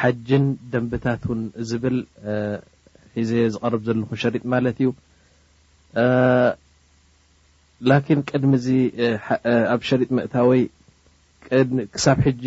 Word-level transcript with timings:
ሓጅን 0.00 0.44
ደንብታት 0.72 1.22
ውን 1.30 1.42
ዝብል 1.68 1.96
ሒዘ 3.16 3.30
ዝቀርብ 3.54 3.82
ዘለኹ 3.88 4.10
ሸሪጥ 4.22 4.42
ማለት 4.54 4.76
እዩ 4.82 4.88
ላኪን 7.90 8.20
ቅድሚ 8.30 8.52
እዚ 8.60 8.68
ኣብ 9.74 9.80
ሸሪጥ 9.90 10.08
ምእታወይ 10.18 10.62
ክሳብ 11.94 12.18
ሕጂ 12.26 12.44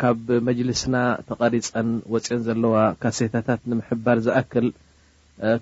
ካብ 0.00 0.26
መጅልስና 0.48 0.96
ተቀሪፀን 1.28 1.88
ወፅአን 2.14 2.40
ዘለዋ 2.48 2.76
ካሴታታት 3.02 3.60
ንምሕባር 3.70 4.18
ዝኣክል 4.26 4.66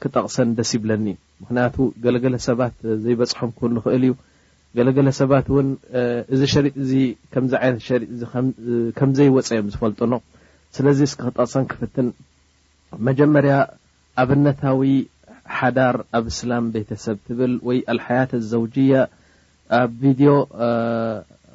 ክጠቕሰን 0.02 0.48
ደስ 0.58 0.70
ይብለኒ 0.76 1.06
ምክንያቱ 1.42 1.76
ገለገለ 2.04 2.36
ሰባት 2.48 2.76
ዘይበፅሖም 3.04 3.50
ክንክእል 3.58 4.04
እዩ 4.06 4.12
ገለገለ 4.76 5.08
ሰባት 5.20 5.46
እውን 5.52 5.68
እዚ 6.34 6.42
ሸሪጥ 6.54 6.74
እዚ 6.84 6.92
ከምዚ 7.34 7.52
ዓይነት 7.62 7.82
ሸ 7.88 7.98
ከምዘይ 8.98 9.30
ወፀ 9.38 9.48
እዮም 9.56 9.68
ዝፈልጡኖ 9.74 10.12
ስለዚ 10.76 10.98
ስክ 11.12 11.22
ጠሰን 11.36 11.64
ክፍትን 11.72 12.06
መጀመርያ 13.08 13.54
ኣብነታዊ 14.22 14.82
ሓዳር 15.58 15.96
ኣብ 16.18 16.24
እስላም 16.32 16.64
ቤተሰብ 16.74 17.16
ትብል 17.26 17.52
ወይ 17.68 17.78
ሓያة 18.06 18.30
ዘውጅያ 18.52 18.92
ኣብድ 19.78 20.20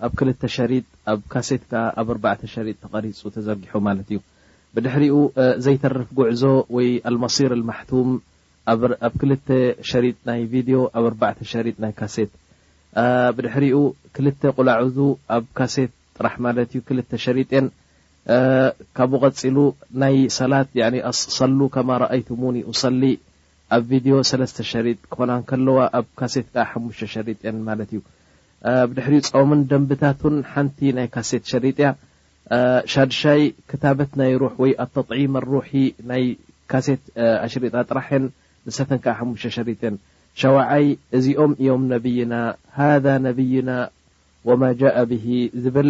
ኣብ 0.07 0.11
ክ 0.19 0.47
ሸሪጥ 0.57 0.85
ኣብ 1.11 1.19
ካሴካ 1.33 1.71
ኣብ 2.01 2.09
ኣባ 2.13 2.25
ሸሪጥ 2.53 2.77
ተቐሪፁ 2.83 3.21
ተዘርጊሑ 3.35 3.73
ማለት 3.87 4.07
እዩ 4.11 4.19
ብድሕሪኡ 4.75 5.15
ዘይተርፍ 5.65 6.09
ጉዕዞ 6.19 6.43
ወይ 6.75 6.87
ልመሲር 7.15 7.51
لማحቱም 7.61 8.09
ኣብ 8.73 9.13
ክል 9.21 9.31
ሸሪጥ 9.91 10.17
ናይ 10.29 10.41
ቪዮ 10.53 10.79
ኣብ 10.99 11.05
4ተ 11.29 11.39
ሸሪጥ 11.53 11.75
ናይ 11.83 11.93
ካሴት 11.99 12.31
ብድሕሪኡ 13.37 13.77
ክል 14.15 14.27
ቁላዕዙ 14.57 14.97
ኣብ 15.35 15.45
ካሴት 15.59 15.91
ጥራሕ 16.17 16.35
ማለት 16.47 16.69
እዩ 16.75 16.79
ክል 16.89 16.99
ሸሪጥ 17.25 17.51
ካብ 18.97 19.11
ቀፂሉ 19.25 19.57
ናይ 20.01 20.15
ሰላት 20.39 20.69
ሰሉ 21.37 21.59
ከማ 21.75 21.89
ረኣይቱሙኒ 22.01 22.57
صሊ 22.81 23.03
ኣብ 23.75 23.83
ቪድዮ 23.89 24.13
ሰለስተ 24.29 24.57
ሸሪጥ 24.71 24.97
ክኾናከለዋ 25.11 25.77
ኣብ 25.99 26.07
ካሴትካዓ 26.19 26.65
ሓሙ 26.71 26.83
ሸሪጥን 27.13 27.57
ማለት 27.67 27.89
እዩ 27.95 28.01
ብድሕሪ 28.89 29.15
ፆምን 29.35 29.61
ደንብታትን 29.71 30.35
ሓንቲ 30.51 30.79
ናይ 30.97 31.07
ካሴት 31.15 31.43
ሸሪጥ 31.51 31.77
ያ 31.85 31.89
ሻድሻይ 32.93 33.41
ክታበት 33.71 34.11
ናይ 34.21 34.31
ሩሕ 34.41 34.55
ወይ 34.63 34.71
ኣተطዒማ 34.85 35.33
ሩح 35.51 35.69
ናይ 36.11 36.23
ካሴት 36.73 37.01
ሽሪጣ 37.55 37.75
ጥራሐን 37.89 38.25
ንሰተ 38.69 38.91
ዓ 39.13 39.17
ሓሙ 39.19 39.29
ሸሪጥን 39.57 39.95
ሸወዓይ 40.41 40.85
እዚኦም 41.17 41.51
እዮም 41.61 41.83
ነብይና 41.95 42.33
ሃذ 42.77 43.05
ነብይና 43.27 43.69
ወማ 44.49 44.61
ጃء 44.79 44.97
ብሂ 45.11 45.25
ዝብል 45.63 45.89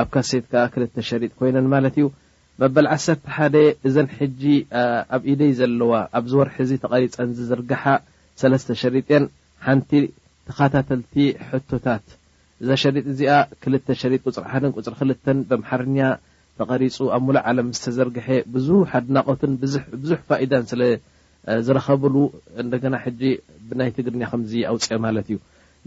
ኣብ 0.00 0.08
ካሴት 0.14 0.44
ከዓ 0.52 0.60
ክልተ 0.74 0.94
ሸሪጥ 1.08 1.32
ኮይነን 1.38 1.66
ማለት 1.74 1.94
እዩ 2.00 2.06
መበል 2.62 2.86
ዓ 2.94 2.96
ሓደ 3.36 3.56
እዘን 3.88 4.08
ሕጂ 4.18 4.42
ኣብ 5.16 5.22
ኢደይ 5.32 5.52
ዘለዋ 5.58 5.92
ኣብዝወርሒ 6.18 6.56
ዚ 6.70 6.78
ተቐሪፀን 6.84 7.28
ዝዝርግሓ 7.38 7.84
ሰለስተ 8.42 8.68
ሸሪጥን 8.82 9.24
ሓንቲ 9.66 9.90
ተኸታተልቲ 10.48 11.14
ሕቶታት 11.48 12.04
እዛ 12.62 12.70
ሸሪጥ 12.82 13.04
እዚኣ 13.12 13.34
ክል 13.62 13.74
ሸሪጥ 14.02 14.20
ቁፅሪ 14.28 14.42
ሓ 14.52 14.60
ፅሪ 14.86 14.96
ክልተ 15.00 15.26
ብምሓርኛ 15.50 15.98
ተቐሪፁ 16.60 16.96
ኣብ 17.16 17.22
ሙሉእ 17.28 17.44
ዓለም 17.50 17.68
ዝተዘርግሐ 17.76 18.26
ብዙሕ 18.54 18.90
ኣድናቆትን 19.00 19.52
ብዙሕ 20.02 20.20
ፋኢዳን 20.30 20.64
ዝረኸብሉ 21.66 22.14
እንደገና 22.62 22.94
ሕጂ 23.04 23.22
ብናይ 23.68 23.90
ትግርኛ 23.96 24.22
ከምዚ 24.32 24.52
ኣውፅአ 24.72 24.98
ማለት 25.06 25.26
እዩ 25.30 25.38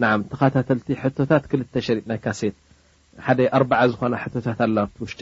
ን 0.04 0.22
ተኸታተልቲ 0.32 0.88
ታት 1.32 1.44
ክል 1.52 1.62
ሸሪጥ 1.88 2.06
ናይ 2.12 2.20
ካሴት 2.26 2.56
ሓደ 3.26 3.40
ኣዓ 3.56 3.82
ዝኾነ 3.92 4.14
ቶታት 4.34 4.60
ኣላ 4.68 4.78
ውሽጢ 5.04 5.22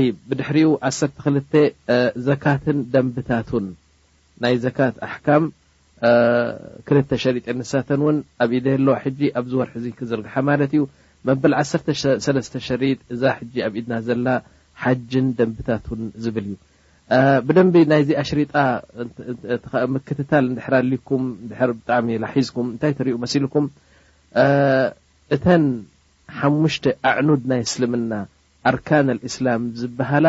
ይ 0.00 0.04
ብድሕሪኡ 0.28 0.68
1ክ 0.90 1.24
ዘካትን 2.26 2.78
ደንብታትን 2.92 3.66
ናይ 4.42 4.54
ዘካት 4.64 4.96
ኣካ 5.08 5.26
ክል 6.86 6.98
ሸሪጥ 7.24 7.44
ንሳተን 7.58 8.00
እውን 8.04 8.16
ኣብ 8.44 8.50
ኢደ 8.58 8.66
ኣለዋ 8.78 8.94
ሕጂ 9.04 9.20
ኣብዚ 9.40 9.52
ወርሒ 9.60 9.74
ዚ 9.84 9.92
ክዝርግሓ 9.98 10.34
ማለት 10.50 10.72
እዩ 10.76 10.82
መበል 11.28 11.52
1 11.60 11.88
ሸሪጥ 12.66 12.98
እዛ 13.14 13.22
ሕጂ 13.38 13.54
ኣብ 13.66 13.74
ኢድና 13.80 13.94
ዘላ 14.08 14.26
ሓጅን 14.82 15.26
ደንብታትን 15.38 16.02
ዝብል 16.24 16.48
እዩ 16.52 16.58
ብደንቢ 17.46 17.74
ናይዚ 17.92 18.10
ኣሽሪጣ 18.24 18.54
ምክትታል 19.94 20.44
ድሕ 20.58 20.66
ኣልም 20.82 21.24
ብጣዕሚ 21.80 22.08
ሒዝም 22.26 22.68
ታይ 22.82 22.92
ትሪኡ 23.00 23.16
መሲልኩም 23.24 23.66
5ሙሽ 26.40 26.74
ኣዕኑድ 27.10 27.42
ናይ 27.50 27.60
እስልምና 27.68 28.12
ኣርካن 28.70 29.06
لእسላም 29.18 29.62
ዝበሃላ 29.80 30.26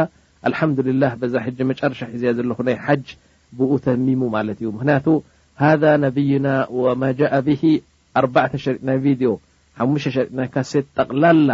ልሓዱላه 0.51 1.11
ዛ 1.33 1.43
ሕ 1.45 1.47
መጨርሻ 1.69 1.99
ሒዝያ 2.13 2.31
ዘለኹ 2.37 2.57
ናይ 2.67 2.75
ሓጅ 2.85 3.05
ብተሚሙ 3.57 4.21
ማለት 4.35 4.57
እዩ 4.61 4.67
ምክንያቱ 4.77 5.07
ሃذ 5.63 5.83
ነብይና 6.05 6.47
وማ 6.83 7.01
جء 7.19 7.33
ብ 7.47 7.49
4 8.21 8.55
ሸጥ 8.63 8.77
ናይ 8.87 8.97
ቪ 9.03 9.05
ና 10.37 10.47
ካ 10.53 10.63
ጠቕላላ 10.97 11.49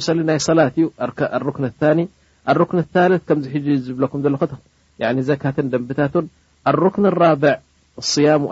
ሰሊ 0.07 0.19
ናይ 0.31 0.39
ሰላ 0.47 0.59
እዩ 0.71 0.85
رክ 1.11 1.19
رክ 1.49 1.57
ልث 1.65 3.37
ዚ 3.45 3.77
ዝብኩ 3.87 4.15
ዘ 4.25 5.07
ዘካት 5.29 5.57
ደብታት 5.75 6.15
رክ 6.85 6.97
ራብ 7.23 7.43
ص 8.13 8.15
ኣም 8.35 8.43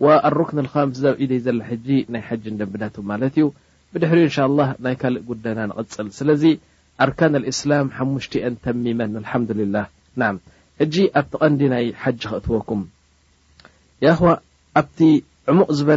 لرክ 0.00 0.50
ምስ 0.60 0.96
ዘብዒዩ 1.04 1.40
ዘ 1.46 1.56
ናይ 2.14 2.22
ሓ 2.28 2.40
ደንብታት 2.44 2.94
ማለት 3.12 3.34
ዩ 3.42 3.50
ብድሕሪ 3.94 4.20
ናይ 4.86 4.94
ካእ 5.02 5.14
ጉዳይና 5.30 5.60
ቐፅል 5.86 6.08
ስለዚ 6.18 6.42
ኣርካ 7.04 7.20
ስላ 7.60 7.72
ሓሙሽ 7.98 8.26
ተመ 8.64 8.84
ኣብቲ 9.36 9.54
ቀዲ 11.44 11.60
ናይ 11.74 11.86
ሓ 12.02 12.12
ክእትወኩ 12.28 12.68
ኣ 14.08 14.10
ሙቅ 15.58 15.68
ዝበ 15.76 15.90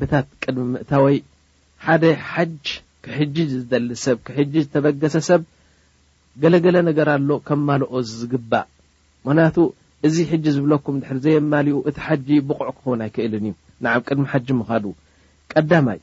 ብታ 0.00 0.12
ሚወ 0.56 1.06
ሓደ 1.84 2.04
ሓጅ 2.32 2.64
ክሕጂ 3.04 3.36
ዝደሊ 3.52 3.88
ሰብ 4.04 4.18
ክሕጂ 4.26 4.54
ዝተበገሰ 4.64 5.14
ሰብ 5.30 5.42
ገለገለ 6.42 6.76
ነገር 6.88 7.08
ኣሎ 7.14 7.28
ከማልኦ 7.48 7.92
ዝግባእ 8.18 8.66
ምክንያቱ 9.26 9.56
እዚ 10.06 10.16
ሕጂ 10.30 10.44
ዝብለኩም 10.56 10.94
ድሕር 11.02 11.18
ዘየማሊኡ 11.24 11.76
እቲ 11.88 11.96
ሓጂ 12.06 12.28
ብቑዕ 12.48 12.68
ክኾውን 12.76 13.02
ኣይክእልን 13.06 13.44
እዩ 13.48 13.52
ንዓ 13.84 13.92
ቅድሚ 14.06 14.24
ሓጂ 14.32 14.48
ምኻዱ 14.60 14.84
ቀዳማይ 15.52 15.98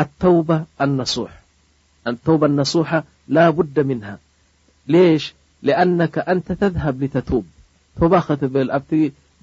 ኣተው 0.00 0.36
ሱ 1.12 1.26
ተው 2.26 2.36
ነሱሓ 2.58 2.90
ላቡ 3.36 3.56
ምን 3.90 4.00
ሽ 5.24 5.26
ኣነ 5.82 6.00
ኣንተ 6.32 6.48
ተዝሃብ 6.60 7.00
ተቱብ 7.14 7.44
ተባ 7.98 8.12
ክትብል 8.26 8.68
ኣብቲ 8.76 8.90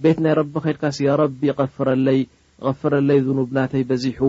ቤት 0.04 0.18
ናይ 0.26 0.34
ረቢ 0.40 0.54
ከልካስ 0.66 0.98
ያ 1.08 1.16
ረቢ 1.24 1.42
ፍረ 1.78 1.90
غፍረለይ 2.66 3.20
ዝኑብናተይ 3.26 3.84
በዚሑ 3.90 4.20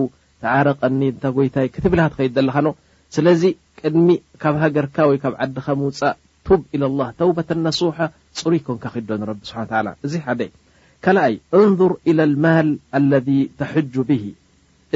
ተዓረቀኒ 0.43 1.01
ታ 1.23 1.31
ጎይታይ 1.37 1.67
ክትብል 1.75 1.99
ትኸድ 2.13 2.31
ዘለኻኖ 2.37 2.67
ስለዚ 3.15 3.41
ቅድሚ 3.79 4.07
ካብ 4.41 4.55
ሃገርካ 4.61 4.95
ወይ 5.09 5.17
ካብ 5.23 5.33
ዓድካ 5.43 5.67
ምውፃእ 5.79 6.15
ቱብ 6.47 6.61
ኢ 6.75 6.79
ላ 6.81 7.01
ተውተ 7.19 7.49
ነሱሓ 7.65 7.97
ፅሩይ 8.39 8.59
ኮንካ 8.67 8.85
ክዶ 8.93 9.09
ረብ 9.29 9.39
ስብሓ 9.49 9.81
እዚ 10.05 10.13
ሓደ 10.25 10.41
ካኣይ 11.05 11.33
እንር 11.59 11.93
ማል 12.45 12.67
ለ 13.11 13.21
ተ 13.59 13.63
ብ 14.09 14.09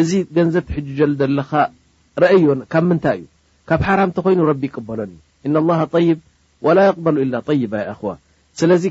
እዚ 0.01 0.11
ገንዘብ 0.35 0.63
ትሕጀሉ 0.69 1.11
ዘለካ 1.19 1.51
አዩካብ 2.31 2.83
ምንታይ 2.91 3.19
እዩ 3.23 3.25
ካብ 3.69 3.81
ሓራም 3.87 4.09
ተ 4.15 4.23
ኮይኑ 4.25 4.41
ቢ 4.61 4.63
ይቅበሎዩ 4.69 5.13
እ 5.47 6.03
ይብ 6.09 6.19
ወላ 6.67 6.79
ቅበሉ 6.95 7.17
ይባ 7.63 7.73
ዋ 8.07 8.15
ስለዚ 8.59 8.83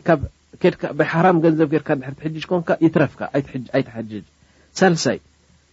ድራም 1.00 1.36
ገንዘብ 1.44 1.68
ጌርካ 1.74 1.88
ትሕጅ 2.20 2.44
ኮንካ 2.50 2.70
ይትረፍካ 2.84 3.20
ኣይ 3.36 3.42
ትሓ 3.88 3.98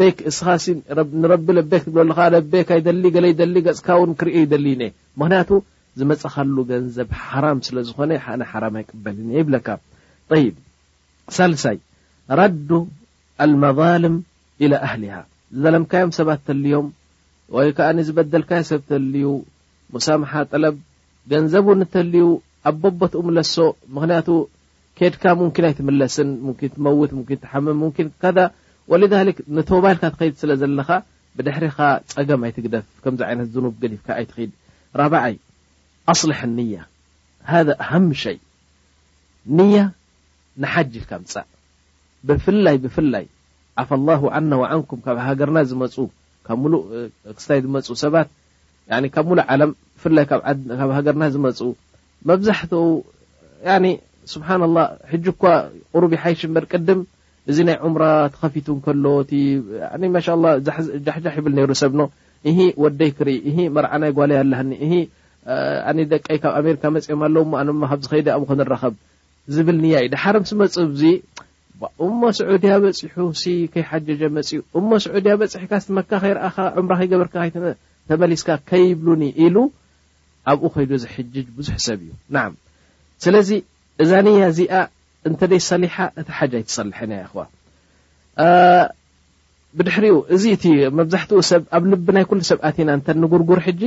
በክስኻንረቢ 0.00 1.46
ለበክ 1.58 1.82
ትብሎሉካ 1.86 2.20
በክ 2.52 2.68
ኣይደሊ 2.76 3.02
ገለይደሊ 3.16 3.54
ገፅካ 3.66 3.88
ውን 4.00 4.12
ክርኦ 4.20 4.36
ይደሊኒ 4.44 4.82
ምክንያቱ 5.20 5.50
ዝመፀኻሉ 6.00 6.56
ገንዘብ 6.70 7.08
ሓራም 7.24 7.58
ስለዝኾነ 7.68 8.10
ሓነ 8.26 8.40
ሓራም 8.52 8.76
ኣይቀበልኒ 8.80 9.28
ይብለካ 9.38 9.68
ይ 10.42 10.46
ሳልሳይ 11.36 11.78
ረዱ 12.42 12.68
ኣልመልም 13.46 14.16
ኢላ 14.64 14.72
ኣህሊሃ 14.86 15.16
ዝዘለምካዮም 15.58 16.10
ሰባት 16.18 16.40
ተልዮም 16.48 16.88
ወይ 17.56 17.68
ከዓ 17.78 17.88
ዝበደልካዮ 18.08 18.62
ሰብ 18.72 18.82
ተልዩ 18.90 19.26
ሙሳምሓ 19.94 20.32
ጠለብ 20.52 20.76
ገንዘብን 21.32 21.82
ተልዩ 21.94 22.24
ኣብ 22.68 22.76
ቦቦትኡምለሶ 22.82 23.54
ምክንያቱ 23.96 24.28
ኬድካ 24.98 25.24
ሙምኪን 25.38 25.66
ኣይትምለስን 25.68 26.28
ምኪን 26.48 26.72
ትመውት 26.74 27.10
ም 27.16 27.20
ትሓምም 27.44 27.78
ሙምን 27.82 28.08
ከ 28.24 28.50
ወሊ 28.92 29.02
ንተባልካ 29.56 30.02
ትከይድ 30.14 30.34
ስለ 30.40 30.50
ዘለኻ 30.62 30.88
ብድሕሪኻ 31.36 31.78
ፀገም 32.14 32.40
ኣይትግደፍ 32.46 32.84
ከምዚ 33.02 33.20
ይነት 33.32 33.48
ዝብ 33.54 33.64
ዲፍካ 33.92 34.08
ኣይትኸድ 34.20 34.50
ራዓይ 35.00 35.34
ኣصልሕ 36.12 36.40
ኒያ 36.58 36.76
ኣም 37.88 38.06
ይ 38.14 39.72
ያ 39.76 39.80
ንሓጅ 40.62 40.92
ኢልካ 41.00 41.12
ምፃእ 41.22 41.46
ብፍላይ 42.28 42.76
ብፍላይ 42.84 43.24
ዓፋ 43.80 43.88
ላ 44.08 44.12
ና 44.50 44.54
ዓንኩም 44.74 44.98
ካብ 45.04 45.16
ሃገርና 45.26 45.58
ዝመፁ 45.70 45.94
ካብ 46.46 46.62
ሉ 46.72 46.74
ክስታይ 47.36 47.58
ዝመፁ 47.64 47.86
ሰባት 48.04 48.28
ካብ 49.14 49.26
ምሉ 49.30 49.38
ዓለም 49.54 49.70
ብፍይ 50.04 50.24
ካብ 50.30 50.40
ሃገርና 50.98 51.24
ዝመፁ 51.36 51.58
መብዛሕትኡ 52.28 52.84
ስብሓ 54.32 54.48
ላ 54.76 54.78
ሕጅ 55.10 55.24
ኳ 55.40 55.50
ቅሩብ 55.94 56.12
ሓይሽበር 56.24 56.64
ቅድም 56.72 57.00
እዚ 57.50 57.58
ናይ 57.68 57.76
ዑምራ 57.86 58.04
ተከፊቱ 58.34 58.68
ከሎቲ 58.84 59.30
ማ 60.14 60.20
ጃሕጃሕ 61.06 61.34
ይብል 61.40 61.52
ነይሩ 61.58 61.70
ሰብኖ 61.82 62.00
እሀ 62.50 62.58
ወደይ 62.84 63.10
ክርኢ 63.16 63.36
እ 63.50 63.54
መርዓናይ 63.76 64.12
ጓልይ 64.18 64.38
ኣለኒ 64.42 64.70
ኣ 65.90 65.92
ደቀይ 66.12 66.38
ካብ 66.42 66.52
ኣሜሪካ 66.60 66.84
መፅኦም 66.96 67.22
ኣለውኣነማ 67.28 67.82
ካብዚ 67.90 68.06
ኸይዲ 68.12 68.26
ብ 68.42 68.44
ክንረኸብ 68.50 68.94
ዝብል 69.54 69.78
ኒያ 69.84 69.96
እዩ 70.04 70.08
ድሓረ 70.14 70.34
ምስ 70.44 70.52
መፅዙ 70.60 71.02
እሞ 72.06 72.20
ስዑድያ 72.38 72.72
በፂሑ 72.82 73.16
ከይሓጀጀ 73.72 74.22
መፅኡ 74.36 74.58
እሞ 74.78 74.88
ስዑድያ 75.04 75.32
በፅሕካ 75.40 75.72
ዝመካከይርአኻ 75.84 76.56
ም 76.84 76.86
ከይገበርካ 76.98 77.34
ተመሊስካ 78.10 78.50
ከይብሉኒ 78.70 79.22
ኢሉ 79.44 79.56
ኣብኡ 80.52 80.64
ኮይዱ 80.74 80.90
ዝሕጅ 81.04 81.46
ብዙሕ 81.58 81.76
ሰብ 81.88 82.00
እዩ 82.06 82.10
ና 82.34 82.38
ስለዚ 83.24 83.50
እዛያ 84.02 84.18
እዚ 84.52 84.60
እንተ 85.28 85.40
ደይ 85.50 85.60
ሰሊሓ 85.70 85.94
እቲ 86.20 86.28
ሓጅ 86.38 86.52
ኣይትሰልሐን 86.58 87.12
ክዋ 87.30 87.40
ብድሕሪኡ 89.78 90.16
እዚ 90.34 90.42
እቲ 90.56 90.64
መብዛሕትኡ 90.98 91.38
ሰብ 91.50 91.62
ኣብ 91.76 91.84
ልቢ 91.92 92.06
ናይ 92.16 92.24
ኩሉ 92.30 92.40
ሰብኣት 92.50 92.76
ኢና 92.82 92.90
እተ 92.98 93.08
ንጉርጉር 93.22 93.60
ሕጂ 93.66 93.82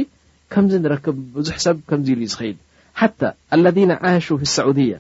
ከምዚ 0.54 0.74
ንረክብ 0.84 1.18
ብዙሕ 1.36 1.58
ሰብ 1.66 1.78
ከምዚ 1.90 2.08
ኢሉ 2.14 2.20
ዩ 2.28 2.30
ዝከይድ 2.34 2.58
ሓታ 3.00 3.20
አለነ 3.56 3.92
ዓሹ 4.12 4.28
ፊ 4.42 4.50
ሳዑድያ 4.56 4.94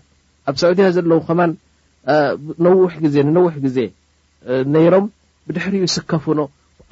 ኣብ 0.50 0.56
ሳዑድያ 0.62 0.86
ዘለዉ 0.96 1.20
ከማን 1.28 1.52
ነሕ 2.66 2.94
ዜ 3.14 3.16
ንነውሕ 3.28 3.54
ግዜ 3.66 3.78
ነይሮም 4.76 5.06
ብድሕሪኡ 5.48 5.84
ስከፍኖ 5.96 6.40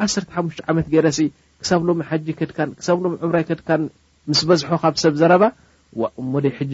1ሰርሓሙሽተ 0.06 0.62
ዓመት 0.72 0.88
ገረሲ 0.94 1.20
ክሳብ 1.62 1.80
ሎሚ 1.88 2.02
ሓጂ 2.10 2.28
ከድካ 2.40 2.58
ክሳብ 2.80 2.98
ሎሚ 3.04 3.14
ዕምራይ 3.26 3.44
ከድካን 3.50 3.82
ምስ 4.32 4.40
በዝሖ 4.50 4.70
ካብ 4.84 4.96
ሰብ 5.04 5.14
ዘረባ 5.22 5.44
እሞደይ 6.22 6.52
ሕጂ 6.58 6.74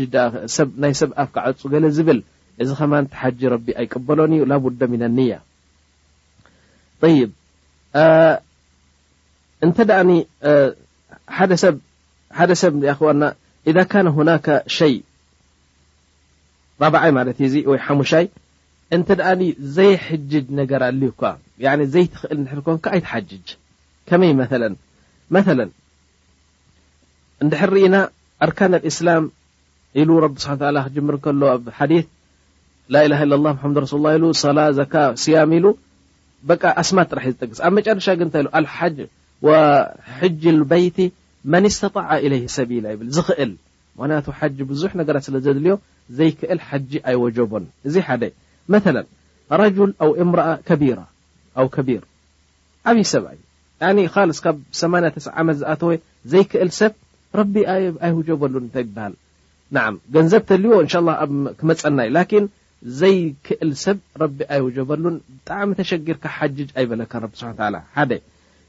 ናይ 0.84 0.94
ሰብ 1.02 1.12
ኣፍ 1.24 1.30
ክዓፁ 1.36 1.60
ገለ 1.74 1.86
ዝብል 1.98 2.20
እዚ 2.64 2.70
ከማ 2.80 2.94
ተሓጂ 3.14 3.40
ረቢ 3.54 3.68
ኣይቀበሎን 3.82 4.32
እዩ 4.36 4.42
ላب 4.52 4.64
ن 5.00 5.04
ኒያ 5.18 5.34
ይ 7.14 7.22
ደ 11.52 12.52
ሰብ 12.64 12.76
إ 12.80 12.84
ና 13.22 13.24
ይ 13.66 14.96
بዓይ 16.94 17.10
ዩ 17.54 17.66
ወ 17.72 17.74
ሓሙሻይ 17.88 18.26
ዘይሕጅ 19.76 20.32
ነገር 20.60 20.82
ኣልኳ 20.92 21.22
ዘይትክእል 21.96 22.40
ይ 22.98 23.02
ትሓጅ 23.06 23.30
ከመይ 24.10 24.32
መ 24.40 24.48
መ 25.36 25.38
ድሕሪኢና 27.52 27.96
ኣርካن 28.46 28.74
لእስላም 28.84 29.24
ኢሉ 30.02 30.10
ብ 30.34 30.36
ስ 30.44 30.48
ክምር 30.96 31.16
ከሎ 31.24 31.42
ኣ 31.52 31.88
ላل 32.94 33.34
ላ 34.54 34.64
ስያ 35.24 35.40
ኢ 35.58 35.62
ኣስማ 36.82 37.00
ጥራ 37.12 37.20
ዝጠስ 37.40 37.60
ኣብ 37.68 37.76
ጨረሻ 37.88 38.08
ታይ 38.34 38.44
ሓ 39.46 39.52
ጅ 40.44 40.54
በይቲ 40.72 40.98
መን 41.54 41.66
ስጣ 41.78 41.96
إ 42.26 42.42
ሰቢላ 42.58 42.86
ይብ 42.94 43.02
ዝክእል 43.18 43.52
ክንያቱ 44.02 44.28
ሓ 44.40 44.50
ብዙሕ 44.72 44.92
ነገራት 45.02 45.24
ስለዘድልዮ 45.28 45.74
ዘይክእል 46.18 46.60
ሓጂ 46.68 46.92
ኣይወጀቦን 47.12 47.66
እዚ 47.88 47.96
መ 48.74 48.80
ረል 48.96 49.08
ም 50.32 50.36
ቢር 50.82 51.00
ዓብይ 51.62 53.06
ሰብዩ 53.14 53.40
ብ8 54.00 54.48
ዓ 55.40 55.44
ዝኣተወ 55.60 55.92
ዘይክእል 56.34 56.70
ሰብ 56.80 56.94
ቢ 57.56 57.64
ኣይውጀበሉ 58.06 58.54
ታይ 58.78 58.86
ሃል 59.04 59.14
ገንዘብ 60.18 60.50
ልዎ 60.64 60.74
ክመፀናዩ 61.62 62.10
ዘይክእል 63.00 63.72
ሰብ 63.84 63.98
ረቢ 64.22 64.38
ኣይውጀበሉን 64.56 65.16
ብጣዕሚ 65.38 65.70
ተሸጊርካ 65.80 66.26
ሓጅጅ 66.38 66.70
ኣይበለካን 66.80 67.24
ብ 67.32 67.36
ስ 67.40 67.42
ሓ 67.98 68.06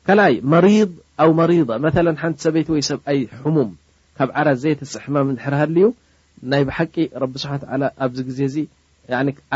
ካኣይ 0.07 0.35
መሪض 0.54 0.90
ኣ 1.23 1.26
መሪض 1.40 1.69
መ 1.85 1.90
ሓንቲ 2.23 2.37
ሰበይቲ 2.45 2.69
ወይሰብ 2.76 3.00
ኣይ 3.11 3.19
ሕሙም 3.42 3.71
ካብ 4.19 4.31
ዓራት 4.40 4.59
ዘየተስሕማሕርሃልዩ 4.62 5.87
ናይ 6.52 6.62
ብሓቂ 6.69 6.95
ረቢ 7.23 7.35
ስሓ 7.42 7.52
ኣብዚ 8.04 8.19
ግዜ 8.28 8.40
ዚ 8.54 8.64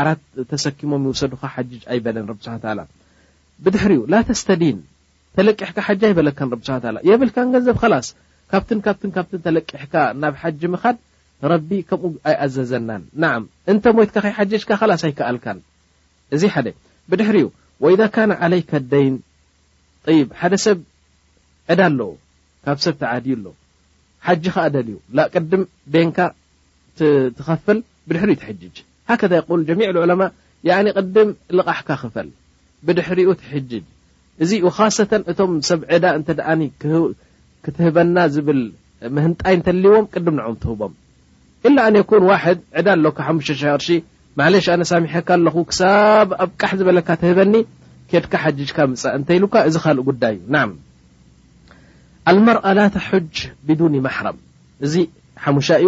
ዓራት 0.03 0.21
ተሰኪሞም 0.51 1.03
ይወሰዱካ 1.07 1.43
ሓጅ 1.55 1.71
ኣይበለን 1.91 2.25
ብ 2.29 2.37
ስ 2.45 2.85
ብድሕር 3.65 3.91
ዩ 3.97 4.01
ላ 4.13 4.21
ተስተዲን 4.29 4.79
ተለቂሕካ 5.37 5.77
ሓ 5.87 5.97
ኣይበለከን 6.07 6.49
ብ 6.61 6.63
ስብ 6.69 6.85
የብልካ 7.09 7.37
ገንዘብ 7.55 7.77
ስ 8.07 8.15
ካብት 8.51 8.69
ካብት 8.87 9.01
ካብት 9.15 9.31
ተለሕካ 9.47 9.93
ናብ 10.23 10.35
ሓጂ 10.43 10.61
ምድ 10.73 10.97
ረቢ 11.51 11.69
ከምኡ 11.89 12.13
ኣይኣዘዘና 12.29 12.89
እንተ 13.71 13.83
ሞትካ 13.97 14.15
ከሓጅካ 14.25 14.69
ሳ 15.01 15.11
ይክኣልካን 15.11 15.59
እዚ 16.35 16.43
ብድኡ 17.11 17.29
ለይካ 18.53 18.71
ደይን 18.93 19.15
ሓደ 20.39 20.53
ሰብ 20.65 20.79
ዕዳ 21.73 21.81
ኣለዎ 21.89 22.09
ካብ 22.65 22.77
ሰብ 22.85 22.95
ተዓዲዩ 23.01 23.33
ኣሎ 23.37 23.47
ሓጅ 24.27 24.45
ከ 24.55 24.63
ደልዩ 24.73 24.93
ቅድም 25.33 25.63
ደንካ 25.93 26.17
ትኸፍል 26.99 27.79
ብድሕሪኡ 28.07 28.35
ትሕጅ 28.41 28.75
ከ 29.21 29.29
ይል 29.35 29.61
ጀሚ 29.69 29.81
ዑለማ 30.03 30.21
ቅድም 30.97 31.29
ልቃሕካ 31.57 31.89
ክፈል 32.03 32.29
ብድሕሪኡ 32.87 33.29
ትሕጅ 33.41 33.71
እዚ 34.43 34.51
ሰ 34.97 35.01
እቶም 35.31 35.51
ሰብ 35.69 35.79
ዕዳ 35.95 36.05
እ 36.15 36.69
ክትህበና 37.65 38.17
ዝብል 38.33 38.61
ምህንጣይ 39.17 39.55
እተልዎም 39.59 40.05
ቅድም 40.15 40.35
ንም 40.39 40.55
ትቦም 40.63 40.93
ኣየኩን 41.65 42.23
ዋድ 42.29 42.59
ዕዳ 42.79 42.87
ኣሎካ 42.97 43.17
50ቅር 43.29 43.83
ማለሽኣነሳሚሐካ 44.39 45.27
ኣለኹ 45.37 45.55
ክሳብ 45.69 46.27
ኣብ 46.43 46.49
ቃሕ 46.61 46.71
ዝበለካ 46.79 47.09
ትህበኒ 47.21 47.53
ኬድካ 48.09 48.33
ሓጅካ 48.43 48.77
ፃእ 49.01 49.13
እንተይሉካ 49.17 49.55
እዚ 49.67 49.75
ካልእ 49.83 50.03
ጉዳይ 50.09 50.35
እዩ 52.29 52.37
መር 52.47 52.57
ጅ 53.35 53.37
ብ 53.67 53.69
እዚ 54.85 54.93
ሓሙሻ 55.45 55.67
እዩ 55.81 55.87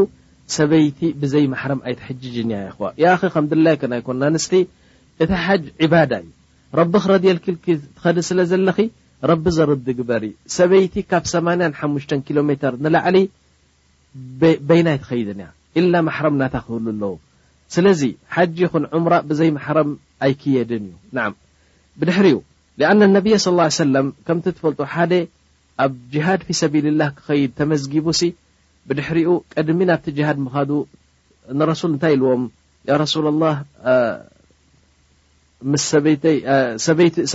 ሰበይቲ 0.55 0.99
ብዘይ 1.21 1.45
ማረም 1.53 1.79
ኣይትሓጅጅንያ 1.87 2.57
ይዋ 2.67 2.81
ይኸ 3.01 3.21
ከም 3.33 3.45
ድላይ 3.51 3.75
ክናይኮ 3.81 4.07
ኣንስቲ 4.27 4.53
እቲ 5.23 5.29
ሓጅ 5.45 5.63
ዕባዳ 5.87 6.11
እዩ 6.23 6.29
ረቢ 6.79 6.93
ክረድየልክልክ 7.03 7.63
ትኸዲ 7.95 8.17
ስለ 8.29 8.39
ዘለኺ 8.51 8.79
ረቢ 9.31 9.45
ዘርዲ 9.57 9.87
ግበሪ 9.99 10.23
ሰበይቲ 10.57 10.95
ካብ 11.11 11.23
8ሓሽ 11.33 12.05
ኪሎ 12.27 12.37
ሜተር 12.49 12.73
ንላዕሊ 12.85 13.17
በይናይ 14.69 14.97
ትኸይድን 15.05 15.41
ያ 15.45 15.49
ማረም 16.07 16.35
ናታ 16.41 16.55
ክህሉ 16.67 16.83
ኣለው 16.91 17.13
ስለዚ 17.73 18.01
ሓጂ 18.35 18.55
ይኹን 18.63 18.83
ዑምራ 18.97 19.13
ብዘይ 19.29 19.49
ማحረም 19.57 19.89
ኣይክየድን 20.25 20.83
እዩ 20.87 20.93
ና 21.15 21.17
ብድሕርኡ 21.99 22.37
ኣነ 22.91 22.99
ነብያ 23.17 23.35
ስى 23.43 23.51
ه 23.57 23.69
ሰለም 23.83 24.07
ከምቲ 24.27 24.45
ትፈልጡ 24.55 24.79
ሓደ 24.93 25.13
ኣብ 25.85 25.91
ጅሃድ 26.13 26.41
ፊ 26.47 26.49
ሰቢል 26.61 26.85
ላه 26.99 27.09
ክከይድ 27.17 27.51
ተመዝጊቡሲ 27.59 28.21
ብድሕሪኡ 28.87 29.29
ቀድሚ 29.53 29.79
ናብቲ 29.91 30.05
ጅሃድ 30.17 30.37
ምካዱ 30.45 30.71
ንረሱል 31.59 31.91
እንታይ 31.93 32.13
ኢልዎም 32.17 32.43
ያ 32.89 32.97
ረሱ 33.03 33.13
ላه 33.27 33.55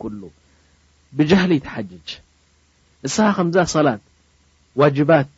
ብ 3.54 3.98
ባት 4.76 5.28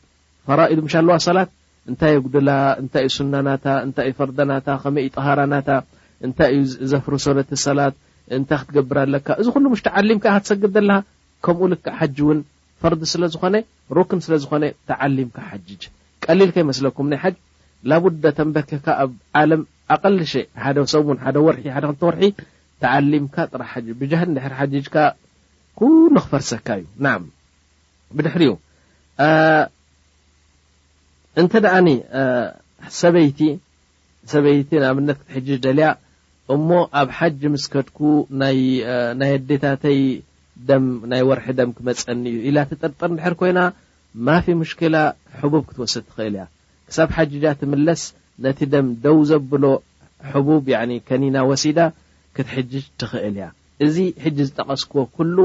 ዋ 1.11 1.19
ሰላት 1.29 1.51
ንታይ 1.93 2.15
ጉድላ 2.25 2.51
ታይዩ 2.93 3.07
ስናና 3.15 3.49
ታይዩ 3.97 4.11
ፈርደና 4.19 4.53
ከመይዩ 4.83 5.07
ሃራናታ 5.27 5.69
ንታይ 6.31 6.51
ዩ 6.57 6.59
ዘፍሩ 6.91 7.13
ሰለት 7.29 7.51
ሰላት 7.67 7.95
ታይ 8.51 8.57
ክትገብር 8.61 8.97
ኣለካ 9.05 9.27
እዚ 9.41 9.47
ኩሉ 9.55 9.65
ሽዓምካ 9.81 10.25
ሰግድ 10.49 10.73
ዘለሃ 10.77 10.99
ከምኡ 11.45 11.61
ልክ 11.73 11.85
ሓጅ 11.99 12.17
እውን 12.25 12.39
ፈርድ 12.81 13.03
ስለ 13.13 13.23
ዝኾነ 13.35 13.55
ክ 14.09 14.11
ስለ 14.27 14.35
ዝኾ 14.45 14.53
ተምካ 14.89 15.37
ሓጅ 15.51 15.83
ቀሊልከይመስለኩም 16.25 17.07
ናይ 17.13 17.19
ሓጅ 17.25 17.37
ተንበክካ 18.39 18.87
ኣብ 19.05 19.13
ም 19.61 19.63
ኣቀል 19.95 20.17
ሰ 20.93 21.05
ርወር 21.37 21.57
ተምካ 22.85 23.49
ጥራ 23.53 23.63
ብሃ 24.47 24.55
ጅካ 24.87 24.97
ሉ 26.15 26.17
ክፈርሰካ 26.27 26.69
እዩ 28.45 28.53
እንተ 31.41 31.53
ደኣኒ 31.65 31.89
ሰበይቲ 33.01 33.41
ሰበይቲ 34.33 34.71
ንኣብነት 34.83 35.17
ክትሕጅጅ 35.21 35.59
ደልያ 35.65 35.89
እሞ 36.55 36.69
ኣብ 37.01 37.09
ሓጂ 37.19 37.41
ምስከድኩ 37.55 37.99
ናይ 38.41 38.59
ኣዴታተይ 39.35 40.01
ደም 40.69 40.85
ናይ 41.11 41.23
ወርሒ 41.29 41.47
ደም 41.61 41.71
ክመፀኒ 41.77 42.23
እዩ 42.33 42.39
ኢላ 42.49 42.59
ትጠርጥር 42.71 43.09
ንድሕር 43.15 43.35
ኮይና 43.41 43.61
ማፍ 44.27 44.45
ሙሽክላ 44.61 44.97
ሕቡብ 45.41 45.63
ክትወስድ 45.69 46.05
ትኽእል 46.11 46.35
እያ 46.39 46.45
ክሳብ 46.89 47.09
ሓጂጃ 47.17 47.45
ትምለስ 47.61 48.03
ነቲ 48.45 48.59
ደም 48.73 48.87
ደው 49.05 49.19
ዘብሎ 49.31 49.65
ሕቡብ 50.33 50.67
ከኒና 51.09 51.37
ወሲዳ 51.51 51.79
ክትሕጅጅ 52.37 52.85
ትኽእል 53.03 53.37
እያ 53.39 53.47
እዚ 53.87 53.97
ሕጂ 54.27 54.37
ዝጠቀስክዎ 54.51 54.99
ኩሉ 55.17 55.37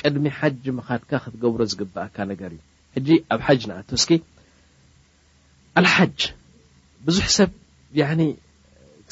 ቅድሚ 0.00 0.24
ሓጂ 0.40 0.62
ምካድካ 0.80 1.12
ክትገብሮ 1.24 1.60
ዝግብአካ 1.72 2.16
ነገር 2.32 2.50
እዩ 2.56 2.60
ሕጂ 2.96 3.08
ኣብ 3.34 3.40
ሓጅ 3.48 3.62
ናኣ 3.68 3.78
ስኪ 4.02 4.10
ኣልሓጅ 5.80 6.18
ብዙሕ 7.06 7.26
ሰብ 7.36 7.50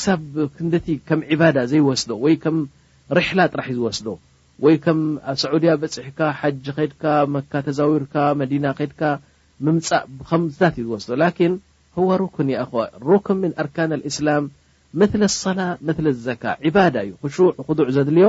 ሳብ 0.06 0.20
ክቲ 0.56 0.87
ከም 1.08 1.20
ባዳ 1.40 1.56
ዘይወስዶ 1.70 2.10
ወይ 2.25 2.34
ከም 2.42 2.56
ርሕላ 3.18 3.40
ጥራሕ 3.52 3.66
ዝወስዶ 3.78 4.06
ወይ 4.64 4.76
ከም 4.84 4.99
ሰዑድያ 5.42 5.72
በፅሕካ 5.82 6.20
ሓጅ 6.40 6.64
ከድካ 6.76 7.02
መካ 7.34 7.52
ተዛዊርካ 7.66 8.14
መዲና 8.40 8.64
ከድካ 8.78 9.02
ምምፃእ 9.66 10.04
ምታት 10.44 10.75
እዩ 10.80 10.87
ዝወስዶ 10.90 11.10
ላን 11.25 11.52
ህዎ 11.96 12.08
ርክን 12.22 12.49
ሩክን 13.10 13.40
ኣርካና 13.64 13.90
እስላም 14.10 14.44
ም 15.00 15.26
ሰላ 15.42 15.60
ዘካ 16.28 16.44
ባዳ 16.76 16.96
እዩ 17.06 17.12
ክሹዕ 17.22 17.49
ክዱዕ 17.68 17.88
ዘድልዮ 17.99 18.28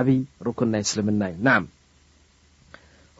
ዓብይ 0.00 0.18
ርክን 0.48 0.68
ናይ 0.74 0.82
ስልምና 0.92 1.22
እዩ 1.34 1.68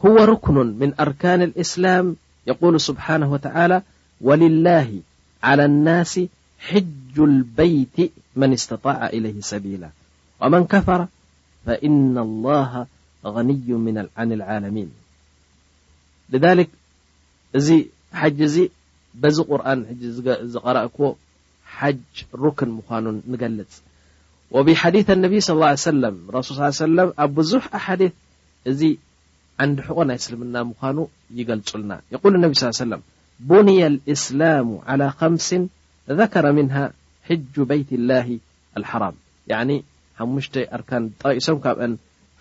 هو 0.05 0.15
ركن 0.15 0.53
من 0.53 0.93
أركان 0.99 1.41
الإسلام 1.41 2.15
يقول 2.47 2.81
سبحانه 2.81 3.31
وتعالى 3.31 3.81
ولله 4.21 4.99
على 5.43 5.65
الناس 5.65 6.19
حج 6.59 7.19
البيت 7.19 8.11
من 8.35 8.53
استطاع 8.53 9.07
إليه 9.07 9.41
سبيل 9.41 9.87
ومن 10.41 10.63
كفر 10.65 11.07
فإن 11.65 12.17
الله 12.17 12.87
غني 13.25 14.07
عن 14.17 14.31
العالمين 14.31 14.91
لذلك 16.29 16.69
حج 18.13 18.67
بز 19.15 19.39
قرن 19.41 19.85
ج 20.01 20.27
رأك 20.65 21.15
حج 21.65 21.97
ركن 22.35 22.79
ان 22.91 23.21
نل 23.27 23.65
وبحيث 24.51 25.09
انب 25.09 25.39
صى 25.39 25.53
اله 25.53 25.65
عي 25.67 26.15
م 26.15 26.41
ص 26.41 27.55
ث 28.79 28.83
ንዲ 29.69 29.77
ቆ 29.97 30.03
ናይ 30.09 30.17
ስልምና 30.23 30.55
ምኑ 30.69 30.97
ይገልፁልና 31.39 31.91
ق 32.23 32.25
ነብ 32.43 32.51
لى 32.59 32.97
ቡንي 33.49 33.75
الإስላሙ 33.91 34.67
على 34.89 35.05
ምሲ 35.33 35.49
ذكረ 36.19 36.45
ምن 36.57 36.67
حج 37.27 37.53
በይት 37.69 37.89
لላه 37.99 38.27
لحራም 38.81 39.15
5 40.23 40.59
ርካ 40.81 40.91
ጠቂሶም 41.21 41.57
ካ 41.63 41.65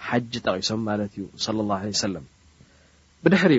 ሓጅ 0.08 0.32
ጠቂሶም 0.46 0.80
ማለት 0.88 1.12
እዩ 1.16 1.24
صى 1.44 1.50
ه 1.82 1.84
ع 1.90 1.92
ሰለ 2.02 2.14
ብድሕር 3.22 3.52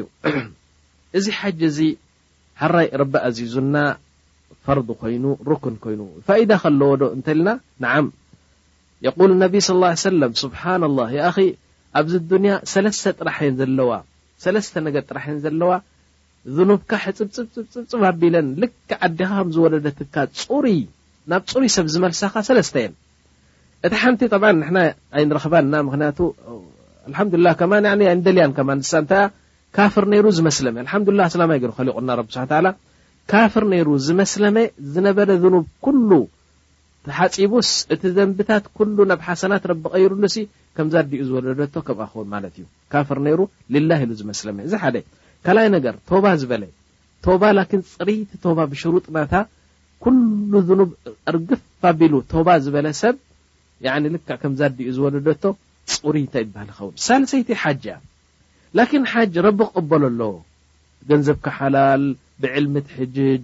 እዚ 1.17 1.25
ሓጅ 1.39 1.59
እዚ 1.71 1.79
ሓራይ 2.61 2.87
ረቢ 3.01 3.13
ዚዙና 3.37 3.75
ፈር 4.65 4.77
ኮይኑ 5.01 5.25
ርክን 5.49 5.75
ኮይኑ 5.83 6.01
ፋኢዳ 6.27 6.51
ከለዎ 6.63 6.91
ዶ 6.99 7.03
እተልና 7.17 7.47
ه 11.37 11.45
ኣብዚ 11.99 12.13
ዱንያ 12.31 12.53
ሰለስተ 12.73 13.05
ጥራሕ 13.19 13.37
እየን 13.43 13.55
ዘለዋ 13.59 13.91
ሰለስተ 14.43 14.73
ነገር 14.87 15.03
ጥራሕ 15.09 15.25
እየን 15.29 15.39
ዘለዋ 15.45 15.71
ዝኑብካ 16.55 16.91
ሕፅብፅፅብ 17.03 18.01
ኣቢለን 18.09 18.47
ልክ 18.63 18.73
ዓዲኻ 19.07 19.29
ከም 19.37 19.49
ዝወለደትካ 19.55 20.15
ፅሩይ 20.39 20.77
ናብ 21.31 21.43
ፅሩይ 21.51 21.69
ሰብ 21.75 21.87
ዝመልሳካ 21.93 22.35
ሰለስተ 22.49 22.75
እየን 22.81 22.93
እቲ 23.87 23.93
ሓንቲ 24.01 24.21
ብ 24.43 24.51
ንና 24.61 24.77
ኣይንረክባን 25.19 25.65
ና 25.73 25.81
ምክንያቱ 25.87 26.19
ልሓምዱላ 27.11 27.47
ከማ 27.59 27.73
ይ 28.05 28.09
ንደልያን 28.19 28.53
ከማ 28.57 28.69
ሳ 28.91 29.01
እታ 29.05 29.13
ካፍር 29.77 30.05
ነይሩ 30.13 30.25
ዝመስለመ 30.37 30.75
ኣልሓምዱላ 30.83 31.21
ስላማይ 31.33 31.59
ገሩ 31.63 31.71
ከሊይቁና 31.79 32.09
ብ 32.27 32.29
ስብሓ 32.35 32.59
ላ 32.65 32.69
ካፍር 33.31 33.63
ነይሩ 33.73 33.87
ዝመስለመ 34.07 34.55
ዝነበረ 34.93 35.29
ዝኑብ 35.43 35.65
ኩሉ 35.85 36.09
ሓፂቡስ 37.17 37.69
እቲ 37.93 38.01
ዘንብታት 38.17 38.65
ኩሉ 38.77 38.97
ናብ 39.09 39.21
ሓሰናት 39.27 39.63
ረብቀይሩሉሲ 39.71 40.37
ከምዛዲኡ 40.77 41.19
ዝወለደቶ 41.27 41.75
ከምኣ 41.87 42.07
ኸውን 42.11 42.27
ማለት 42.33 42.53
እዩ 42.59 42.65
ካፍር 42.93 43.19
ነይሩ 43.27 43.39
ልላ 43.73 43.91
ኢሉ 44.05 44.11
ዝመስለ 44.21 44.47
እዚ 44.67 44.73
ሓደ 44.83 44.95
ካልኣይ 45.47 45.67
ነገር 45.75 45.95
ቶባ 46.09 46.25
ዝበለ 46.41 46.63
ቶባ 47.25 47.41
ላን 47.57 47.83
ፅሪቲ 47.93 48.31
ቶባ 48.45 48.57
ብሽሩጥናታ 48.71 49.33
ኩሉ 50.05 50.51
ዝኑብ 50.69 50.89
ርግፋቢሉ 51.35 52.13
ቶባ 52.33 52.47
ዝበለ 52.65 52.87
ሰብ 53.01 53.15
ልክዕ 54.15 54.35
ከምዛ 54.41 54.61
ዲኡ 54.77 54.87
ዝወለደቶ 54.97 55.43
ፅሪ 55.93 56.15
እንታይ 56.25 56.43
ይባሃል 56.45 56.69
ይኸውን 56.73 56.93
ሳለሰይቲ 57.05 57.49
ሓጅ 57.63 57.83
እያ 57.89 57.95
ላኪን 58.77 59.03
ሓጅ 59.11 59.33
ረቢ 59.47 59.59
ቅበሉ 59.75 60.03
ኣሎዎ 60.11 60.33
ገንዘብካሓላል 61.09 62.03
ብዕልሚት 62.43 62.87
ሕጅጅ 62.99 63.43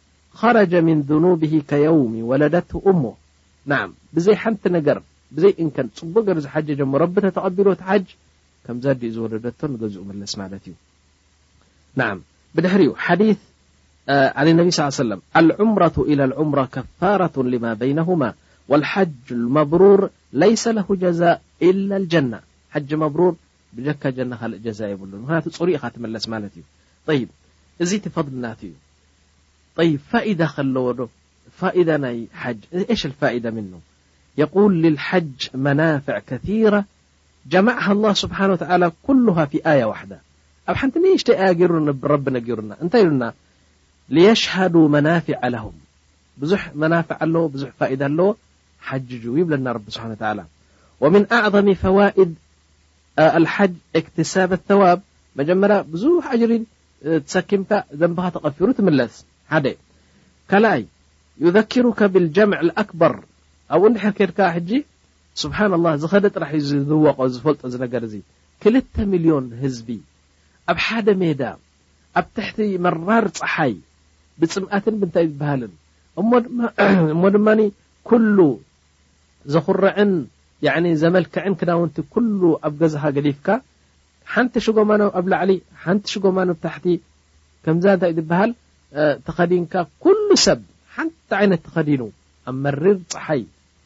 خረ 0.39 0.57
ن 0.97 0.99
ذنب 1.09 1.41
يوም 1.87 2.13
ወለት 2.29 2.69
ብ 4.15 4.17
ሓንቲ 4.41 4.63
ር 4.97 4.99
ፅቡ 5.99 6.13
ገሓ 6.27 6.53
ተቐቢሎ 7.25 7.67
ከምዲኡ 8.65 8.93
ዝወለደቶ 9.13 9.59
ገዝኡ 9.81 10.01
ለስ 10.21 10.33
ማለት 10.41 10.63
እዩድ 17.39 17.63
ብር 23.15 23.19
ብር 23.19 23.31
ብካ 23.77 24.03
ጀ 24.17 24.19
ይብሉ 24.93 25.11
ክ 25.43 25.45
ፅሩኢስ 25.57 25.83
እዩ 27.83 27.91
ዩ 28.69 28.71
فادة 29.81 30.49
لو 30.59 31.07
فد 31.57 31.77
ي 31.77 32.27
الفدة 33.05 33.63
يقول 34.37 34.81
للحج 34.81 35.33
منافع 35.53 36.19
كثيرة 36.27 36.85
جمعها 37.49 37.91
الله 37.91 38.13
سبحانه 38.13 38.53
وتالى 38.53 38.91
كلها 39.07 39.45
في 39.45 39.71
آية 39.71 39.85
وحدة 39.85 40.19
ن 40.69 41.93
ررب 42.03 42.29
نر 42.29 43.33
ليشهدوا 44.09 44.89
منافع 44.89 45.47
لهم 45.47 45.73
ح 46.55 46.71
مافعد 46.75 47.95
ج 49.09 49.13
يبارب 49.25 49.81
سبانولى 49.89 50.45
ومن 51.01 51.25
أعظم 51.33 51.73
فوائد 51.73 52.35
الحج 53.19 53.73
اكتساب 53.95 54.53
الثواب 54.53 55.01
بزح 55.35 56.31
أجرين 56.33 56.65
سكم 57.25 57.65
نب 57.93 58.31
تقفر 58.33 58.73
مس 58.79 59.25
ሓ 59.53 59.59
ካልኣይ 60.51 60.81
ይዘክሩካ 61.45 61.99
ብልጀምዕ 62.13 62.59
ኣክበር 62.81 63.13
ኣብኡ 63.75 63.85
ድሕር 63.95 64.13
ከድካ 64.17 64.39
ሕጂ 64.55 64.71
ስብሓ 65.41 65.57
ላ 65.71 65.85
ዝኸደ 66.01 66.25
ጥራሕ 66.35 66.51
እዩ 66.59 66.71
ዝዋቀ 66.89 67.17
ዝፈልጦ 67.35 67.61
ዝነገር 67.73 68.03
እዚ 68.07 68.13
ክልተ 68.63 68.95
0ልዮን 69.11 69.45
ህዝቢ 69.61 69.87
ኣብ 70.71 70.77
ሓደ 70.85 71.07
ሜዳ 71.21 71.41
ኣብ 72.19 72.25
ትሕቲ 72.35 72.57
መራር 72.85 73.25
ፀሓይ 73.39 73.73
ብፅምኣትን 74.41 74.95
ብንታይ 75.01 75.25
ዝበሃልን 75.31 75.73
እሞ 76.21 77.21
ድማ 77.35 77.47
ኩሉ 78.09 78.37
ዘኩርዕን 79.53 80.13
ዘመልክዕን 81.01 81.53
ክዳውንቲ 81.59 81.97
ኩሉ 82.13 82.41
ኣብ 82.67 82.73
ገዛካ 82.81 83.03
ገዲፍካ 83.17 83.47
ሓንቲ 84.33 84.53
ሽጎማኖ 84.65 85.01
ኣብ 85.19 85.25
ላዕሊ 85.31 85.51
ሓንቲ 85.83 86.03
ሽጎማኖ 86.15 86.49
ታሕቲ 86.65 86.85
ከምዛ 87.65 87.85
እንታይ 87.95 88.11
ዝበሃል 88.17 88.51
ተኸዲንካ 89.27 89.73
ኩሉ 90.03 90.27
ሰብ 90.45 90.59
ሓቲ 90.95 91.33
ዓይነት 91.39 91.61
ተኸዲኑ 91.67 92.01
ኣብ 92.49 92.55
መሪር 92.65 92.97
ፀሓይ 93.11 93.41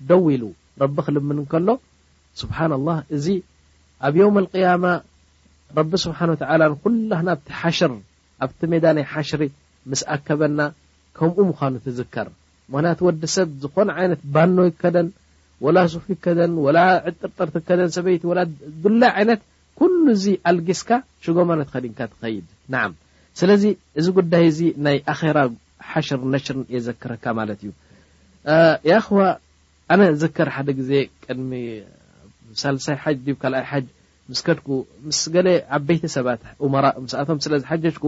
ደው 0.09 0.23
ኢሉ 0.35 0.43
ረቢ 0.83 0.95
ክልምን 1.07 1.39
ከሎ 1.51 1.67
ስብሓና 2.41 2.71
ላ 2.87 2.95
እዚ 3.15 3.25
ኣብ 4.07 4.13
ዮውም 4.21 4.37
ቅያማ 4.53 4.85
ረቢ 5.77 5.91
ስብሓ 6.05 6.19
ተላኩላ 6.41 7.11
ናብቲ 7.27 7.47
ሓሽር 7.61 7.93
ኣብቲ 8.45 8.59
ሜዳናይ 8.73 9.05
ሓሽሪ 9.11 9.43
ምስኣከበና 9.91 10.59
ከምኡ 11.17 11.37
ምዃኑ 11.51 11.73
ትዝከር 11.85 12.27
ምክንያቱ 12.73 12.99
ወዲ 13.07 13.21
ሰብ 13.35 13.49
ዝኾነ 13.63 13.89
ዓይነት 13.99 14.21
ባኖይ 14.35 14.71
ከደን 14.81 15.07
ወላ 15.65 15.77
ስፍ 15.93 16.05
ይከደን 16.13 16.53
ወላ 16.65 16.77
ዕጥርጥርቲ 17.09 17.55
ከደን 17.69 17.89
ሰበይቲ 17.97 18.23
ዱላይ 18.83 19.11
ዓይነት 19.19 19.41
ኩሉ 19.79 20.05
ዚ 20.23 20.33
ኣልጊስካ 20.49 20.89
ሽጎማነ 21.25 21.59
ተኸዲንካ 21.69 21.99
ትኸይድ 22.11 22.47
ስለዚ 23.39 23.63
እዚ 23.99 24.07
ጉዳይ 24.17 24.43
እዚ 24.51 24.59
ናይ 24.85 24.97
ኣራ 25.15 25.37
ሓሽር 25.89 26.21
ነሽር 26.33 26.57
የዘክረካ 26.75 27.23
ማለት 27.39 27.59
እዩ 27.63 27.71
ያ 28.89 28.93
ኸዋ 29.05 29.21
ኣነ 29.93 30.01
ዝከር 30.21 30.49
ሓደ 30.55 30.69
ግዜ 30.79 30.91
ቅድሚ 31.25 31.51
ሳሳይ 32.61 32.95
ሓ 33.03 33.13
ዲ 33.25 33.35
ካልኣይ 33.41 33.65
ሓጅ 33.71 33.85
ምስከድኩ 34.31 34.67
ምስ 35.07 35.19
ገሌ 35.33 35.47
ዓበይቲ 35.77 36.03
ሰባት 36.15 36.41
እመራ 36.65 36.85
ምስኣቶም 37.03 37.39
ስለዚ 37.45 37.61
ሓጅኩ 37.71 38.05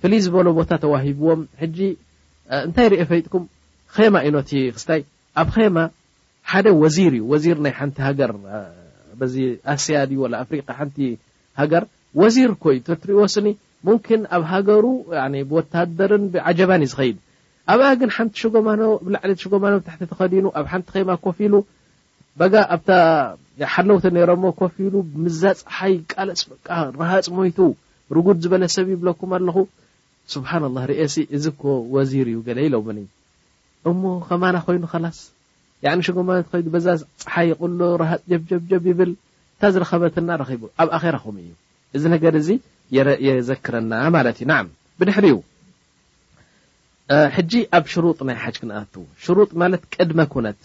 ፍልይ 0.00 0.20
ዝበሎ 0.24 0.46
ቦታ 0.58 0.70
ተዋሂብዎም 0.82 1.42
ሕጂ 1.62 1.78
እንታይ 2.66 2.88
ሪኦ 2.92 3.04
ፈይጥኩም 3.10 3.44
ማ 4.14 4.20
ኢኖት 4.28 4.50
ክስታይ 4.76 5.00
ኣብ 5.42 5.48
ማ 5.76 5.84
ሓደ 6.52 6.66
ወዚር 6.82 7.12
እዩ 7.18 7.22
ወዚር 7.32 7.58
ናይ 7.64 7.72
ሓንቲ 7.78 7.96
ሃገር 8.08 8.32
ዚ 9.34 9.44
ኣስያ 9.74 9.98
ፍሪ 10.48 10.58
ሓንቲ 10.78 10.98
ሃገር 11.60 11.84
ወዚር 12.22 12.52
ኮይትሪእ 12.64 13.16
ወስኒ 13.22 13.46
ሙምኪን 13.86 14.22
ኣብ 14.36 14.42
ሃገሩ 14.50 14.84
ብወታሃደርን 15.48 16.24
ብዓጀባን 16.34 16.82
እዩ 16.84 16.90
ዝኸይድ 16.92 17.16
ኣብኣ 17.72 17.86
ግን 18.00 18.10
ሓንቲ 18.16 18.38
ኖላዕሊ 18.80 19.30
ሽጎማኖ 19.42 19.74
ታሕ 19.86 19.98
ተኸዲኑ 20.10 20.46
ኣብ 20.58 20.66
ሓንቲ 20.72 20.88
ከማ 20.94 21.10
ኮፊ 21.26 21.38
ሉ 21.52 21.60
ሓለውቲ 23.74 24.04
ነሮሞ 24.16 24.44
ኮፊ 24.60 24.76
ሉ 24.92 25.04
ምዛ 25.24 25.42
ፀሓይ 25.66 25.94
ቃልፅቃ 26.12 26.68
ረሃፅ 27.00 27.26
ሞይቱ 27.36 27.58
ርጉድ 28.16 28.38
ዝበለ 28.44 28.62
ሰብ 28.76 28.86
ይብለኩም 28.94 29.30
ኣለኹ 29.36 29.56
ስብሓና 30.34 30.64
ላ 30.76 30.80
ርሲ 30.90 31.16
እዚ 31.36 31.44
ኮ 31.60 31.72
ወዚር 31.94 32.26
እዩ 32.32 32.38
ገለ 32.46 32.58
ኢሎምኒ 32.68 33.00
እሞ 33.90 34.02
ከማና 34.28 34.56
ኮይኑ 34.66 34.84
ላስ 35.04 35.18
ሽጎማኖ 36.06 36.38
ዛ 36.86 37.00
ፀሓይ 37.24 37.50
ቁሎ 37.60 37.80
ረሃፅ 38.02 38.20
ጀብብጀብ 38.38 38.84
ይብል 38.92 39.10
እታ 39.54 39.62
ዝረከበትና 39.74 40.30
ቡ 40.60 40.62
ኣብ 40.82 40.88
ኣራኹ 40.98 41.24
እዩ 41.46 41.50
እዚ 41.96 42.04
ነገር 42.14 42.34
ዚ 42.48 42.58
የዘክረና 43.26 43.94
ማለት 44.16 44.36
እዩ 44.40 44.46
ና 44.50 44.54
ብድሕሪዩ 45.00 45.34
ሕጂ 47.36 47.52
ኣብ 47.76 47.86
ሽሩጥ 47.92 48.18
ናይ 48.28 48.36
ሓጅ 48.42 48.56
ክነኣት 48.62 48.94
ሽሩጥ 49.24 49.50
ማለት 49.62 49.82
ቅድመ 49.94 50.20
ኩነት 50.32 50.60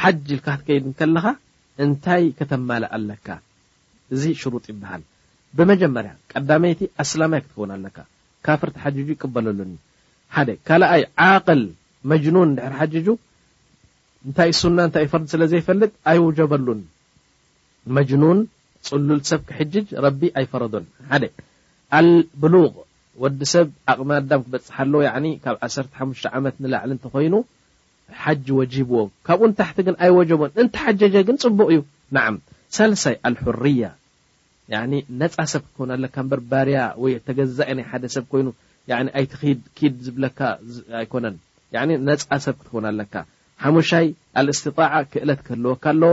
ሓጅ 0.00 0.18
ልካትከይድ 0.38 0.84
ከለኻ 0.98 1.24
እንታይ 1.84 2.24
ከተማል 2.38 2.84
ኣለካ 2.96 3.26
እዚ 4.14 4.22
ሽሩጥ 4.40 4.64
ይበሃል 4.72 5.02
ብመጀመርያ 5.58 6.12
ቀዳመይቲ 6.32 6.80
ኣስላማይ 7.02 7.40
ክትከውን 7.44 7.70
ኣለካ 7.76 7.96
ካፍርቲ 8.46 8.76
ሓጁ 8.84 8.96
ይቅበለሉን 9.14 9.72
ሓደ 10.34 10.48
ካልኣይ 10.68 11.02
ዓቅል 11.28 11.62
መጅኑን 12.10 12.50
ድሪ 12.58 12.72
ሓጁ 12.80 12.94
እንታይ 14.26 14.50
ሱና 14.60 14.78
እታይ 14.88 15.06
ፈርድ 15.12 15.26
ስለዘይፈልጥ 15.32 15.90
ኣይውጀበሉን 16.10 16.80
መጅኑን 17.96 18.38
ፅሉል 18.86 19.20
ሰብ 19.30 19.40
ክሕጅጅ 19.48 19.86
ረቢ 20.06 20.22
ኣይፈረዶን 20.40 20.84
ሓ 21.12 21.20
ኣልብሉغ 21.98 22.72
ወዲሰብ 23.22 23.66
ዓቅሚኣዳም 23.92 24.40
ክበፅሓ 24.46 24.76
ኣለ 25.14 25.26
ካብ 25.44 25.54
1ሓ 25.66 26.30
ዓመት 26.38 26.56
ንላዕሊ 26.64 26.90
እንተ 26.94 27.04
ኮይኑ 27.14 27.34
ሓጅ 28.22 28.46
ወጂብዎ 28.58 28.98
ካብኡንታሕቲ 29.28 29.78
ግን 29.86 29.96
ኣይወጀቦን 30.04 30.52
እንተሓጀጀ 30.62 31.14
ግን 31.28 31.36
ፅቡቅ 31.44 31.68
እዩ 31.74 31.80
ናም 32.16 32.34
ሳለሳይ 32.76 33.14
ኣልርያ 33.30 33.84
ነፃ 35.22 35.36
ሰብ 35.52 35.62
ክትኮ 35.66 35.80
ኣለካ 35.96 36.16
በር 36.30 36.40
ባርያ 36.52 36.78
ወይ 37.02 37.12
ተገዛእ 37.26 37.70
ናይ 37.78 37.86
ሓደ 37.90 38.04
ሰብ 38.16 38.24
ኮይኑ 38.32 38.46
ኣይክድ 39.20 39.94
ዝብለካ 40.06 40.38
ኣይኮነን 41.02 41.36
ነፃ 42.10 42.30
ሰብ 42.46 42.54
ክትኮው 42.62 42.82
ኣለካ 42.92 43.14
ሙሻይ 43.76 44.06
ስትጣ 44.58 44.78
ክእለት 45.12 45.40
ክህልወካ 45.46 45.84
ኣለዎ 45.94 46.12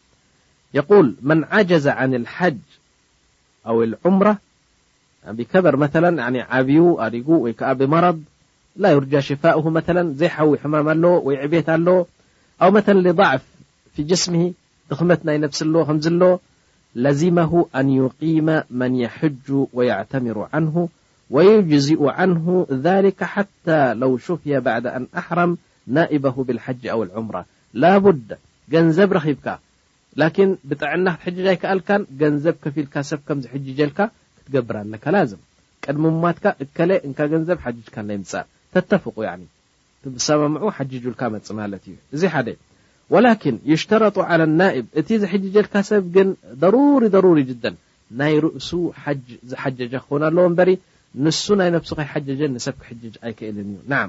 يقول 0.73 1.15
من 1.21 1.43
عجز 1.43 1.87
عن 1.87 2.13
الحج 2.15 2.57
أو 3.67 3.83
العمرة 3.83 4.37
كبرمل 5.53 5.87
ب 6.61 7.77
بمرض 7.77 8.23
لا 8.75 8.91
يرجى 8.91 9.21
شفاؤه 9.21 9.69
مثل 9.69 10.13
زيحوي 10.13 10.57
حمام 10.59 10.89
ل 10.89 11.05
ويعبت 11.05 11.69
ل 11.69 11.89
و 12.61 12.71
مثلا 12.71 13.09
لضعف 13.09 13.43
في 13.95 14.03
جسمه 14.03 14.53
مت 15.01 15.21
ي 15.25 15.37
نفس 15.37 15.63
ل 15.63 16.37
لزمه 16.95 17.65
أن 17.75 17.89
يقيم 17.89 18.61
من 18.69 18.95
يحج 18.95 19.67
ويعتمر 19.73 20.47
عنه 20.53 20.89
ويجزؤ 21.29 22.05
عنه 22.07 22.67
ذلك 22.71 23.23
حتى 23.23 23.93
لو 23.93 24.17
شفي 24.17 24.59
بعد 24.59 24.87
أن 24.87 25.07
أحرم 25.17 25.57
نائبه 25.87 26.31
بالحج 26.43 26.87
او 26.87 27.03
العمرة 27.03 27.45
لابد 27.73 28.37
نزب 28.73 29.13
ربك 29.13 29.57
ላኪን 30.19 30.49
ብጣዕና 30.69 31.07
ክትሕጅ 31.23 31.45
ኣይከኣልካን 31.51 32.01
ገንዘብ 32.21 32.55
ከፊልካ 32.63 32.95
ሰብ 33.09 33.19
ከም 33.27 33.37
ዝሕጅጀልካ 33.43 33.99
ክትገብር 34.37 34.75
ኣለካ 34.81 35.05
ላዝም 35.15 35.41
ቀድሚ 35.85 36.03
ማትካ 36.23 36.45
እከ 36.63 36.77
እ 37.07 37.11
ገንዘብ 37.33 37.57
ሓጅካ 37.65 37.95
ይምፃእ 38.17 38.45
ተተፍቁ 38.75 39.15
ሰመምዑ 40.25 40.63
ሓጁልካ 40.77 41.21
መፅ 41.33 41.47
ማለት 41.61 41.83
እዩ 41.89 41.95
እዚ 42.15 42.21
ሓ 42.35 42.39
ወላን 43.13 43.57
ሽተረጡ 43.81 44.17
ናብ 44.59 44.85
እቲ 44.99 45.09
ዝሕጀልካ 45.23 45.73
ሰብ 45.91 46.03
ግን 46.15 46.29
ሩሪ 46.75 47.03
ሩሪ 47.25 47.39
ጅደን 47.49 47.75
ናይ 48.19 48.33
ርእሱ 48.45 48.69
ሓጅ 49.03 49.21
ዝሓጀጀ 49.51 49.93
ክኮነ 50.03 50.23
ኣለዎ 50.29 50.45
በሪ 50.57 50.69
ንሱ 51.25 51.43
ናይ 51.61 51.69
ነብሱ 51.75 51.89
ከይሓጀጀን 51.99 52.51
ንሰብ 52.55 52.75
ክሕጅ 52.81 53.13
ኣይክእልን 53.27 53.69
እዩ 53.71 53.75
ና 53.91 53.99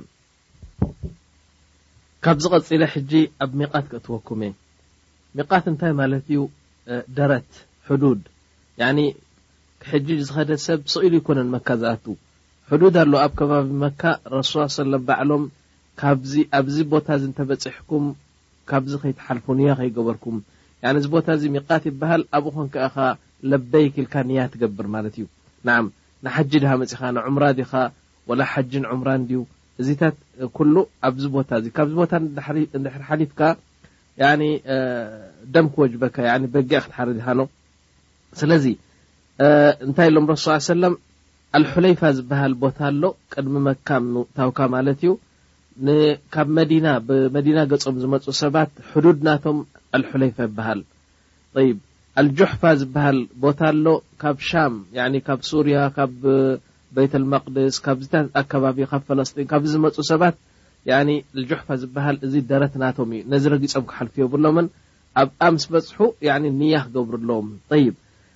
ካብዝ 2.24 2.44
ቀፂለ 2.54 2.82
ሕጂ 2.94 3.12
ኣብ 3.44 3.50
ሚቃት 3.60 3.84
ክእትወኩምእ 3.92 4.54
ሚቃት 5.38 5.64
እንታይ 5.72 5.92
ማለት 6.00 6.24
እዩ 6.30 6.40
ደረት 7.18 7.50
ሕዱድ 7.88 8.22
ሕጂ 9.90 10.08
ዝኸደ 10.26 10.50
ሰብ 10.64 10.80
ስኢሉ 10.92 11.12
ይኮነን 11.20 11.48
መካ 11.54 11.68
ዝኣቱ 11.82 12.04
ሕዱድ 12.70 12.96
ኣሎ 13.02 13.12
ኣብ 13.22 13.32
ከባቢ 13.38 13.68
መካ 13.84 14.02
ረሱ 14.34 14.52
ም 14.90 14.94
በዕሎም 15.08 15.44
ኣብዚ 16.58 16.76
ቦታ 16.92 17.08
ዚ 17.22 17.24
እንተበፅሕኩም 17.28 18.04
ካብዚ 18.70 18.92
ከይተሓልፉ 19.02 19.46
ኒያ 19.60 19.72
ከይገበርኩም 19.80 20.36
እዚ 21.00 21.04
ቦታ 21.14 21.26
እዚ 21.38 21.44
ሚቓት 21.56 21.82
ይበሃል 21.90 22.22
ኣብኡ 22.36 22.50
ኮን 22.56 22.68
ከኻ 22.74 22.96
ለበይ 23.50 23.86
ክልካ 23.94 24.14
ኒያ 24.30 24.40
ትገብር 24.52 24.86
ማለት 24.94 25.14
እዩ 25.18 25.24
ን 25.68 25.88
ንሓጂ 26.26 26.52
ድሃ 26.64 26.72
መፅኻ 26.82 27.00
ንዑምራ 27.16 27.44
ዲኻ 27.58 27.72
ወላ 28.30 28.40
ሓጂ 28.52 28.72
ንዑምራን 28.84 29.22
ድዩ 29.28 29.40
እዚታት 29.82 30.16
ኩሉ 30.56 30.74
ኣብዚ 31.08 31.24
ቦታ 31.36 31.50
እዚ 31.60 31.66
ካብዚ 31.78 31.94
ቦታ 32.02 32.12
ድር 32.84 32.96
ሓሊፍካ 33.08 33.40
ያ 34.20 34.24
ደም 35.54 35.66
ክ 35.74 35.82
ወጅበካ 35.82 36.16
በጊዕ 36.54 36.78
ክትሓደ 36.84 37.10
ድሃኖ 37.18 37.40
ስለዚ 38.40 38.66
እንታይ 39.86 40.08
ሎም 40.14 40.26
ረስ 40.30 40.44
ሰለም 40.72 40.94
ኣልሑለይፋ 41.58 42.00
ዝበሃል 42.16 42.52
ቦታ 42.62 42.78
ኣሎ 42.90 43.02
ቅድሚ 43.32 43.54
መካም 43.68 44.04
ታውካ 44.36 44.58
ማለት 44.74 44.98
እዩ 45.02 45.10
ካብ 46.34 46.48
መዲና 46.58 46.86
ብመዲና 47.08 47.58
ገፆም 47.70 47.96
ዝመፁ 48.02 48.26
ሰባት 48.42 48.70
ሕዱድ 48.90 49.18
ናቶም 49.28 49.58
ኣልሑለይፋ 49.96 50.38
ይበሃል 50.48 50.80
ይብ 51.68 51.78
ኣልጆሕፋ 52.22 52.62
ዝበሃል 52.80 53.18
ቦታ 53.44 53.60
ኣሎ 53.72 53.86
ካብ 54.24 54.36
ሻም 54.50 54.74
ካብ 55.28 55.40
ሱርያ 55.50 55.76
ካብ 55.98 56.14
ቤይት 56.96 57.12
ልመቅድስ 57.22 57.76
ካብዝ 57.86 58.08
ኣከባቢ 58.40 58.78
ካብ 58.92 59.02
ፈለስጢን 59.10 59.46
ካብዚ 59.52 59.68
ዝመፁ 59.76 59.96
ሰባት 60.12 60.36
ጆሕፋ 60.88 61.68
ዝበሃል 61.82 62.16
እዚ 62.26 62.34
ደረት 62.52 62.74
ናቶም 62.82 63.10
እዩ 63.16 63.20
ነዚ 63.32 63.44
ረጊፆም 63.54 63.84
ክሓልፉ 63.90 64.14
የብሎምን 64.20 64.66
ኣብ 65.20 65.28
ኣ 65.46 65.48
ምስ 65.54 65.64
በፅሑ 65.72 65.98
ንያ 66.60 66.76
ገብሩ 66.94 67.14
ኣለዎም 67.20 67.46
ይብ 67.84 67.94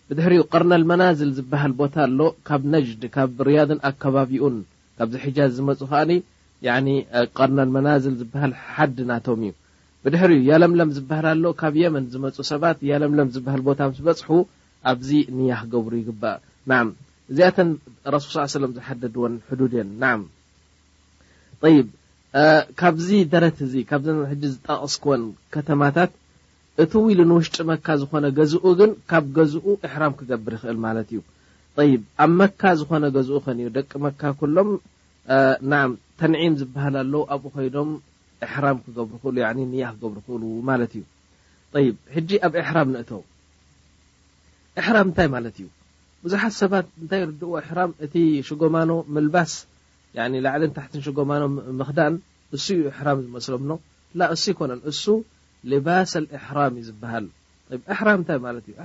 ብድሕሪኡ 0.08 0.40
ቀርናልመናዝል 0.54 1.30
ዝበሃል 1.38 1.72
ቦታ 1.80 1.94
ኣሎ 2.08 2.20
ካብ 2.48 2.62
ነጅድ 2.74 3.02
ካብ 3.14 3.30
ርያድን 3.48 3.80
ኣከባቢኡን 3.88 4.56
ካብዚ 4.98 5.12
ሕጃዝ 5.24 5.50
ዝመፁ 5.58 5.80
ከ 5.92 5.94
ቀርነመናዝል 7.38 8.14
ዝበሃል 8.20 8.52
ሓድ 8.74 8.96
ናቶም 9.10 9.40
እዩ 9.48 9.52
ብድሕሪ 10.04 10.32
ያለምለም 10.50 10.90
ዝበሃል 10.98 11.26
ኣሎ 11.32 11.44
ካብ 11.60 11.74
የመን 11.82 12.04
ዝመፁ 12.14 12.36
ሰባት 12.52 12.78
ያለምለም 12.92 13.28
ዝበሃል 13.34 13.62
ቦታ 13.70 13.80
ስ 13.98 14.00
በፅሑ 14.08 14.30
ኣብዚ 14.92 15.10
ንያክ 15.38 15.62
ገብሩ 15.74 15.92
ይግባእ 16.02 16.38
እዚኣተን 17.30 17.68
ረሱል 18.14 18.38
ለም 18.62 18.70
ዝሓደድ 18.76 19.14
ዎን 19.22 19.34
ዱድ 19.60 19.72
እየን 19.76 19.90
ካብዚ 22.80 23.08
ደረት 23.34 23.58
እዚ 23.66 23.74
ካብሕ 23.90 24.16
ዝጠቀስክዎን 24.52 25.22
ከተማታት 25.54 26.10
እቲ 26.82 26.92
ኢሉ 27.12 27.20
ንውሽጢ 27.30 27.56
መካ 27.70 27.86
ዝኮነ 28.00 28.26
ገዝኡ 28.38 28.64
ግን 28.80 28.90
ካብ 29.10 29.24
ገዝኡ 29.36 29.64
ሕራም 29.92 30.12
ክገብር 30.18 30.52
ይክእል 30.56 30.78
ማለት 30.86 31.08
እዩ 31.12 31.20
ይ 31.88 31.92
ኣብ 32.24 32.30
መካ 32.40 32.62
ዝኮነ 32.80 33.04
ገዝኡ 33.16 33.36
ኸንእዩ 33.44 33.68
ደቂ 33.76 33.90
መካ 34.06 34.22
ኩሎም 34.40 34.70
ተንዒም 36.18 36.54
ዝበሃል 36.62 36.96
ሎ 37.12 37.14
ኣብኡ 37.34 37.48
ኮይኖም 37.54 37.88
ሕራም 38.52 38.76
ክገብሩ 38.84 39.14
ክእሉ 39.22 39.36
ኒኣ 39.72 39.86
ክገብሩ 39.94 40.16
ክእሉ 40.26 40.42
ማለት 40.70 40.92
እዩ 40.98 41.02
ይብ 41.86 41.96
ሕጂ 42.16 42.30
ኣብ 42.46 42.52
ሕራም 42.68 42.88
ንእተ 42.94 43.10
ሕራም 44.86 45.06
እንታይ 45.10 45.28
ማለት 45.36 45.56
እዩ 45.60 45.66
ብዙሓት 46.24 46.54
ሰባት 46.60 46.86
እታይ 47.04 47.22
ርድዎ 47.30 47.50
ሕራ 47.68 47.80
እ 48.06 48.24
ሽጎማኖ 48.48 48.90
ምልባስ 49.16 49.52
ላዓልን 50.44 50.70
ታሕትጎማኖ 50.76 51.42
ምክዳን 51.80 52.14
እሱ 52.56 52.66
ዩ 52.78 52.82
إحራም 52.92 53.18
ዝመስሎም 53.24 53.64
እሱ 54.34 54.38
ይኮነ 54.52 54.72
እሱ 54.90 55.04
ልባሰ 55.70 56.12
إሕራም 56.38 56.74
ዩ 56.80 56.82
ዝበሃል 56.88 57.24
ያ 57.74 58.50
ለት 58.56 58.68
እዩ 58.72 58.76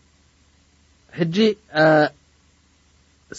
ሕጂ 1.19 1.37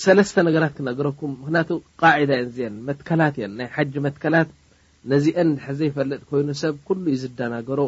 ሰለስተ 0.03 0.37
ነገራት 0.49 0.73
ክነገረኩም 0.79 1.33
ምክንያቱ 1.43 1.71
ቃዳ 2.01 2.33
ዚ 2.57 2.69
መትከላት 2.89 3.35
እየ 3.39 3.47
ናይ 3.59 3.69
ሓጅ 3.77 3.93
መትከላት 4.07 4.49
ነዚአን 5.13 5.51
ሕዘይፈለጥ 5.67 6.21
ኮይኑ 6.31 6.49
ሰብ 6.63 6.75
ኩሉ 6.89 7.05
እዩ 7.13 7.17
ዝደናገሮ 7.23 7.81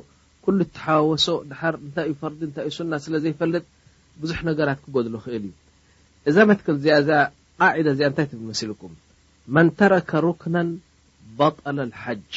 ኩሉ 0.44 0.58
ተሓዋወሶ 0.76 1.28
ድር 1.50 1.74
ታይዩ 1.96 2.12
ፈርዲ 2.22 2.40
ታይዩ 2.56 2.70
ስና 2.78 2.92
ስለዘይፈለጥ 3.06 3.64
ብዙሕ 4.22 4.38
ነገራት 4.50 4.78
ክገድሉ 4.84 5.14
ክእል 5.24 5.36
እዩ 5.48 5.52
እዛ 6.30 6.36
መትክል 6.50 6.74
እዚኣ 6.80 6.96
እዚኣ 7.02 7.22
ቃ 7.58 7.60
እዚኣ 7.94 8.08
ታይ 8.18 8.26
መሲልኩም 8.50 8.92
መንተረካ 9.56 10.10
ሩክና 10.26 10.56
በላ 11.38 11.78
ሓጅ 12.04 12.32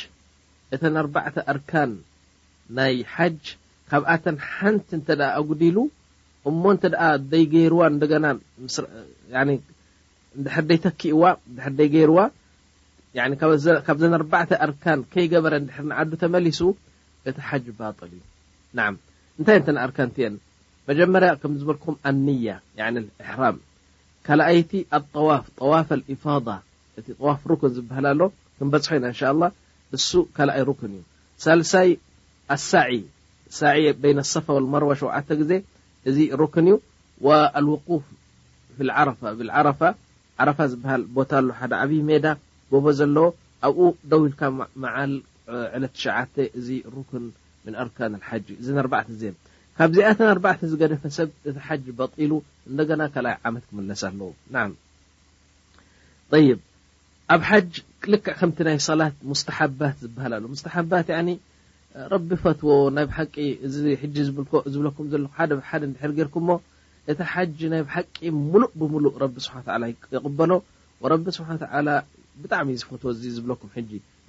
እተን 0.75 0.95
ኣርባተ 1.03 1.35
ኣርካን 1.53 1.91
ናይ 2.77 2.95
ሓጅ 3.15 3.43
ካብኣተን 3.91 4.37
ሓንቲ 4.51 4.89
ተ 5.07 5.19
ኣጉዲ 5.39 5.61
ሉ 5.75 5.79
እሞ 6.49 6.61
ይ 7.41 7.45
ገርዋ 7.53 7.79
ና 7.93 8.31
ርዋ 12.09 12.19
ካብዘ 13.87 14.03
ር 14.21 14.25
ኣርካ 14.65 14.83
ከይገበረ 15.13 15.53
ዓዱ 16.01 16.11
ተመሊሱ 16.23 16.61
እቲ 17.29 17.37
ሓጅ 17.49 17.65
ባል 17.77 17.95
እዩ 18.09 18.17
ንታይ 19.39 19.57
ተርካቲየ 19.67 20.27
መጀመርያ 20.89 21.29
ከም 21.41 21.53
ዝበልኩም 21.61 21.95
ኣያ 22.09 22.49
ሕራም 23.29 23.57
ካኣይቲ 24.25 24.71
ኣዋፍ 24.97 25.47
ዋፍ 25.71 25.89
ፋ 26.23 26.37
ዋፍ 27.27 27.41
ክ 27.61 27.71
ዝበሃ 27.75 27.97
ሎ 28.19 28.21
ክበፅሖ 28.59 28.87
ኢና 28.97 29.07
ሱ 30.09 30.23
ካኣይ 30.37 30.61
رክ 30.69 30.81
እዩ 30.87 30.95
ሳሳይ 31.45 31.89
ሳ 32.69 32.85
ርዋ 32.91 34.23
ሸ 34.31 35.41
ዜ 35.49 35.61
እዚ 36.09 36.17
ክን 36.53 36.67
እዩ 36.67 36.77
ፍ 39.79 39.81
ብፋ 40.39 40.47
ፋ 40.57 40.67
ዝሃል 40.71 41.01
ቦታ 41.17 41.31
ሉ 41.45 41.51
ሓደ 41.59 41.71
ዓብይ 41.83 42.01
ሜዳ 42.09 42.25
ጎ 42.71 42.91
ዘለ 42.97 43.17
ኣብኡ 43.67 43.79
ደው 44.11 44.21
ልካ 44.31 44.41
መዓል 44.83 45.13
ዕለ 45.75 45.83
ሸ 46.01 46.05
ዚ 46.65 46.67
ክ 47.09 47.11
ም 47.23 47.73
ርካን 47.87 48.13
ሓ 48.27 48.29
እዘ 48.61 48.67
ርባ 48.87 48.95
ካብ 49.77 49.89
ዚኣተ 49.95 50.19
4ርባ 50.33 50.45
ዝገደፈ 50.69 51.01
ሰብ 51.17 51.29
እቲ 51.49 51.57
ሓ 51.65 51.75
በጢሉ 51.97 52.31
እደገና 52.69 53.01
ካይ 53.13 53.27
ዓመት 53.47 53.63
ክምለስ 53.69 54.01
ኣለው 54.09 54.29
ይ 56.45 56.47
ኣብ 57.33 57.41
ሓ 57.49 57.59
ልክ 58.11 58.25
ከም 58.39 58.51
ናይ 58.67 58.77
ሰላት 58.89 59.15
ሙስተሓባት 59.31 59.95
ዝበሃል 60.03 60.33
ስባት 60.61 61.09
ረቢ 62.13 62.29
ፈትዎ 62.43 62.69
ናይብ 62.95 63.11
ሓቂ 63.17 63.35
ዚ 63.73 64.23
ዝብም 64.27 64.85
ርኩም 64.87 65.05
እቲ 67.11 67.19
ሓ 67.33 67.43
ናይ 67.71 67.83
ሓቂ 67.93 68.15
ሙሉ 68.49 68.63
ብምሉ 68.79 69.05
ቢ 69.33 69.37
ስ 69.45 69.47
በሎ 71.01 71.11
ቢ 71.25 71.31
ስብ 71.35 71.45
ብጣዕሚ 72.41 72.69
ፈትዎ 72.89 73.09
ዝብኩ 73.35 73.61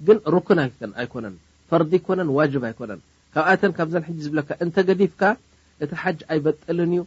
ግን 0.07 0.17
ሩክን 0.35 0.59
ኣይኮነን 1.01 1.35
ፈርዲ 1.71 1.91
ይኮነን 1.99 2.29
ዋብ 2.37 2.53
ይኮነ 2.71 2.91
ካብኣ 3.33 3.51
ካዘ 3.77 3.93
ዝብለ 4.23 4.39
ዲፍካ 5.01 5.21
እቲ 5.85 5.91
ሓ 6.03 6.13
ኣይበጠል 6.33 6.79
እዩ 6.85 7.01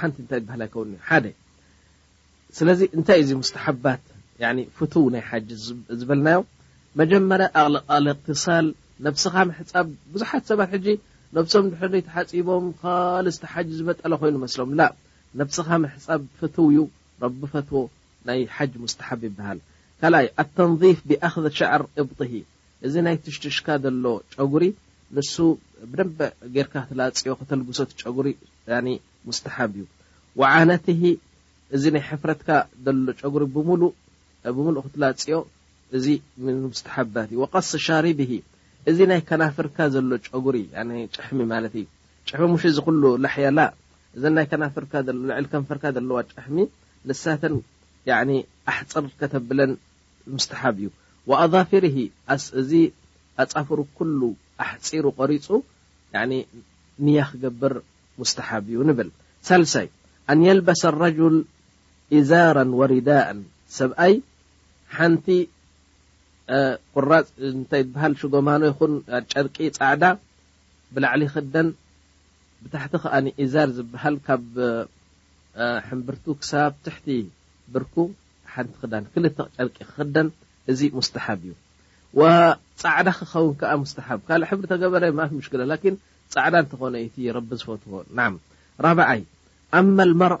ሓን 0.00 0.10
ታይ 0.32 0.40
ሃ 1.08 1.18
ይ 1.30 1.34
ስለዚ 2.58 2.80
ንታይ 3.00 3.20
ዚ 3.28 3.40
ስሓባት 3.50 4.04
ፍው 4.76 5.04
ናይ 5.14 5.22
ሓ 5.30 5.40
ዝበልናዮ 5.98 6.38
መጀመር 7.00 7.42
ኣቅልቃ 7.86 8.18
ትል 8.28 8.66
ነብስኻ 9.06 9.34
መሕፃ 9.48 9.72
ብዙሓት 10.12 10.44
ሰባት 10.50 10.70
ሕጂ 10.74 10.86
ነብሶም 11.36 11.64
ድሕደ 11.72 11.94
ሓፂቦም 12.14 12.64
ካልስቲ 12.80 13.42
ሓጅ 13.52 13.66
ዝበጠለ 13.78 14.12
ኮይኑ 14.20 14.36
መስሎም 14.44 14.70
ላ 14.78 14.86
ነብስኻ 15.40 15.68
መሕፃብ 15.84 16.22
ፈትው 16.38 16.66
ዩ 16.76 16.78
ረቢ 17.24 17.40
ፈትዎ 17.52 17.76
ናይ 18.28 18.40
ሓጅ 18.56 18.72
ሙስተሓብ 18.84 19.20
ይበሃል 19.28 19.58
ካኣይ 20.00 20.26
ኣተንظፍ 20.44 20.98
ብኣክዝ 21.08 21.46
ሸዕር 21.58 21.82
እብطሂ 22.02 22.32
እዚ 22.86 22.94
ናይ 23.06 23.16
ትሽትሽካ 23.26 23.66
ዘሎ 23.84 24.04
ጨጉሪ 24.36 24.64
ንሱ 25.16 25.34
ብደ 25.92 26.00
ጌይርካ 26.54 26.74
ክትላፅዮ 26.86 27.32
ክተልግሶት 27.40 27.90
ጨጉሪ 28.02 28.28
ሙስተሓብ 29.28 29.72
እዩ 29.78 29.84
ዓነት 30.58 30.86
እዚ 31.76 31.84
ናይ 31.94 32.02
ሕፍረትካ 32.10 32.50
ዘሎ 32.84 33.08
ጨጉሪ 33.22 33.42
ብምሉእ 33.54 34.82
ክትላፅዮ 34.86 35.38
እዚ 35.98 36.06
ምሙስተሓባት 36.46 37.28
እዩ 37.36 37.40
ቀስ 37.54 37.70
ሻርብሂ 37.88 38.32
እዚ 38.90 38.98
ናይ 39.10 39.20
ከናፍርካ 39.28 39.76
ዘሎ 39.94 40.10
ጨጉሪ 40.28 40.56
ሕሚ 41.28 41.40
ማለት 41.52 41.74
እዩ 41.80 41.84
ሕሚ 42.40 42.52
ሽ 42.62 42.70
ዚ 42.76 42.78
ኩ 42.86 42.92
ላሕያ 43.24 43.48
ዘ 44.22 44.24
ናይ 44.36 44.46
ፍ 44.74 44.76
ከፍርካ 44.92 45.86
ዘለዋ 45.96 46.18
ሕሚ 46.46 46.56
ንሳተ 47.10 47.42
ኣሕፅር 48.70 49.04
ከተብለን 49.20 49.72
ሙስተሓብ 50.36 50.76
እዩ 50.84 50.88
ኣظፊር 51.42 51.84
ዚ 52.68 52.72
ኣፃፍሩ 53.42 53.78
ኩሉ 53.98 54.20
ኣሕፂሩ 54.64 55.04
ቀሪፁ 55.20 55.46
ንያ 57.06 57.18
ክገብር 57.30 57.74
ሙስተሓብ 58.20 58.64
እዩ 58.70 58.78
ንብል 58.88 59.08
ሳሳይ 59.48 59.86
ኣን 60.32 60.38
የልበሰ 60.48 60.82
لረጅል 60.94 61.36
እዛራ 62.18 62.56
ወሪዳء 62.80 63.36
ሰብኣይ 63.78 64.14
ሓቲ 64.96 65.26
ቁራፅ 66.96 67.26
ታይ 67.70 67.82
ሃ 68.02 68.28
ጎማኖ 68.34 68.62
ይጨድቂ 68.70 69.56
ፃዕዳ 69.78 70.02
ብላዕሊ 70.94 71.22
ክደን 71.34 71.68
ብታሕቲ 72.62 72.92
ከ 73.02 73.04
ዛር 73.54 73.68
ዝበሃ 73.76 74.02
ካብ 74.26 74.46
ሕብርቱ 75.88 76.26
ክብ 76.40 76.74
ትሕ 76.84 76.96
ብር 77.74 77.84
ሓንቲ 78.52 78.72
ክዳ 78.82 78.94
ክ 79.12 79.16
ድቂ 79.24 79.38
ክክደን 79.76 80.28
እዚ 80.72 80.80
ስሓብ 81.08 81.40
እዩ 81.48 81.54
ፃዕዳ 82.82 83.08
ክኸውን 83.18 83.84
ስ 83.92 84.06
ካ 84.28 84.42
ሕብሪ 84.50 84.64
ገበረ 84.82 85.04
ሽ 85.46 85.48
ፃዕዳ 86.34 86.54
እተኾ 87.04 87.32
ዝፈትዎ 87.60 87.92
ይ 89.14 90.12
መር 90.22 90.34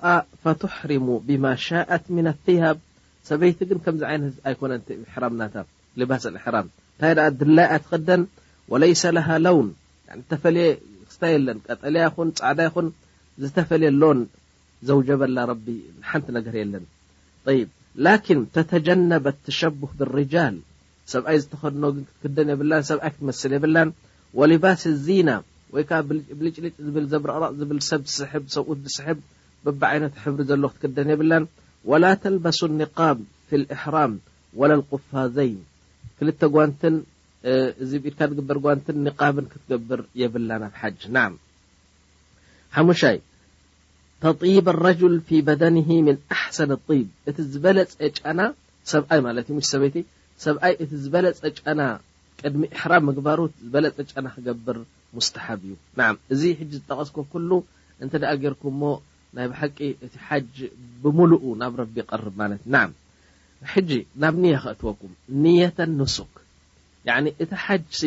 حرሙ 0.80 1.06
ብማ 1.28 1.44
ሻት 1.66 2.04
ያብ 2.60 2.78
ሰበይቲ 3.28 3.58
ግ 3.68 3.80
ከም 3.86 3.96
ይነ 4.14 4.24
ኣኮነ 4.50 4.72
ና 5.40 5.64
ንታ 5.98 7.20
ድላትክደን 7.40 8.22
ይ 8.90 8.94
ውን 9.58 9.68
ለ 11.22 11.98
ያ 12.04 12.08
ዕዳ 12.50 12.60
ኹን 12.74 12.86
ዝተፈ 13.42 13.68
ሎን 14.02 14.20
ዘውጀበላ 14.88 15.38
ሓንቲ 16.08 16.26
ነገር 16.38 16.54
የለን 16.60 16.84
ተተጀነበ 18.54 19.24
ተሸብህ 19.46 19.90
ብلርጃል 19.98 20.56
ሰብኣይ 21.12 21.36
ዝተኸድኖ 21.42 21.84
ክትክደን 21.96 22.48
የብን 22.52 22.70
ሰብኣይ 22.90 23.10
ክትመስል 23.14 23.52
የብ 23.56 23.64
ባስ 24.64 24.82
ዚና 25.06 25.30
ወይ 25.74 25.84
ብልጭልጭ 26.38 26.74
ብ 26.94 27.04
ዘብረቅ 27.12 27.52
ሰብ 27.90 28.02
ሰብ 28.18 28.44
ስብ 28.96 29.18
በብ 29.66 29.82
ይነት 29.96 30.14
ሕብሪ 30.24 30.40
ዘሎ 30.52 30.64
ክትክደን 30.74 31.08
የብን 31.14 31.30
ላ 32.02 32.12
ተበሱ 32.24 32.60
ብ 33.50 33.78
ራም 33.96 34.14
ፋዘይን 35.10 35.58
ክልተ 36.20 36.42
ንትን 36.68 36.94
እዚ 37.82 37.90
ኢድካ 38.10 38.18
ዝግበር 38.30 38.56
ንትን 38.78 38.96
ኒቃብን 39.06 39.46
ክትገብር 39.52 40.00
የብላና 40.20 40.64
ሓጅ 40.80 41.00
ና 41.14 41.18
ሙሻይ 42.88 43.18
ተ 44.22 44.24
ረ 44.86 44.86
ሰ 46.56 47.14
እ 47.42 47.44
ዝበለፀ 47.68 47.70
ና 48.38 48.42
ብይ 49.24 49.62
ሰበይ 49.72 49.94
ሰብይ 50.44 50.74
ዝበለፀ 51.02 51.44
ና 51.78 51.82
ቅድሚ 52.40 52.62
ሕራም 52.80 53.02
ምግባሩዝበለፀ 53.08 53.96
ና 54.24 54.26
ክገብር 54.34 54.76
ሙስተሓብ 55.16 55.60
እዩ 55.68 55.74
እዚ 56.32 56.42
ሕጂ 56.60 56.72
ዝጠቀስኮ 56.78 57.18
ሉ 57.48 57.52
እንት 58.02 58.12
ደኣ 58.22 58.32
ገይርኩም 58.42 58.74
ሞ 58.80 58.82
ናይ 59.36 59.46
ብሓቂ 59.52 59.78
እቲ 60.06 60.14
ሓጅ 60.26 60.54
ብሙሉኡ 61.02 61.42
ናብ 61.62 61.72
ረቢ 61.82 61.96
ይቀርብ 62.02 62.34
ማለት 62.42 62.62
ሕጂ 63.72 63.90
ናብ 64.22 64.34
ኒያ 64.42 64.56
ክእትወኩም 64.64 65.12
ኒየተ 65.42 65.78
ንሱክ 65.98 66.32
እቲ 67.42 67.50
ሓጅ 67.64 67.98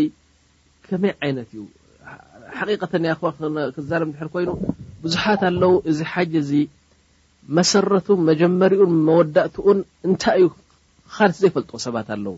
ከመይ 0.86 1.12
ዓይነት 1.26 1.50
እዩ 1.54 1.60
ሓቂቀተ 2.58 2.94
ክዋ 3.20 3.28
ክዛርም 3.76 4.10
ድሕር 4.14 4.30
ኮይኑ 4.36 4.50
ብዙሓት 5.04 5.42
ኣለው 5.50 5.74
እዚ 5.92 6.00
ሓጅ 6.12 6.32
እዚ 6.44 6.52
መሰረቱ 7.58 8.08
መጀመሪኡን 8.30 8.92
መወዳእትኡን 9.08 9.80
እንታይ 10.08 10.40
እዩ 10.42 10.48
ካል 11.16 11.32
ዘይፈልጥ 11.42 11.72
ሰባት 11.86 12.10
ኣለው 12.16 12.36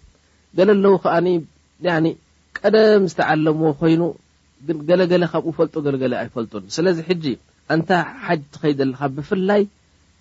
ገለ 0.58 0.70
ኣለው 0.78 0.94
ከዓ 1.04 1.16
ቀደም 2.58 3.04
ዝተዓለምዎ 3.12 3.68
ኮይኑ 3.80 4.02
ገለገለ 4.90 5.24
ካብኡ 5.32 5.52
ፈልጡ 5.60 5.74
ገለገለ 5.86 6.14
ኣይፈልጡን 6.24 6.64
ስለዚ 6.76 6.98
ሕጂ 7.08 7.26
እንታ 7.74 7.90
ሓጅ 8.26 8.42
ትኸይደለካ 8.54 9.02
ብፍላይ 9.16 9.62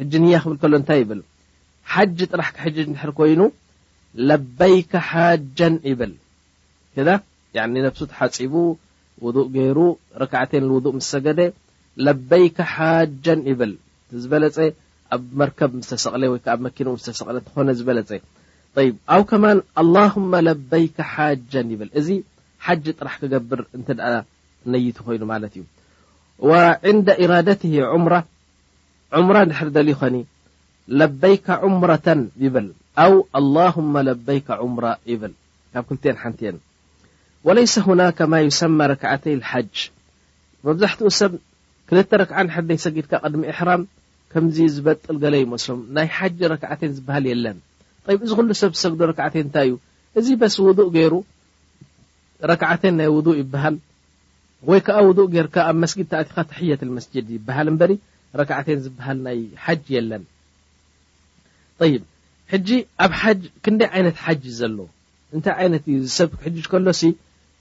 ብል 0.00 0.54
ከሎ 0.60 0.74
ታይ 0.88 0.98
ይብል 1.02 1.20
ሓጅ 1.92 2.18
ጥራሕ 2.30 2.48
ሕ 2.64 2.68
ድ 2.76 2.78
ኮይኑ 3.18 3.40
ለበይ 4.28 4.76
ሓን 5.08 5.74
ይብል 5.90 6.12
ብሱ 6.96 8.00
ሓፂቡ 8.18 8.54
ውضء 9.24 9.46
ገይሩ 9.56 9.78
ረክዓተን 10.22 10.64
ውضእ 10.76 10.96
ሰገደ 11.12 11.40
ለበይ 12.06 12.44
ሓን 12.72 13.38
ይብል 13.52 13.72
ዝበለፀ 14.22 14.56
ኣብ 15.16 15.22
መርከብ 15.40 15.70
ሰቕ 15.90 16.14
ወ 16.32 16.38
መሰ 16.64 17.06
ኾ 17.54 17.72
ዝበለፀ 17.80 18.10
ኣ 19.14 19.18
ከማ 19.30 19.44
ኣ 19.80 19.82
ለበይ 20.48 20.84
ሓ 21.12 21.30
ብል 21.80 21.90
እዚ 22.00 22.08
ሓ 22.64 22.76
ጥራሕ 22.98 23.14
ክገብር 23.22 23.60
ነይቱ 24.72 24.96
ኮይኑ 25.06 25.22
ማለት 25.32 25.52
እዩ 27.28 27.76
ዑምራ 29.18 29.38
ድሕሪ 29.50 29.68
ደልይ 29.76 29.96
ኮኒ 30.00 30.16
ለበይካ 30.98 31.46
ዑምረ 31.66 31.92
ይብል 32.44 32.68
ኣው 33.04 33.14
ኣመ 33.38 33.94
ለበይክ 34.08 34.46
ምራ 34.74 34.86
ይብል 35.12 35.32
ካብ 35.74 35.84
2ል 36.02 36.16
ሓንቲ 36.22 36.40
ወለሰ 37.46 37.74
ና 38.00 38.04
ማ 38.32 38.40
ሰማ 38.58 38.78
ረክዓተይ 38.92 39.36
ሓጅ 39.50 39.74
መብዛሕትኡ 40.66 41.08
ሰብ 41.20 41.32
ክልተ 41.90 42.10
ረክዓ 42.22 42.36
ሕደ 42.56 42.68
ሰጊድካ 42.84 43.12
ቅድሚ 43.24 43.42
ሕራም 43.58 43.82
ከምዚ 44.32 44.56
ዝበጥል 44.74 45.16
ገለ 45.22 45.34
ይመሶም 45.42 45.80
ናይ 45.94 46.06
ሓጅ 46.16 46.38
ረክዓተን 46.52 46.90
ዝበሃል 46.96 47.24
የለን 47.30 47.58
እዚ 48.22 48.30
ኩሉ 48.38 48.50
ሰብ 48.62 48.72
ሰግዶ 48.82 49.00
ረክዓተይ 49.10 49.42
እታይ 49.46 49.68
እዩ 49.68 49.74
እዚ 50.20 50.28
በስ 50.40 50.56
ውضእ 50.66 50.88
ገይሩ 50.96 51.14
ረክዓተን 52.50 52.94
ናይ 53.00 53.08
ውእ 53.16 53.38
ይበሃል 53.42 53.76
ወይ 54.70 54.80
ከዓ 54.86 54.98
ውضእ 55.08 55.28
ገርካ 55.34 55.56
ኣብ 55.70 55.76
መስጊድ 55.82 56.06
ተኣቲኻ 56.12 56.36
ተሕየት 56.50 56.80
መስጅድ 56.98 57.26
ይበሃል 57.36 57.70
በ 57.82 57.90
ረክዓ 58.40 58.56
ዝበሃል 58.84 59.18
ናይ 59.28 59.38
ሓጅ 59.64 59.84
የለን 59.96 60.22
ይ 61.90 61.94
ሕጂ 62.52 62.68
ኣብ 63.04 63.12
ሓ 63.20 63.30
ክንደይ 63.64 63.88
ዓይነት 63.96 64.16
ሓጅ 64.24 64.42
ዘሎ 64.58 64.76
እንታይ 65.34 65.54
ዓይነት 65.60 65.84
እዩ 65.90 65.94
ዝሰብ 66.08 66.28
ሕ 66.42 66.52
ከሎ 66.72 66.88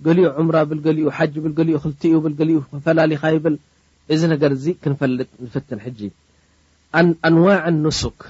ገሊኡ 0.06 0.26
ዑምሮ 0.40 0.56
ብ 0.70 0.94
ሊኡ 0.98 1.08
ሓጅ 1.18 1.32
ሊኡ 1.70 1.78
ክኡ 1.84 2.14
ብ 2.26 2.44
ሊኡ 2.50 2.58
ፈላሊካ 2.86 3.24
ይብል 3.36 3.56
እዚ 4.14 4.22
ነገር 4.34 4.52
ዚ 4.64 4.74
ክፈጥ 4.84 5.18
ፍትን 5.54 5.80
ጂ 5.98 6.10
ዋ 7.46 7.56
ኣዋ 7.70 7.92
ስክ 8.02 8.24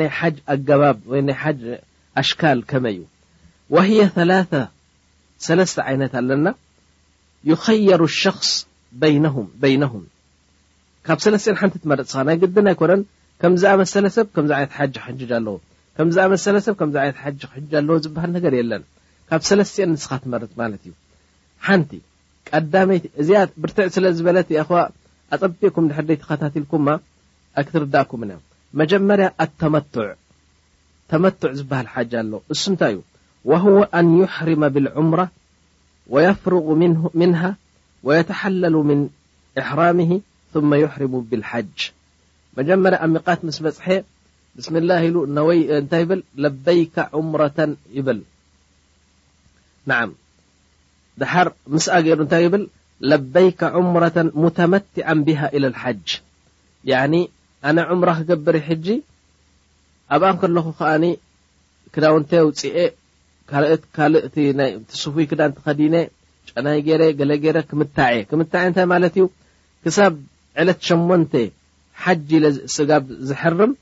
ናይ 0.00 0.08
ሓ 0.18 0.32
ኣገባብ 0.54 0.98
ወይ 1.12 1.20
ኣሽካል 2.22 2.58
ከመይ 2.72 2.98
እዩ 3.82 4.08
ሰለስ 5.46 5.72
ዓይነት 5.88 6.12
ኣለና 6.20 6.46
ኸየሩ 7.62 8.02
ሸክص 8.22 8.50
በይነም 9.02 10.02
ካብ 11.06 11.18
ሰለስት 11.24 11.46
ሓንቲ 11.60 11.74
ትመርጥ 11.84 12.06
ስ 12.14 12.22
ናይ 12.26 12.36
ግድና 12.42 12.66
ኣይ 12.72 12.76
ኮነ 12.80 12.92
ከምዚኣመሰሰብ 13.42 14.26
ዚ 14.50 14.52
ይነ 14.62 14.68
ሓ 14.76 14.78
ኣለዚሰሰብዚ 16.04 16.96
ይነ 17.08 17.18
ኣለ 17.80 17.88
ዝበሃል 18.04 18.30
ነገር 18.36 18.52
የለን 18.58 18.82
ካብ 19.30 19.42
ሰለስ 19.48 19.72
ንስኻ 19.94 20.10
ትመርጥ 20.24 20.52
ማለት 20.62 20.82
እዩ 20.88 20.92
ንቲ 21.82 21.92
ቀይእዚ 22.50 23.28
ብርትዕ 23.62 23.86
ስለዝበለት 23.96 24.48
ኣፀቢኩም 25.34 25.84
ድ 25.90 25.92
ደቲከታትልኩማ 26.08 26.88
ኣክትርዳእኩም 27.60 28.22
መጀመርያ 28.80 29.26
ኣተመቱዕ 29.44 30.08
ዝበሃል 31.60 31.88
ሓ 31.92 32.04
ኣለው 32.22 32.40
እሱ 32.54 32.62
እንታይ 32.72 32.94
እዩ 33.58 33.68
ኣንይሕርመ 34.00 34.62
ብልዑምራ 34.76 35.20
ወየፍርቅ 36.14 36.66
ምንሃ 37.20 37.42
ወየተሓለሉ 38.08 38.74
ምን 38.90 39.00
ሕራም 39.68 39.98
ث 40.54 40.60
يحርሙ 40.84 41.12
ብلሓጅ 41.30 41.76
መጀመር 42.58 42.94
ኣብሚቃት 43.04 43.40
ምስ 43.48 43.56
በፅሐ 43.64 43.86
ብስም 44.56 44.74
ላ 44.88 44.92
ኢሉ 45.06 45.16
ወይ 45.48 45.58
እንታይ 45.76 46.00
ይብል 46.04 46.20
ለበይካ 46.44 46.96
ዑም 47.18 47.28
ይብል 47.98 48.18
ድሓር 51.20 51.48
ምስገይሩ 51.74 52.18
እታይ 52.26 52.42
ይብል 52.46 52.64
ለበይከ 53.10 53.60
ምረ 53.92 54.04
ሙተመትዓ 54.42 55.06
ብሃ 55.28 55.40
إ 55.56 55.78
ሓጅ 55.82 56.08
ኣነ 57.68 57.78
ዑምራ 57.94 58.10
ክገብር 58.18 58.56
ሕጂ 58.68 58.86
ኣብኣ 60.16 60.28
ከለኩ 60.42 60.68
ከዓ 60.80 60.90
ክዳውንተ 61.94 62.30
ውፅ 62.48 62.62
ካስይ 63.52 65.26
ክዳንከዲ 65.30 65.80
ጨናይ 66.48 66.76
ይ 66.88 67.08
ገለይረ 67.22 67.56
ክምታ 67.70 67.98
ም 68.40 68.44
ይ 68.82 68.86
ማለት 68.92 69.14
እዩ 69.20 69.26
ዕለት 70.60 70.80
8 70.92 71.42
ሓጂ 72.04 72.30
ለ 72.44 72.46
ስጋብ 72.76 73.04
ዝሕርም 73.28 73.72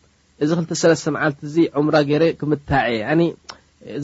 እዚ 0.44 0.50
23ስ 0.60 1.04
መዓል 1.14 1.32
እዚ 1.48 1.56
ዑምራ 1.78 1.96
ገይረ 2.10 2.24
ክምታዐየ 2.40 3.02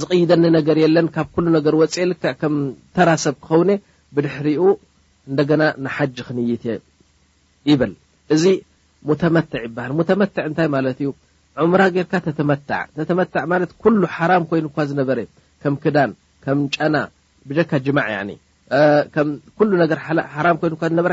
ዝቕይደኒ 0.00 0.44
ነገር 0.58 0.76
የለን 0.82 1.06
ካብ 1.14 1.28
ኩሉ 1.34 1.46
ነገር 1.56 1.74
ወፅእ 1.80 2.06
ልክ 2.10 2.22
ከም 2.40 2.54
ተራሰብ 2.96 3.34
ክኸውነ 3.44 3.70
ብድሕሪኡ 4.16 4.62
እንደገና 5.30 5.62
ንሓጂ 5.84 6.16
ክንይትእ 6.28 6.80
ይብል 7.70 7.92
እዚ 8.34 8.44
ሙተመትዕ 9.08 9.60
ይበሃል 9.66 9.92
ሙተመትዕ 9.98 10.44
እንታይ 10.50 10.68
ማለት 10.76 10.96
እዩ 11.02 11.10
ዑምራ 11.64 11.82
ጌይርካ 11.96 12.14
ተመተመዕ 12.38 13.44
ማለት 13.52 13.70
ኩሉ 13.82 14.00
ሓራም 14.16 14.42
ኮይኑ 14.50 14.66
ኳ 14.76 14.86
ዝነበረ 14.90 15.18
ከም 15.64 15.76
ክዳን 15.84 16.10
ከም 16.46 16.58
ጫና 16.76 16.96
ብጀካ 17.48 17.70
ጅማዕ 17.86 18.08
ሉ 19.70 19.72
ነገር 19.84 19.98
ሓራ 20.06 20.46
ኮይኑ 20.62 20.74
ዝነበረ 20.94 21.12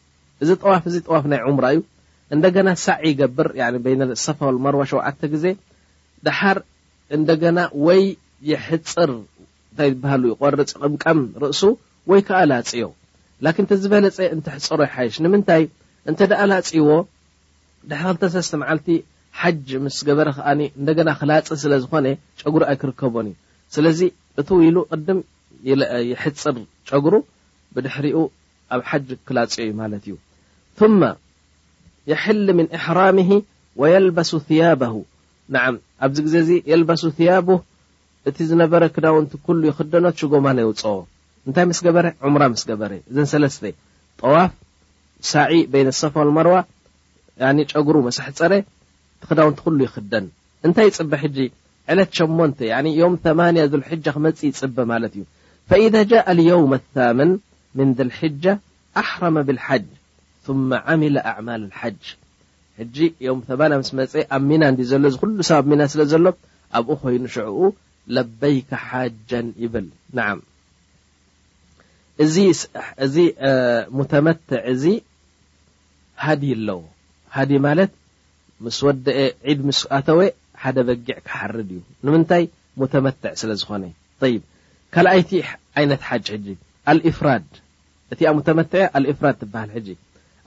እዚ 0.43 0.51
ጠዋፍ 0.61 0.83
እዚ 0.89 0.95
ጠዋፍ 1.07 1.23
ናይ 1.31 1.39
ዑምራ 1.47 1.65
እዩ 1.73 1.79
እንደገና 2.35 2.69
ሳዕ 2.83 2.99
ይገብር 3.09 3.47
ሰፋ 4.25 4.39
መርዋ 4.65 4.81
ሸውዓተ 4.91 5.21
ግዜ 5.33 5.45
ድሓር 6.25 6.57
እንደገና 7.15 7.59
ወይ 7.85 8.01
ይሕፅር 8.51 9.11
እንታይ 9.17 9.89
ዝበሃሉ 9.95 10.23
ይቆርፂ 10.31 10.63
ቅምቀም 10.83 11.19
ርእሱ 11.43 11.61
ወይ 12.11 12.21
ከዓ 12.27 12.39
ላፅዮ 12.51 12.87
ላን 13.45 13.67
እዝበለፀ 13.75 14.17
እንተሕፀሩ 14.35 14.79
ይሓይሽ 14.87 15.15
ንምንታይ 15.25 15.63
እንተ 16.09 16.19
ደኣ 16.31 16.41
ላፅይዎ 16.51 16.89
ድ 17.91 17.99
2ሰተ 18.07 18.59
መዓልቲ 18.61 18.89
ሓጅ 19.41 19.69
ምስ 19.85 19.97
ገበረ 20.07 20.29
ከዓ 20.37 20.47
እንደገና 20.79 21.09
ክላፅ 21.19 21.47
ስለዝኮነ 21.63 22.07
ጨጉሩ 22.41 22.61
ኣይክርከቦን 22.71 23.27
እዩ 23.31 23.35
ስለዚ 23.75 23.99
እቲ 24.41 24.49
ው 24.55 24.59
ኢሉ 24.69 24.77
ቅድም 24.93 25.19
ይሕፅር 26.11 26.57
ጨጉሩ 26.89 27.15
ብድሕሪኡ 27.75 28.19
ኣብ 28.75 28.81
ሓጅ 28.89 29.07
ክላፅዮ 29.29 29.63
እዩ 29.67 29.73
ማለት 29.81 30.03
እዩ 30.09 30.15
ثم 30.81 31.09
يحل 32.07 32.53
ምن 32.53 32.67
إحرምه 32.75 33.29
ويلبሱ 33.81 34.31
ثيبه 34.49 34.93
ኣብዚ 36.05 36.17
ዜ 36.33 36.37
ዚ 36.47 36.49
يلበሱ 36.71 37.03
ያب 37.29 37.47
እቲ 38.29 38.37
ዝነበረ 38.49 38.81
ክዳውንቲ 38.95 39.31
ل 39.59 39.61
ይክደኖ 39.69 40.05
ሽጎማ 40.19 40.47
ውፅ 40.69 40.81
ታይ 41.55 41.65
በረ 41.95 42.07
በረ 42.35 42.47
ዋፍ 44.33 44.53
ሳ 45.31 45.37
ص 47.71 47.75
ጉሩ 47.87 47.95
ሳፀረ 48.17 48.53
ክዳው 49.29 49.47
ل 49.77 49.81
ይክደ 49.85 50.13
ታይ 50.77 50.89
ፅ 50.97 50.99
80 51.03 51.49
መ 52.41 52.51
ፅበ 53.23 53.39
እዩ 56.09 56.21
إ 57.81 57.83
ء 58.07 59.01
ح 59.09 59.15
ال 59.25 59.87
ዓሚለ 60.91 61.15
ኣማል 61.37 61.63
ሓጅ 61.79 62.03
ሕጂ 62.79 62.95
ዮም 63.25 63.39
ተባ 63.49 63.61
ምስ 63.81 63.89
መፅ 63.97 64.13
ኣብ 64.35 64.43
ሚና 64.49 64.63
እንዲ 64.71 64.79
ዘሎ 64.91 65.03
እዚ 65.11 65.15
ኩሉ 65.21 65.37
ሰብ 65.49 65.57
ኣብ 65.61 65.65
ሚና 65.71 65.81
ስለ 65.93 66.01
ዘሎ 66.11 66.25
ኣብኡ 66.77 66.91
ኮይኑ 67.01 67.23
ሽዕኡ 67.35 67.57
ለበይካ 68.15 68.69
ሓጀን 68.87 69.47
ይብል 69.63 69.87
ን 70.17 70.39
እዚ 73.05 73.15
ሙተመትዕ 73.97 74.59
እዚ 74.73 74.83
ሃዲ 76.25 76.43
ኣለዎ 76.55 76.81
ሃዲ 77.35 77.51
ማለት 77.67 77.91
ምስ 78.65 78.77
ወደአ 78.87 79.19
ዒድ 79.49 79.59
ምስኣተወ 79.69 80.19
ሓደ 80.63 80.77
በጊዕ 80.87 81.17
ክሓርድ 81.27 81.69
እዩ 81.75 81.79
ንምንታይ 82.05 82.43
ሙተመትዕ 82.81 83.31
ስለዝኮነ 83.41 83.83
ካኣይቲ 84.95 85.31
ዓይነት 85.79 86.01
ሓጅ 86.09 86.27
ኣልፍራድ 86.91 87.47
እቲኣ 88.13 88.29
ተመት 88.47 88.71
ልፍራድ 89.05 89.35
ትበሃል 89.41 89.87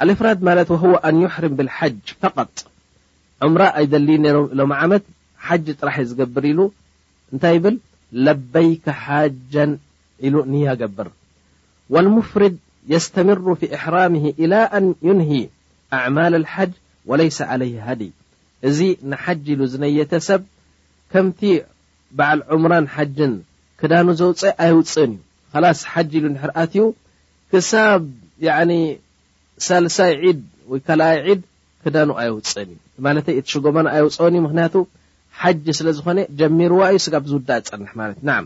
አልእፍራድ 0.02 0.38
ማለት 0.48 0.68
ه 0.82 0.94
ኣን 1.08 1.16
يሕርም 1.24 1.54
ብلሓጅ 1.58 2.02
فط 2.22 2.54
ዑምራ 3.46 3.62
ኣይደል 3.78 4.06
ነሮም 4.24 4.46
ሎም 4.58 4.70
ዓመት 4.82 5.04
ሓጅ 5.46 5.64
ጥራሕ 5.80 5.96
ዝገብር 6.10 6.44
ኢሉ 6.50 6.60
እንታይ 7.32 7.54
ይብል 7.56 7.76
ለበይካ 8.26 8.86
ሓجን 9.04 9.70
ኢሉ 10.26 10.34
ንያገብር 10.52 11.08
ወلሙፍርድ 11.94 12.54
የስተምሩ 12.92 13.44
ف 13.60 13.70
إሕራም 13.76 14.14
إላ 14.42 14.54
ኣን 14.78 14.86
ዩንሂ 15.08 15.30
ኣعማል 15.98 16.32
الሓጅ 16.40 16.72
ወለይሰ 17.12 17.38
عለ 17.52 17.62
ሃዲ 17.86 18.02
እዚ 18.68 18.78
ንሓጅ 19.12 19.40
ኢሉ 19.54 19.60
ዝነየተ 19.72 20.12
ሰብ 20.28 20.42
ከምቲ 21.12 21.40
በዓል 22.18 22.40
ዑምራን 22.54 22.86
ሓጅን 22.94 23.32
ክዳኑ 23.80 24.06
ዘውፅ 24.20 24.42
ኣይውፅእን 24.64 25.12
እዩ 25.16 25.62
ላስ 25.62 25.80
ሓጅ 25.92 26.10
ኢሉ 26.18 26.26
ንሕርኣት 26.34 26.72
እዩ 26.78 26.84
ክሳብ 27.50 28.02
ሳልሳይ 29.66 30.12
ዒድ 30.26 30.38
ወይ 30.70 30.80
ካልኣይ 30.86 31.18
ዒድ 31.26 31.42
ክዳኑ 31.84 32.08
ኣይውፅን 32.22 32.68
እዩ 32.74 32.78
ማለተይ 33.06 33.34
እቲ 33.40 33.46
ሽጎመኑ 33.56 33.86
ኣይውፅን 33.94 34.34
እዩ 34.38 34.42
ምክንያቱ 34.46 34.74
ሓጅ 35.40 35.66
ስለ 35.78 35.88
ዝኾነ 35.96 36.18
ጀሚርዋ 36.40 36.80
እዩ 36.92 36.98
ስጋ 37.04 37.14
ዝውዳእ 37.32 37.60
ዝፀንሕ 37.66 37.92
ማለት 38.00 38.18
ና 38.28 38.36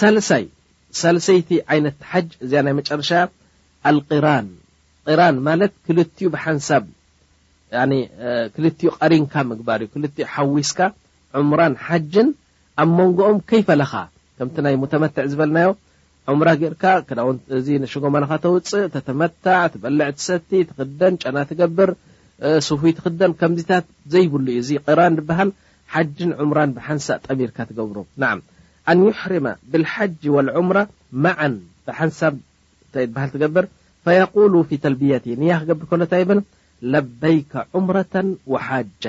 ሳለሳይ 0.00 0.44
ሳለሰይቲ 1.00 1.50
ዓይነት 1.72 1.96
ሓጅ 2.10 2.28
እዚኣ 2.44 2.60
ናይ 2.66 2.74
መጨረሻ 2.80 3.10
ኣልቅራን 3.90 4.46
ቅራን 5.06 5.36
ማለት 5.48 5.72
ክልዩ 5.86 6.22
ብሓንሳብ 6.34 6.84
ክልኡ 8.54 8.80
ቀሪንካ 9.02 9.34
ምግባር 9.50 9.80
እዩ 9.84 9.88
ክልኡ 9.94 10.16
ሓዊስካ 10.34 10.80
ዑምራን 11.38 11.74
ሓጅን 11.86 12.28
ኣብ 12.82 12.88
መንጎኦም 12.98 13.38
ከይፈለኻ 13.48 13.92
ከምቲ 14.38 14.56
ናይ 14.66 14.74
ሙተመትዕ 14.84 15.24
ዝበልናዮ 15.32 15.68
ዑምራ 16.30 16.48
ጌርካ 16.60 16.84
ክውእዚ 17.08 17.68
ሽጎማካ 17.92 18.32
ተውፅእ 18.44 18.84
ተተመታዕ 18.94 19.60
ትበልዕ 19.72 20.06
ትሰቲ 20.16 20.50
ትክደን 20.70 21.14
ጨና 21.22 21.36
ትገብር 21.50 21.90
ስፉይ 22.66 22.92
ትክደን 22.98 23.32
ከምዚታት 23.40 23.86
ዘይብሉዩ 24.12 24.56
እዚ 24.62 24.70
ቅራን 24.86 25.14
በሃል 25.28 25.50
ሓጅን 25.94 26.32
ምራን 26.50 26.72
ብሓንሳእ 26.76 27.20
ጠሚርካ 27.28 27.58
ትገብሩ 27.70 27.96
ና 28.22 28.30
ኣን 28.92 29.00
ሕርመ 29.20 29.46
ብሓጅ 29.72 30.22
ዑም 30.56 30.68
መዓን 31.26 31.54
ብሓንሳብ 31.88 32.34
ታ 32.92 32.96
ሃል 33.22 33.30
ትገብር 33.34 33.64
ፈሉ 34.06 34.52
ፊ 34.68 34.78
ተልብያ 34.84 35.14
ንያ 35.40 35.52
ክገብር 35.62 35.86
ሎእንታይይብል 35.90 36.40
ለበይከ 36.92 37.52
ዑምረ 37.76 37.98
ወሓጃ 38.52 39.02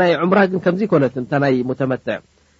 ናይ 0.00 0.12
ም 0.30 0.32
ግን 0.52 0.60
ከምኮነት 0.64 1.14
እታ 1.22 1.32
ይ 1.54 1.58
መዕ 1.70 1.80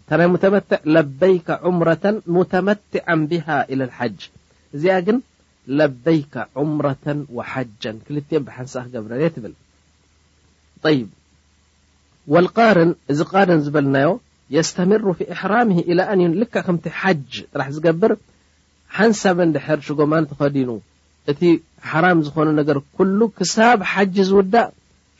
እታ 0.09 0.16
ናይ 0.20 0.28
ተመትዕ 0.42 0.76
ለበይከ 0.94 1.48
ዑምረ 1.68 1.90
ሙተመትዓ 2.34 3.06
ብሃ 3.30 3.46
ኢለ 3.72 3.80
ልሓጅ 3.88 4.18
እዚኣ 4.74 4.94
ግን 5.06 5.16
ለበይከ 5.78 6.34
ዑምረ 6.61 6.86
ወሓጃ 7.36 7.82
ክልትን 8.06 8.42
ብሓንሳ 8.46 8.74
ክገብረየ 8.86 9.28
ትብል 9.34 9.52
ይብ 10.98 11.09
ወልቃርን 12.34 12.92
እዚ 13.12 13.18
ቃርን 13.32 13.61
ዝበልናዮ 13.68 14.09
የስተምሩ 14.56 15.04
ፊ 15.20 15.28
እሕራም 15.34 15.68
ኢላኣንእዩን 15.90 16.38
ልካ 16.40 16.54
ከምቲ 16.66 16.84
ሓጅ 17.02 17.32
ጥራሕ 17.52 17.68
ዝገብር 17.78 18.12
ሓንሳብ 18.96 19.36
እንድሕር 19.46 19.78
ሽጎማን 19.88 20.28
ተኸዲኑ 20.30 20.70
እቲ 21.32 21.42
ሓራም 21.92 22.18
ዝኾኑ 22.28 22.48
ነገር 22.61 22.78
ኩሉ 22.98 23.20
ክሳብ 23.40 23.78
ሓጅ 23.92 24.14
ዝውዳእ 24.30 24.68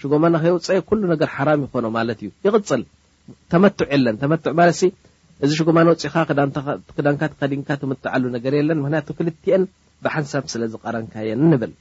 ሽጎማን 0.03 0.37
ከይውፀየ 0.45 0.81
ኩሉ 0.91 1.01
ነገር 1.15 1.29
ሓራም 1.39 1.61
ይኮኖ 1.69 1.87
ማለት 1.99 2.19
እዩ 2.25 2.31
ይፅል 2.49 2.85
ተመትዕ 3.53 3.87
የለን 3.95 4.17
ተመትዕ 4.23 4.53
ማለሲ 4.61 4.83
እዚ 5.45 5.51
ሽጉማን 5.59 5.89
ውፅኢካ 5.91 6.15
ክዳንካ 6.97 7.23
ከዲንካ 7.41 7.69
ትምትዓሉ 7.83 8.23
ነገር 8.37 8.53
የለን 8.59 8.79
ምክንያቱ 8.83 9.09
ክልትአን 9.19 9.65
ብሓንሳብ 10.05 10.45
ስለዝቀረንካ 10.53 11.15
እየ 11.27 11.35
ንብል 11.51 11.73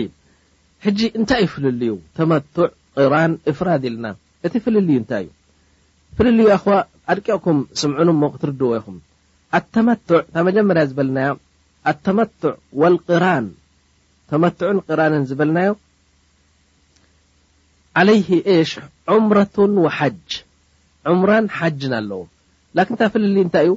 ይብ 0.00 0.12
ሕጂ 0.84 1.00
እንታይ 1.18 1.42
ዩ 1.46 1.50
ፍልልዩ 1.54 1.92
ተመትዕ 2.18 2.66
ቅራን 2.98 3.32
እፍራድ 3.50 3.82
የለና 3.88 4.06
እቲ 4.46 4.54
ፍልልዩ 4.66 4.96
እንታይ 5.02 5.24
እዩ 5.28 5.32
ፍልልዩ 6.18 6.46
ኣኸዋ 6.56 6.76
ኣድቂኩም 7.12 7.58
ስምዑን 7.80 8.10
ሞ 8.20 8.24
ክትርድ 8.34 8.60
ወይኹም 8.72 8.98
ኣተመትዕ 9.58 10.16
እታብ 10.24 10.44
መጀመርያ 10.48 10.82
ዝበልናዮ 10.92 11.32
ኣተመትዕ 11.92 12.52
ወልራን 12.82 13.46
ተመትዑን 14.32 14.78
ቅራንን 14.88 15.24
ዝበልናዮ 15.30 15.72
ዓለይ 18.00 18.20
ሽ 18.70 18.72
ዑምረቱ 19.14 19.56
ወሓጅ 19.86 20.30
ዕምራን 21.12 21.46
ሓጅን 21.58 21.92
ኣለዎ 22.00 22.20
ላክን 22.76 22.96
ታ 23.00 23.08
ፍልሊ 23.14 23.36
እንታይ 23.44 23.66
እዩ 23.68 23.72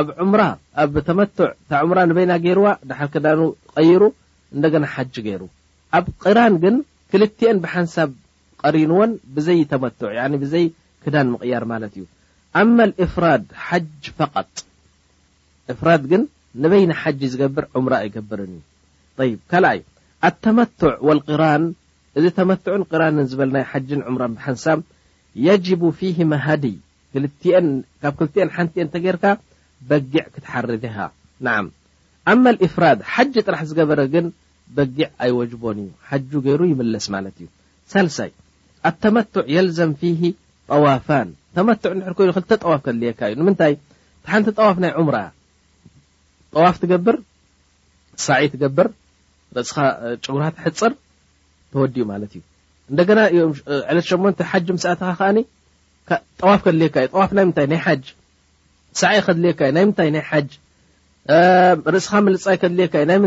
ኣብ 0.00 0.08
ም 0.32 0.36
ኣብ 0.82 0.94
ተመትዕ 1.08 1.48
እታ 1.62 1.72
ም 1.90 1.98
ንበይና 2.10 2.32
ገይርዋ 2.44 2.68
ድሓ 2.88 3.00
ክዳኑ 3.14 3.40
ቀይሩ 3.76 4.02
እንደገና 4.54 4.84
ሓጂ 4.94 5.14
ገይሩ 5.26 5.42
ኣብ 5.98 6.06
ቅራን 6.24 6.54
ግን 6.62 6.76
ክልትአን 7.12 7.58
ብሓንሳብ 7.64 8.10
ቀሪንዎን 8.62 9.10
ብዘይ 9.36 9.60
ተመትዑ 9.72 10.06
ብዘይ 10.44 10.66
ክዳን 11.04 11.28
ምቅያር 11.34 11.64
ማለት 11.72 11.92
እዩ 11.98 12.04
ኣመል 12.60 12.90
እፍራድ 13.04 13.44
ሓጅ 13.66 14.02
ፈጥ 14.18 14.54
እፍራድ 15.72 16.02
ግን 16.12 16.22
ንበይና 16.62 16.92
ሓጅ 17.02 17.20
ዝገብር 17.32 17.64
ዑምራ 17.78 17.94
ይገብርን 18.06 18.52
እዩ 18.56 19.26
ይ 19.30 19.34
ካልኣይ 19.52 19.80
ኣተመትዕ 20.28 20.92
ወልራን 21.08 21.64
እዚ 22.18 22.24
ተመትዑን 22.38 22.82
ቅራንን 22.92 23.28
ዝበልናይ 23.32 23.64
ሓጅን 23.72 24.00
ምራን 24.14 24.32
ብሓንሳብ 24.38 24.78
የጅቡ 25.46 25.82
ፊህመሃዲይ 26.00 26.76
ክካብ 27.14 28.12
ክልትን 28.18 28.50
ሓንቲ 28.56 28.74
እተገይርካ 28.84 29.24
በጊዕ 29.88 30.24
ክትሓርግ 30.34 30.82
ሃ 30.96 31.06
ናም 31.46 31.66
ኣመ 32.32 32.44
እፍራድ 32.66 32.98
ሓጂ 33.12 33.34
ጥራሕ 33.46 33.60
ዝገበረ 33.70 34.00
ግን 34.14 34.26
በጊዕ 34.76 35.08
ኣይወጅቦን 35.24 35.78
እዩ 35.82 35.88
ሓጁ 36.08 36.30
ገይሩ 36.46 36.60
ይምለስ 36.72 37.06
ማለት 37.14 37.36
እዩ 37.44 37.48
ሳልሳይ 37.92 38.30
ኣተመትዕ 38.90 39.42
የልዘም 39.54 39.92
ፊ 40.02 40.10
ጠዋፋን 40.72 41.28
ተመትዕ 41.58 41.92
ር 42.10 42.14
ኮይኑ 42.20 42.30
ክልተ 42.36 42.50
ጠዋፍ 42.64 42.80
ከልየካ 42.86 43.20
እዩ 43.32 43.38
ንምንታይ 43.40 43.74
እቲሓንቲ 44.20 44.48
ጠዋፍ 44.58 44.76
ናይ 44.84 44.92
ዑምሮ 45.00 45.14
ያ 45.24 45.32
ጠዋፍ 46.56 46.76
ትገብር 46.84 47.16
ሳዒ 48.26 48.42
ትገብር 48.54 48.88
ርእስኻ 49.58 49.78
ጭጉራ 50.24 50.44
ተሕፅር 50.58 50.92
ተወዲኡ 51.72 52.04
ማለት 52.12 52.32
እዩ 52.38 52.42
ና 52.96 52.98
ት 54.08 54.42
8 54.52 54.78
ስት 54.84 55.00
ከ 56.08 56.12
ዋፍ 56.50 56.60
ከድእዋድእ 56.66 57.58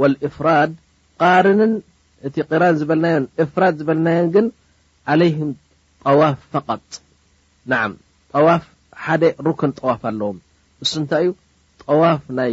ወእፍራድ 0.00 0.70
ቃርንን 1.24 1.72
እቲ 2.26 2.36
ቅራን 2.50 2.74
ዝበልናዮ 2.80 3.18
እፍራድ 3.44 3.74
ዝበልናዮ 3.80 4.20
ግን 4.34 4.46
ዓለይም 5.12 5.50
ጠዋፍ 6.04 6.38
ፈቀጥ 6.52 6.92
ጠዋፍ 8.34 8.62
ሓደ 9.04 9.22
ሩክን 9.46 9.72
ጠዋፍ 9.78 10.00
ኣለዎም 10.10 10.38
ንሱ 10.82 10.92
እንታይ 11.00 11.24
ዩ 11.26 11.34
ጠዋፍ 11.84 12.22
ናይ 12.38 12.52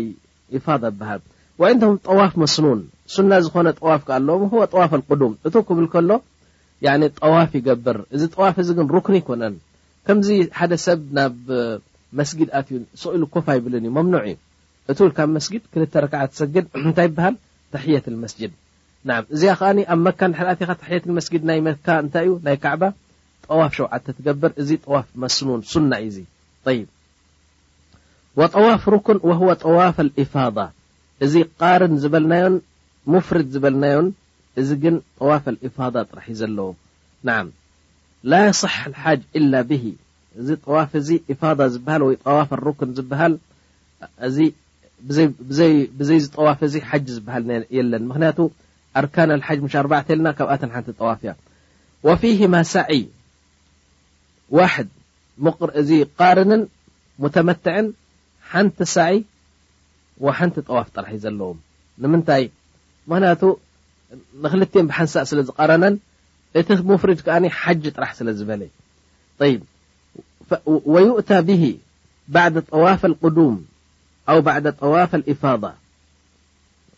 ፋ 0.65 0.75
ኣበሃል 0.91 1.21
ወይንቶም 1.61 1.95
ጠዋፍ 2.07 2.31
መስኑን 2.43 2.79
ሱና 3.13 3.31
ዝኮነ 3.45 3.67
ጠዋፍ 3.79 4.01
ክ 4.07 4.15
ኣለዎም 4.17 4.43
ጠዋፍ 4.73 4.91
ኣቁዱም 4.99 5.33
እቶ 5.49 5.55
ክብል 5.69 5.87
ከሎ 5.95 6.11
ጠዋፍ 7.21 7.51
ይገብር 7.59 7.97
እዚ 8.15 8.21
ጠዋፍ 8.35 8.55
እዚ 8.63 8.69
ግን 8.77 8.87
ሩክን 8.95 9.17
ይኮነን 9.21 9.55
ከምዚ 10.07 10.29
ሓደ 10.59 10.73
ሰብ 10.85 10.99
ናብ 11.17 11.35
መስጊድኣት 12.19 12.67
እዩ 12.71 12.77
ሰኢሉ 13.03 13.23
ኮፍ 13.33 13.45
ይብልን 13.57 13.83
እዩመም 13.87 14.07
እዩ 14.21 14.33
እቲ 14.91 14.99
ስ 15.45 15.47
ክ 15.51 15.57
ክዓ 16.11 16.21
ሰግ 16.39 16.55
ታይ 16.97 17.07
ሃ 17.23 17.29
ተ 17.71 18.13
ስድ 18.31 18.53
እዚ 19.33 19.41
ኣብ 19.91 20.01
መ 21.17 21.19
ስ 21.25 21.29
ታይዩ 22.13 22.31
ይ 22.53 22.59
ዋፍ 23.59 23.71
ሸዓ 23.77 24.33
ብር 24.41 24.51
ዚ 24.67 24.77
ዋፍ 24.93 25.07
መ 25.21 25.23
ዩዚ 26.07 26.19
ዋፍ 28.39 29.65
ዋፍ 29.75 30.57
እዚ 31.25 31.33
قርን 31.61 31.93
ዝበናዮ 32.03 32.45
ፍርድ 33.25 33.47
ዝበልናዮ 33.55 33.97
እዚ 34.61 34.69
ግ 34.83 34.85
ዋፍ 35.27 35.45
إض 35.65 35.95
ጥራሕዩ 36.09 36.35
ዘለዉ 36.39 36.69
ص 38.59 38.61
ሓ 38.73 39.15
إ 39.37 39.41
ብ 39.69 39.79
እዚ 40.39 40.47
ዋፍ 40.73 40.91
ዚ 41.07 41.19
ዝሃ 41.41 41.51
ዋፍ 42.37 42.49
ሃ 43.19 43.29
ብዘይ 45.07 46.17
ዝጠዋፍ 46.23 46.59
ዚ 46.73 46.81
ሓ 46.89 46.99
ዝበሃል 47.15 47.45
የለን 47.77 48.03
ምክንቱ 48.09 48.37
ኣርካ 48.99 49.15
ሓ 49.47 49.55
4 49.81 50.13
ለና 50.17 50.27
ብኣ 50.97 51.01
ዋፍ 51.09 51.23
እያ 51.25 52.11
ፊهማ 52.31 52.55
ሳ 52.73 52.85
ዋ 54.57 54.67
ዚ 55.89 55.99
ርንን 56.37 56.61
ተመትዕን 57.37 57.87
ሓንቲ 58.51 58.79
ሳ 58.95 59.07
ሓንቲ 60.37 60.55
ጠዋፍ 60.69 60.87
ጥራ 60.95 61.03
ዘለዎ 61.23 61.49
ንምታይ 62.03 62.43
ክቱ 63.11 63.43
ክል 64.51 64.61
ብሓንሳእ 64.89 65.25
ስለዝቀረነን 65.31 65.95
እቲ 66.59 66.67
ፍሪድ 67.01 67.19
ሓጅ 67.61 67.83
ጥራሕ 67.95 68.11
ስለ 68.19 68.29
ዝበለ 68.39 68.61
يؤታ 71.05 71.29
ብ 71.47 71.49
ባ 72.35 72.43
ዋፍ 72.83 73.01
ም 73.53 73.55
ኣ 74.29 74.33
ባ 74.45 74.47
ጣዋፍ 74.81 75.13
ፋ 75.41 75.47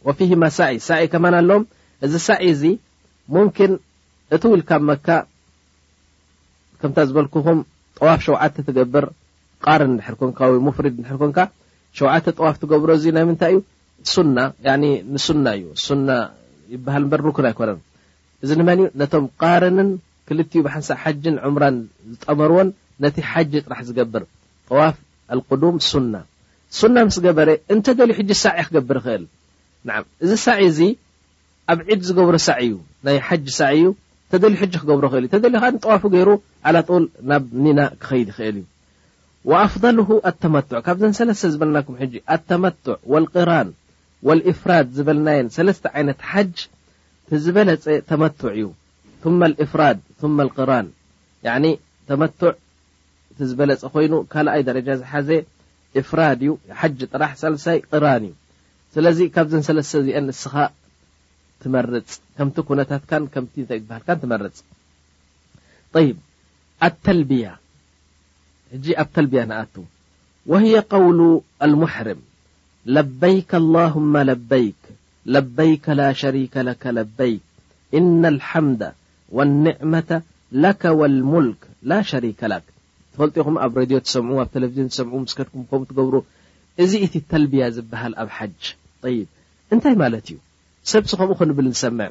ወፊማ 0.07 0.41
ሳ 0.57 0.67
ሳ 0.86 0.89
ከማን 1.11 1.36
ኣሎዎም 1.39 1.63
እዚ 2.05 2.13
ሳዒ 2.28 2.41
እዚ 2.53 2.63
ሙምኪን 3.34 3.74
እቲ 4.36 4.43
ውኢልካብ 4.51 4.82
መካ 4.89 5.07
ከምታ 6.80 6.97
ዝበልኩኹም 7.09 7.59
ጠዋፍ 7.97 8.19
ሸውዓተ 8.26 8.55
ትገብር 8.69 9.05
ቃርን 9.63 9.93
ድሕር 9.99 10.15
ኮንካ 10.21 10.39
ወይ 10.51 10.59
ሙፍሪድ 10.67 10.95
ድሕር 11.03 11.17
ኮንካ 11.21 11.39
ሸውዓተ 11.99 12.26
ጠዋፍ 12.38 12.55
ትገብሮ 12.63 12.89
እዚ 12.99 13.05
ናይ 13.15 13.26
ምንታይ 13.30 13.53
እዩ 13.53 13.61
ሱና 14.13 14.38
ንሱና 15.13 15.45
እዩ 15.57 15.63
ሱና 15.86 16.09
ይበሃል 16.74 17.03
እበር 17.07 17.19
ሩኩን 17.28 17.47
ኣይኮነን 17.51 17.80
እዚ 18.43 18.49
ድመን 18.59 18.80
እዩ 18.84 18.88
ነቶም 19.01 19.26
ቃርንን 19.41 19.89
ክልዩ 20.28 20.51
ብሓንሳ 20.67 20.89
ሓጅን 21.03 21.38
ዑምራን 21.45 21.78
ዝጠመርዎን 22.11 22.69
ነቲ 23.05 23.15
ሓጂ 23.32 23.51
ጥራሕ 23.65 23.80
ዝገብር 23.89 24.24
ዋፍ 24.80 24.97
ኣዱም 25.55 25.78
ሱና 25.91 26.13
ሱና 26.80 26.97
ምስ 27.07 27.17
ገበረ 27.26 27.49
እንተደልዩ 27.74 28.13
ሕ 28.19 28.36
ሳ 28.43 28.51
ክገብር 28.67 28.97
ይክእል 28.99 29.24
እዚ 30.24 30.32
ሳ 30.45 30.55
እዚ 30.67 30.80
ኣብ 31.71 31.80
ዒድ 31.89 32.01
ዝገብሮ 32.07 32.36
ሳ 32.47 32.55
እዩ 32.65 32.74
ናይ 33.05 33.17
ሓጅ 33.28 33.45
ሳ 33.57 33.61
እዩ 33.78 33.84
ደልዩ 34.43 34.57
ሕ 34.61 34.67
ክገብሮ 34.82 35.05
ክእል 35.13 35.26
እዩተ 35.28 35.84
ጠዋፉ 35.84 36.03
ገይሩ 36.15 36.30
ል 36.76 37.05
ናብ 37.32 37.43
ኒና 37.65 37.80
ክከይድ 38.01 38.28
ይክእል 38.34 38.57
እዩ 38.63 38.67
ኣፍضል 39.63 39.97
ኣተመት 40.32 40.69
ካብዘ 40.88 41.03
ሰለሰ 41.21 41.41
ዝበለናም 41.53 41.95
ኣተመዕ 42.34 43.36
ራን 43.51 43.69
ፍራድ 44.63 44.88
ዝበልናየ 44.97 45.39
ሰለስተ 45.57 45.86
ይነት 46.01 46.19
ሓጅ 46.32 46.55
ዝበለፀ 47.45 47.86
ተመዕ 48.11 48.32
እዩ 48.57 48.67
ፍራድ 49.76 49.99
ራን 50.71 50.88
ተመዕ 52.09 52.53
ዝበለፀ 53.49 53.84
ኮይኑ 53.93 54.13
ካኣይ 54.34 54.61
ደረ 54.67 54.78
ዝሓ 55.01 55.11
ፍራድ 56.09 56.39
እዩ 56.45 56.51
ሓ 56.77 56.79
ጥራ 57.11 57.23
ይ 57.77 57.79
ራን 58.03 58.23
እዩ 58.29 58.33
ስለዚ 58.95 59.19
ካብዘ 59.35 59.53
ሰለ 59.69 59.79
ዚአ 60.07 60.17
ስ 60.43 60.63
ትመርፅ 61.63 62.09
ከምቲ 62.37 62.57
ኩታት 62.69 63.03
ም 63.23 63.25
ሃል 63.93 64.17
ትመርፅ 64.23 64.55
ተያ 65.95 66.13
ኣብ 66.87 66.95
ተልያ 69.15 69.43
ኣ 69.61 69.63
ው 71.03 71.07
ሙርም 71.81 72.21
ለበይክ 72.95 73.51
በይክ 74.51 74.85
በይ 75.57 75.73
ሸከ 76.21 76.55
በይክ 77.19 77.49
ነ 78.07 78.33
ምደ 78.59 78.91
لዕመ 79.33 80.01
ለ 80.63 80.71
ልሙልክ 81.15 81.61
ላ 81.91 82.01
ሪከ 82.25 82.41
ክ 82.63 82.72
ትፈልጢኹም 83.16 83.55
ኣብ 83.64 83.74
ሬድዮ 83.80 83.97
ትሰምዑ 84.05 84.36
ኣብ 84.43 84.47
ቴለቭዝን 84.53 84.88
ሰምዑ 84.95 85.14
ምስከድኩም 85.24 85.64
ከምኡ 85.70 85.84
ትገብሩ 85.89 86.16
እዚ 86.84 86.91
እቲ 87.05 87.16
ተልብያ 87.32 87.64
ዝበሃል 87.76 88.14
ኣብ 88.22 88.30
ሓጅ 88.38 88.61
ይብ 89.16 89.28
እንታይ 89.76 89.95
ማለት 90.01 90.26
እዩ 90.32 90.38
ሰብቲ 90.91 91.11
ከምኡ 91.20 91.32
ክንብል 91.39 91.68
ንሰምዕ 91.74 92.09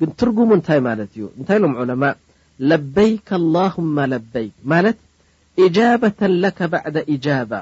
ግን 0.00 0.10
ትርጉሙ 0.20 0.48
እንታይ 0.58 0.80
ማለት 0.88 1.10
እዩ 1.16 1.24
እንታይ 1.38 1.58
ሎም 1.62 1.74
ዑለማ 1.84 2.04
ለበይክ 2.72 3.28
ኣላሁማ 3.40 3.96
ለበይክ 4.12 4.54
ማለት 4.72 4.98
ኢጃባ 5.66 6.02
ለካ 6.44 6.58
ባዕዳ 6.74 6.96
ኢጃባ 7.14 7.52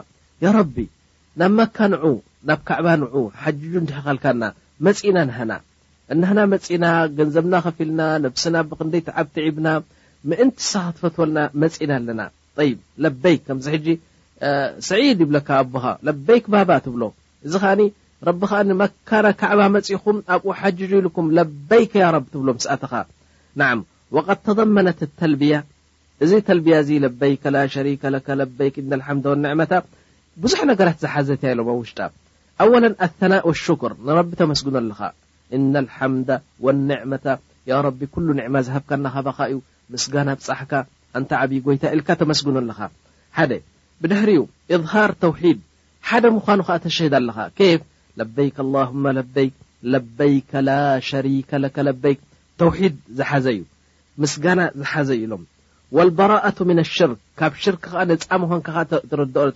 ያ 0.47 0.53
ረቢ 0.59 0.77
ናብ 1.41 1.53
መካ 1.61 1.79
ንዑ 1.95 2.05
ናብ 2.49 2.61
ከዕባ 2.71 2.87
ንዑ 3.03 3.15
ሓጅዩ 3.43 3.73
እዲሕኸልካና 3.85 4.43
መፂና 4.89 5.17
ንሃና 5.31 5.53
እናህና 6.13 6.39
መፂና 6.55 6.85
ገንዘብና 7.19 7.55
ኸፊ 7.67 7.79
ልና 7.89 8.01
ነብስና 8.27 8.57
ብክንደይ 8.71 9.03
ተዓብ 9.09 9.27
ትዒብና 9.35 9.69
ምእንቲ 10.31 10.59
ሰክትፈትወልና 10.75 11.39
መፂና 11.63 11.91
ኣለና 12.01 12.21
ይብ 12.69 12.79
ለበይክ 13.05 13.41
ከምዚ 13.49 13.67
ሕጂ 13.75 13.87
ሰዒድ 14.89 15.19
ይብለካ 15.25 15.49
ኣቦኻ 15.63 15.85
ለበይክ 16.07 16.45
ባባ 16.53 16.71
ትብሎ 16.85 17.03
እዚ 17.47 17.53
ከኣ 17.63 17.73
ረቢ 18.29 18.41
ከዓመካና 18.51 19.27
ካዕባ 19.41 19.61
መፅኹም 19.77 20.17
ኣብኡ 20.35 20.47
ሓጅ 20.61 20.79
ኢልኩም 20.99 21.27
ለበይክ 21.37 21.93
ያ 22.03 22.07
ቢ 22.25 22.27
ትብሎ 22.35 22.49
ስኣተኻ 22.65 22.93
ና 23.59 23.61
ቀ 24.27 24.29
ተضመነት 24.47 25.01
ተልብያ 25.21 25.55
እዚ 26.25 26.33
ተልያ 26.49 26.73
እዚ 26.85 26.91
በይ 27.21 27.35
ሸከ 27.75 28.05
በይ 28.59 28.71
ብዙሕ 30.43 30.61
ነገራት 30.71 30.99
ዝሓዘትያ 31.05 31.49
ሎም 31.59 31.69
ኣውሽጣ 31.73 31.99
ኣ 32.63 32.67
ኣና 33.07 33.33
ሽክር 33.65 33.93
ንረቢ 34.07 34.31
ተመስጉኖ 34.41 34.77
ኣለኻ 34.83 35.01
እ 35.57 35.59
ሓም 35.97 36.13
ዕመ 36.67 37.21
ቢ 38.01 38.07
ሉ 38.27 38.37
ዕማ 38.49 38.57
ዝሃብካ 38.67 38.91
ናበኻ 39.05 39.39
እዩ 39.51 39.57
ምስጋና 39.95 40.31
ፃሕካ 40.47 40.73
እንታ 41.19 41.31
ዓብዪ 41.45 41.59
ጎይታ 41.67 41.85
ኢልካ 41.95 42.09
ተመስግኖ 42.21 42.57
ኣለኻ 42.63 42.79
ሓ 43.39 43.47
ብድሕርኡ 44.03 44.39
እብሃር 44.77 45.11
ተውሒድ 45.23 45.59
ሓደ 46.09 46.25
ምዃኑ 46.37 46.61
ከዓ 46.69 46.77
ተሸሂዳ 46.85 47.15
ኣለኻ 47.21 47.39
ከፍ 47.59 47.81
ለበይክ 48.21 48.57
ለበይክ 49.19 49.59
ለበይክ 49.93 50.49
ላ 50.69 50.75
ሸሪከ 51.09 51.51
ለበይክ 51.89 52.21
ተውሒድ 52.61 52.95
ዝሓዘ 53.19 53.47
እዩ 53.55 53.63
ምስጋና 54.23 54.61
ዝሓዘዩ 54.81 55.19
ኢሎም 55.27 55.43
ወልበራ 55.97 56.33
ሽርክ 56.97 57.19
ካብ 57.41 57.53
ሽርክ 57.65 57.83
ከዓ 57.91 58.01
ንፃሙን 58.11 58.63
ዓ 58.81 58.85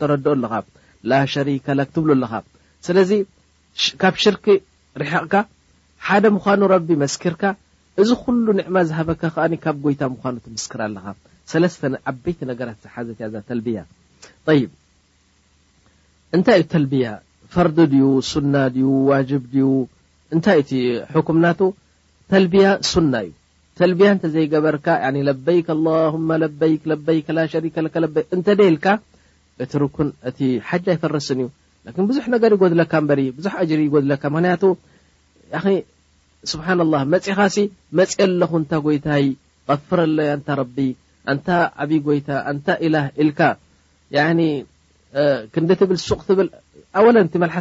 ተረድኦ 0.01 0.29
ኣለኻ 0.37 0.53
ላ 1.11 1.23
ሸሪከክ 1.35 1.91
ትብሉ 1.95 2.11
ኣለኻ 2.17 2.33
ስለዚ 2.89 3.11
ካብ 4.03 4.15
ሽርክ 4.25 4.45
ርሕቕካ 5.03 5.35
ሓደ 6.09 6.25
ምዃኑ 6.37 6.61
ረቢ 6.75 6.89
መስክርካ 7.05 7.43
እዚ 8.03 8.09
ኩሉ 8.25 8.47
ንዕማ 8.59 8.77
ዝሃበካ 8.91 9.23
ከዓ 9.35 9.45
ካብ 9.65 9.77
ጎይታ 9.85 10.03
ምኳኑ 10.13 10.35
ትምስክር 10.47 10.81
ኣለኻ 10.87 11.05
ዓበይቲ 12.11 12.39
ነራትሓዘያ 12.51 13.27
ይ 14.59 14.63
እንታይ 16.37 16.57
እዩ 16.61 16.65
ተልያ 16.73 17.05
ፈርድ 17.53 17.77
ድዩ 17.93 18.07
ሱና 18.31 18.55
ዩ 18.83 18.87
ዋጅብ 19.11 19.43
ድዩ 19.53 19.69
እንታይ 20.35 20.59
እቲ 20.63 20.71
ኩምናቱ 21.29 21.61
ተልያ 22.31 22.65
ሱና 22.91 23.15
እዩ 23.25 23.31
ተልያ 23.79 24.09
እተዘይገበርካ 24.17 24.87
በይክ 25.47 25.69
በይክበይ 27.07 27.21
ከእተ 27.29 28.49
ደልካ 28.61 28.87
እቲ 29.65 29.73
ርኩን 29.83 30.09
እ 30.31 30.51
ሓ 30.69 30.81
ይፈርስን 30.97 31.41
እዩ 31.45 31.49
ብዙሕ 32.11 32.25
ነገር 32.35 32.51
ይጎድለካዙሪ 32.57 33.23
ድካ 34.13 34.25
ምክያቱ 34.39 34.65
ስብሓ 36.55 36.67
መፅኻ 37.15 37.39
መፅ 37.99 38.13
ኣለኹ 38.29 38.53
ታ 38.73 38.81
ጎይታይ 38.89 39.27
ቀፍረ 39.71 40.01
ሎያ 40.19 40.33
ታ 40.49 40.59
ቢ 40.77 40.87
أታ 41.33 41.49
ዓብ 41.83 41.91
ጎይታ 42.09 42.29
ታ 42.67 42.69
ክ 45.53 45.55
ብቅ 45.69 45.81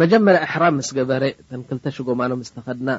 መጀመር 0.00 0.36
ኣሕራም 0.44 0.74
ምስ 0.80 0.88
ገበረ 0.96 1.24
ተ 1.48 1.58
ክተሽጎማኖ 1.68 2.30
ስተኸድና 2.48 2.90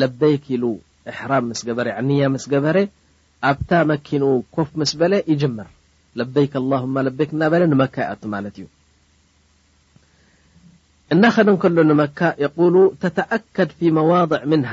ለበይክ 0.00 0.42
ኢሉ 0.54 0.64
ኣሕራም 1.12 1.44
ምስ 1.50 1.60
ገበረ 1.68 1.86
ንያ 2.08 2.22
ምስ 2.34 2.44
ገበረ 2.52 2.76
ኣብታ 3.50 3.70
መኪንኡ 3.90 4.32
ኮፍ 4.56 4.68
ምስ 4.80 4.92
በለ 5.00 5.14
ይጅምር 5.30 5.68
ለበይክ 6.20 6.52
ማ 6.96 7.04
በይክ 7.18 7.30
እና 7.36 7.42
በለ 7.54 7.62
ንመካ 7.72 7.96
ይኣቱ 8.06 8.22
ማለት 8.34 8.54
እዩ 8.58 8.66
እናኸደን 11.14 11.56
ከሎ 11.64 11.78
ንመካ 11.90 12.18
የቁሉ 12.44 12.74
ተተኣከድ 13.04 13.70
ፊ 13.78 13.92
መዋضዕ 13.98 14.42
ምንሃ 14.52 14.72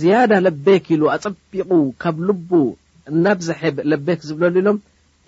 ዝያዳ 0.00 0.32
ለበክ 0.46 0.86
ኢሉ 0.94 1.02
ኣፀቢቑ 1.16 1.70
ካብ 2.02 2.16
ልቡ 2.30 2.50
እናብዘብ 3.12 3.76
ለበክ 3.92 4.20
ዝብለሉ 4.30 4.56
ኢሎም 4.62 4.78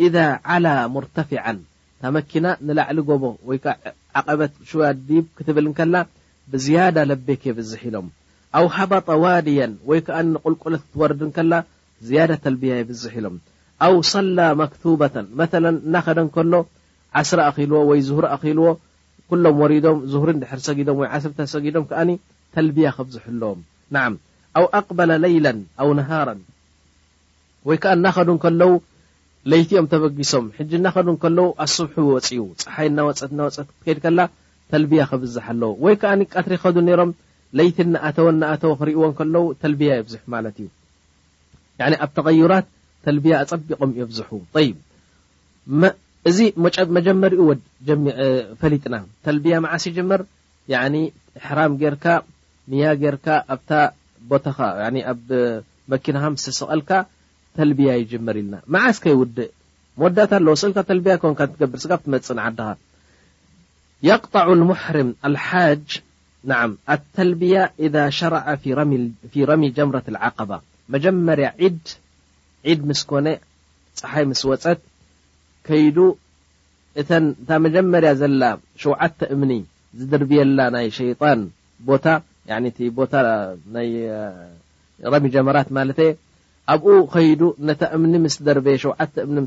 إذ 0.04 0.14
ዓላ 0.54 0.66
ሙርተፊعን 0.94 1.58
ተመኪና 2.02 2.46
ንላዕሊ 2.66 2.98
ጎቦ 3.08 3.24
ወይከ 3.48 3.64
ዓቀበት 4.18 4.52
ሽያ 4.70 4.86
ዲ 5.08 5.20
ክትብልከላ 5.38 5.96
ብዝያዳ 6.52 6.96
ለቤክ 7.10 7.42
የብዝሕ 7.48 7.82
ኢሎም 7.88 8.06
ኣው 8.58 8.66
ሃበጣ 8.76 9.08
ዋድየን 9.24 9.72
ወይ 9.90 10.00
ከዓ 10.06 10.18
ቁልቆሎት 10.44 10.82
ክትወርድከላ 10.86 11.52
ዝያደ 12.06 12.30
ተልብያ 12.44 12.72
የብዝሕ 12.78 13.12
ኢሎም 13.20 13.36
ኣው 13.86 13.94
ሰላ 14.12 14.38
መክቱበታ 14.60 15.14
መ 15.40 15.46
እናኸደ 15.72 16.20
ከሎ 16.36 16.52
ዓስረ 17.20 17.38
ኣኪልዎ 17.50 17.76
ወይ 17.90 18.00
ዝህሪ 18.08 18.24
ኣኪልዎ 18.36 18.66
ኩሎም 19.32 19.56
ወሪዶም 19.62 19.98
ዝሪ 20.12 20.30
ድር 20.42 20.60
ሰጊዶም 20.68 20.96
ወ 21.02 21.08
ዓስር 21.16 21.32
ሰጊዶም 21.54 21.84
ከዓ 21.90 22.00
ተልብያ 22.54 22.88
ከብዝሕ 22.96 23.24
ኣለዎም 23.32 23.60
ም 23.94 24.14
ኣው 24.58 24.64
ኣቅበለ 24.78 25.10
ለይላ 25.24 25.46
ኣው 25.82 25.90
ነሃራ 26.00 26.30
ወይከዓ 27.68 27.92
እናኸዱ 27.98 28.28
ው 28.70 28.74
ለይቲኦም 29.50 29.86
ተበጊሶም 29.92 30.46
ሕጂ 30.56 30.70
እናኸዱ 30.78 31.08
ከለዉ 31.22 31.46
ኣስብሑ 31.64 31.96
ወፅኡ 32.14 32.42
ፀሓይ 32.62 32.88
እናወፀትናወፀት 32.90 33.68
ከይድ 33.84 33.98
ከላ 34.04 34.20
ተልብያ 34.72 35.02
ክብዝሕ 35.10 35.46
ኣለው 35.52 35.72
ወይ 35.84 35.94
ከዓ 36.00 36.10
ቃትሪ 36.32 36.54
ከዱ 36.62 36.76
ነሮም 36.88 37.10
ለይቲ 37.58 37.76
እኣተወ 37.98 38.26
ኣተዎ 38.52 38.72
ክርእዎ 38.80 39.02
ከለው 39.18 39.44
ተልብያ 39.62 39.90
ይብዝሕ 40.00 40.22
ማለት 40.34 40.56
እዩ 40.62 40.68
ኣብ 42.04 42.10
ተቀይራት 42.18 42.66
ተልብያ 43.06 43.32
ኣፀቢቆም 43.44 43.92
የብዝሑ 44.00 44.28
ይ 44.64 44.68
እዚ 46.28 46.38
መጀመሪኡ 46.98 47.42
ፈሊጥና 48.60 48.96
ተልብያ 49.26 49.54
መዓሲ 49.66 49.86
ጀመር 49.98 50.22
ኣሕራም 50.82 51.72
ጌርካ 51.82 52.06
ኒያ 52.72 52.88
ጌርካ 53.02 53.26
ኣብታ 53.54 53.70
ቦታኻ 54.30 54.58
ኣብ 55.12 55.22
መኪናካ 55.92 56.24
ምስተስቀልካ 56.34 56.90
ውእ 57.58 57.74
ዳ 57.78 57.80
ያ 57.90 57.92
ብር 58.26 58.36
መፅድ 58.74 59.36
قط 60.76 60.88
لር 64.58 64.64
ሓ 64.82 64.84
ተያ 67.16 67.56
إذ 67.84 67.94
ሸረأ 68.18 68.42
ف 68.62 68.64
ረሚ 69.50 69.62
ጀምረة 69.76 70.06
لعقባ 70.14 70.50
መጀመርያ 70.94 71.46
ድ 72.78 72.80
ምስ 72.88 73.00
ኮነ 73.10 73.26
ፀሓይ 74.00 74.24
ስ 74.40 74.42
ወፀት 74.50 74.80
ከይ 75.66 75.82
እተ 77.00 77.10
ታ 77.48 77.50
መጀመርያ 77.64 78.10
ዘላ 78.20 78.42
ሸውዓተ 78.82 79.18
እምኒ 79.34 79.52
ዝድርብየላ 79.98 80.58
ናይ 80.74 80.86
ሸيጣን 80.98 81.40
ቦታ 81.88 82.06
ቦ 83.74 83.76
ሚ 85.22 85.24
ጀራት 85.34 85.68
ኣብኡ 86.74 86.90
ከይዱ 87.12 87.42
ነታ 87.68 87.82
እምኒ 87.96 88.14
ምስ 88.24 88.34
ደርበየ 88.46 88.76
ሸዓ 88.82 88.92
እምኒ 89.26 89.38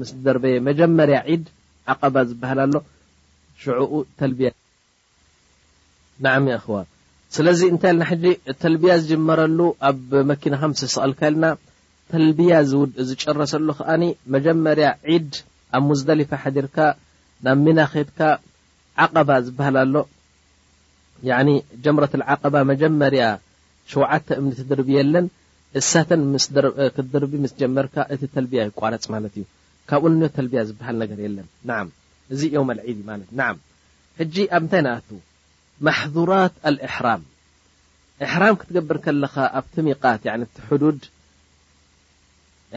ምስ 0.00 0.10
ደርበየ 0.26 0.54
መጀመርያ 0.68 1.18
ዒድ 1.32 1.44
ዓቀባ 1.92 2.16
ዝበሃል 2.30 2.60
ሎ 2.74 2.80
ሽ 3.62 3.76
ተልያ 4.18 4.46
ን 6.24 6.48
ክዋ 6.64 6.74
ስለዚ 7.36 7.60
እንታይ 7.72 7.92
ና 8.00 8.04
ጂ 8.22 8.32
ተልብያ 8.62 8.92
ዝጀመረሉ 9.02 9.58
ኣብ 9.88 10.10
መኪና 10.30 10.54
ም 10.70 10.72
ሰቀልካልና 10.80 11.44
ተልብያ 12.12 12.52
ዝው 12.70 12.82
ዝጨረሰሉ 13.08 13.66
ከዓ 13.78 13.88
መጀመርያ 14.34 14.88
ዒድ 15.12 15.30
ኣብ 15.76 15.88
ዝደሊፈ 16.00 16.30
ሓዲርካ 16.42 16.76
ናብ 17.44 17.58
ሚና 17.64 17.78
ኬትካ 17.92 18.20
ዓቀባ 19.04 19.30
ዝበሃል 19.46 19.76
ኣሎ 19.82 19.94
ጀምረት 21.84 22.14
ዓባ 22.34 22.54
መጀመርያ 22.72 23.24
ሸውዓተ 23.92 24.26
እምኒ 24.40 24.50
ትድርብየለን 24.60 25.26
እሳተን 25.78 26.20
ክትደርቢ 26.96 27.32
ምስ 27.44 27.52
ጀመርካ 27.60 27.96
እቲ 28.14 28.22
ተልብያ 28.34 28.60
ይቋረፅ 28.66 29.04
ማለት 29.14 29.32
እዩ 29.38 29.44
ካብኡ 29.90 30.10
ተልብያ 30.36 30.60
ዝበሃል 30.68 30.96
ነገር 31.02 31.18
የለን 31.24 31.48
እዚ 32.34 32.40
ዮ 32.56 32.60
ኣልዒ 32.74 32.98
ማለት 33.08 33.30
ሕጂ 34.20 34.36
ኣብ 34.56 34.62
ንታይ 34.66 34.82
ንኣቱ 34.86 35.08
ማራት 35.86 36.54
ልሕራም 36.74 37.22
ሕራም 38.32 38.56
ክትገብር 38.60 38.98
ከለካ 39.04 39.34
ኣብቲ 39.60 39.74
ሚቃት 39.86 40.22
ዱድ 40.82 41.02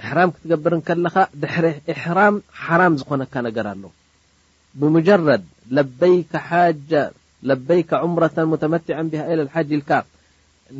ሕራም 0.07 0.29
ክትገብር 0.35 0.73
ከለካ 0.87 1.15
ሕራም 2.03 2.35
ሓራም 2.63 2.93
ዝኮነካ 3.01 3.33
ነገር 3.49 3.67
ኣሎ 3.73 3.83
ብጀረድ 4.95 5.45
በይ 5.99 6.15
ለበይካ 7.49 7.91
ምረ 8.13 8.23
ተመትዐን 8.61 9.09
ብሃ 9.11 9.25
ለል 9.39 9.49
ሓ 9.53 9.61
ኢልካ 9.75 9.89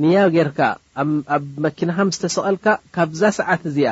ንያ 0.04 0.18
ጌይርካ 0.36 0.60
ኣብ 1.36 1.44
መኪናካ 1.66 2.00
ምዝተሰቐልካ 2.08 2.68
ካብዛ 2.96 3.22
ሰዓት 3.40 3.62
እዚኣ 3.70 3.90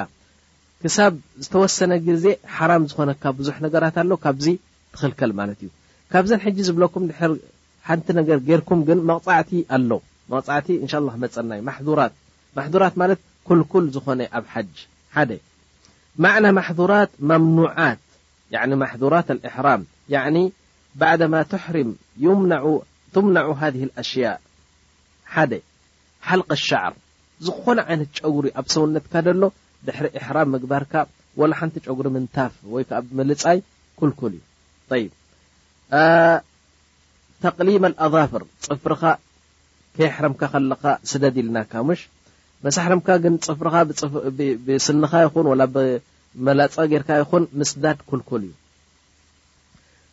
ክሳብ 0.83 1.13
ዝተወሰነ 1.43 1.91
ግዜ 2.07 2.25
ሓራም 2.55 2.83
ዝኾነካ 2.91 3.23
ብዙሕ 3.37 3.55
ነገራት 3.65 3.95
ኣሎ 4.01 4.11
ካብዚ 4.23 4.47
ትኽልከል 4.93 5.31
ማለት 5.39 5.59
እዩ 5.65 5.69
ካብዘን 6.13 6.41
ሕጂ 6.45 6.57
ዝብለኩም 6.69 7.03
ድር 7.09 7.31
ሓንቲ 7.87 8.07
ነገር 8.19 8.37
ጌርኩም 8.47 8.79
ግን 8.87 8.99
መቅፃዕቲ 9.11 9.51
ኣሎ 9.77 9.91
መቅፃዕቲ 10.33 10.67
እንሻ 10.83 10.93
መፀናዩ 11.23 11.61
ማራት 11.69 12.95
ማለት 13.01 13.21
ኩልኩል 13.49 13.85
ዝኾነ 13.97 14.21
ኣብ 14.39 14.45
ሓጅ 14.55 14.75
ሓ 15.15 15.23
ማዕና 16.25 16.45
ማሕራት 16.57 17.11
መምዓት 17.31 18.01
ማራት 18.83 19.29
ሕራም 19.55 19.81
ባዕማ 21.01 21.35
ርም 21.75 21.89
ትምናዑ 23.15 23.47
ሃ 23.61 23.69
ኣሽያ 24.01 24.27
ሓ 25.33 25.45
ሓል 26.27 26.41
لሻعር 26.51 26.93
ዝኾነ 27.45 27.77
ዓይነት 27.89 28.09
ጨጉሪ 28.17 28.45
ኣብ 28.59 28.65
ሰውነትካ 28.73 29.13
ደሎ 29.27 29.43
ድሪ 29.87 30.05
ሕራም 30.25 30.49
ምግባርካ 30.53 30.93
ወ 31.39 31.49
ሓንቲ 31.59 31.75
ጨጉሪ 31.85 32.07
ምንታፍ 32.15 32.53
ወይመልፃይ 32.73 33.57
ክልኩል 33.99 34.33
እዩ 34.95 35.05
ተቅሊም 37.43 37.85
ኣظፍር 38.05 38.43
ፅፍርካ 38.67 39.03
ከየሕረምካ 39.97 40.41
ከለካ 40.53 40.83
ስደድ 41.11 41.35
ልናካ 41.47 41.73
ሙሽ 41.89 42.01
መሳሕረምካ 42.65 43.07
ግን 43.23 43.35
ፅፍርኻ 43.47 43.75
ብስንኻ 44.67 45.11
ይኹን 45.25 45.47
ብመላፀ 45.75 46.75
ጌርካ 46.93 47.09
ይኹን 47.21 47.43
ምስዳድ 47.59 47.99
ክልኩል 48.11 48.43
እዩ 48.47 48.53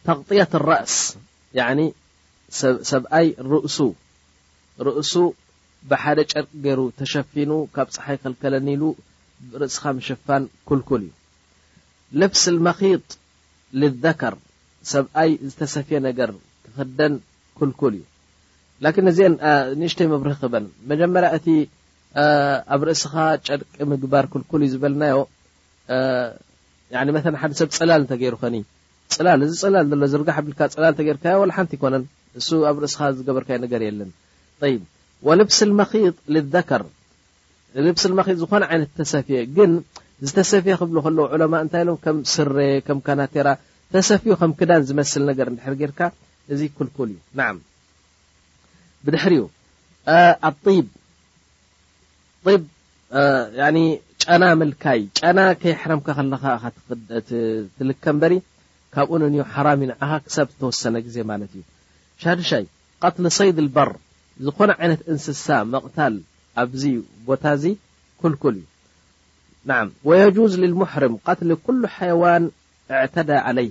ተጢት 0.06 0.52
لራእስ 0.62 0.96
ሰብኣይ 2.90 3.26
ርእሱ 3.52 3.78
እሱ 5.02 5.14
ብሓደ 5.90 6.18
ጨርቂ 6.32 6.50
ገይሩ 6.64 6.80
ተሸፊኑ 7.00 7.50
ካብ 7.74 7.88
ፀሓይ 7.94 8.16
ከልከለኒ 8.24 8.66
ኢሉ 8.76 8.82
ርእስኻ 9.60 9.82
መሸፋን 9.98 10.44
ክልኩል 10.68 11.02
እዩ 11.06 11.10
ልፍስ 12.20 12.42
መኪጥ 12.66 13.04
ልዘከር 13.82 14.34
ሰብኣይ 14.92 15.30
ዝተሰፊየ 15.48 15.98
ነገር 16.08 16.30
ክክደን 16.64 17.14
ክልኩል 17.58 17.94
እዩ 18.00 18.06
ላን 18.84 19.08
እዚን 19.12 19.34
ንእሽተይ 19.80 20.08
መብሪ 20.14 20.28
ክክበን 20.36 20.64
መጀመርያ 20.92 21.28
እቲ 21.38 21.46
ኣብ 22.76 22.80
ርእስኻ 22.88 23.12
ጨርቂ 23.48 23.74
ምግባር 23.92 24.24
ክልኩል 24.32 24.60
እዩ 24.66 24.70
ዝበልናዮ 24.76 25.18
ሓደ 27.42 27.52
ሰብ 27.60 27.70
ፅላል 27.80 28.02
እተ 28.06 28.12
ገይሩኸ 28.22 28.44
ፅላል 29.14 29.40
ዚ 29.50 29.52
ፅላል 29.64 29.86
ሎ 30.00 30.06
ዝርሕ 30.14 30.36
ብልፅላል 30.46 30.94
ርካዮ 31.16 31.40
ሓንቲ 31.58 31.72
ይኮነን 31.78 32.04
ኣብ 32.70 32.76
ርእስኻ 32.82 33.00
ዝገበርካዮ 33.18 33.56
ነገር 33.66 33.80
የለን 33.86 34.10
ልብስ 35.40 35.58
መ 35.78 35.82
ዘከር 36.54 36.82
ልብስ 37.86 38.02
መጥ 38.18 38.26
ዝኾነ 38.40 38.62
ይነት 38.74 38.90
ተሰፊ 38.98 39.28
ግን 39.56 39.72
ዝተሰፊ 40.28 40.64
ክብ 40.80 40.90
ከዎ 41.04 41.18
ለማ 41.42 41.54
እንታይ 41.64 41.82
ሎም 41.88 41.98
ከም 42.04 42.16
ስረ 42.32 42.56
ከም 42.86 42.98
ከናቴራ 43.06 43.48
ተሰፊዮ 43.94 44.30
ከም 44.40 44.52
ክዳን 44.58 44.82
ዝመስል 44.88 45.22
ነገር 45.30 45.48
ድሕር 45.56 45.74
ርካ 45.92 46.00
እዚ 46.52 46.60
ክልኩል 46.76 47.10
እዩ 47.12 47.58
ብድሕርኡ 49.04 49.44
ኣ 53.66 53.70
ጨና 54.26 54.42
መልካይ 54.60 55.00
ና 55.36 55.40
ከይሕረምካ 55.62 56.08
ከለካ 56.18 56.44
ትልከ 57.76 58.04
በሪ 58.22 58.34
ካብኡ 58.94 59.14
ነ 59.22 59.24
ሓራሚ 59.54 59.80
ንዓኻ 59.90 60.10
ክሳብ 60.26 60.48
ዝተወሰነ 60.52 60.94
ግዜ 61.06 61.16
ማለት 61.30 61.50
እዩ 61.56 61.62
ሻርሻይ 62.22 62.64
ቀትሊ 63.02 63.24
ሰይድ 63.38 63.58
በር 63.76 63.90
ዝኾነ 64.46 64.70
ዓይነት 64.82 65.00
እንስሳ 65.12 65.46
መቕታል 65.72 66.14
ኣብዚ 66.62 66.82
ቦታ 67.28 67.44
እዚ 67.56 67.64
ክልኩል 68.20 68.54
እዩ 68.60 68.64
ና 69.68 69.72
ወየጁዝ 70.08 70.52
ልሙሕርም 70.62 71.14
ትሊ 71.38 71.50
ኩሉ 71.66 71.82
ሓዋን 71.96 72.44
ኣዕተዳ 73.00 73.30
ዓለይ 73.50 73.68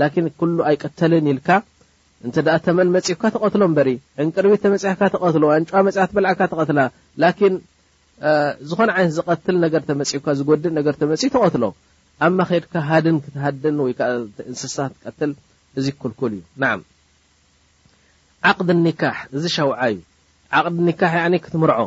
ላን 0.00 0.28
ኩሉ 0.40 0.56
ኣይቀተልን 0.68 1.26
ኢልካ 1.32 1.48
እንተ 2.26 2.36
ተመል 2.66 2.88
መፅብካ 2.94 3.22
ተቀትሎ 3.34 3.62
በሪ 3.76 3.90
ዕንቅርቢ 4.22 4.52
ተመፅሕካ 4.64 5.02
ተቀትሎ 5.14 5.44
ንዋ 5.64 5.78
መፅያ 5.88 6.04
በልዓካ 6.16 6.40
ተቀትላ 6.54 6.80
ዝኾነ 8.70 8.90
ዓይነት 8.96 9.12
ዝቀትል 9.18 9.56
ነገር 9.64 9.82
ተመፅካ 9.90 10.26
ዝጎድእ 10.38 10.74
ነገ 10.78 10.86
ተመፅ 11.02 11.22
ተቀትሎ 11.36 11.64
ኣብ 12.24 12.32
ማ 12.38 12.46
ከድካ 12.50 12.74
ሃድን 12.88 13.16
ክትሃድን 13.24 13.76
ወይከ 13.84 14.00
እንስሳ 14.50 14.76
ክትቀትል 14.92 15.30
እዚ 15.80 15.86
ክልኩል 16.02 16.32
እዩ 16.38 16.42
ና 16.62 16.72
ቅድ 18.48 18.68
ካ 19.00 19.02
እዚ 19.36 19.44
ሸውዓ 19.56 19.78
እዩ 19.92 19.96
ዓቅድ 20.58 20.78
ካ 21.00 21.02
ክትምርዖ 21.44 21.78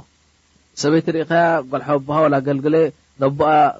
ሰበይቲ 0.81 1.07
ሪእከ 1.15 1.31
ጎልሓ 1.71 1.87
ኻ 2.07 2.09
ገግ 2.47 2.59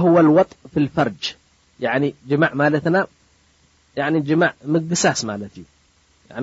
ه 0.03 0.05
لط 0.37 0.51
ف 0.73 0.75
لፈርጅ 0.85 1.23
ጅማ 2.31 2.43
ማለትና 2.61 2.97
ማ 4.43 4.45
ምግሳስ 4.75 5.21
ማለት 5.31 5.53
እዩ 5.61 5.67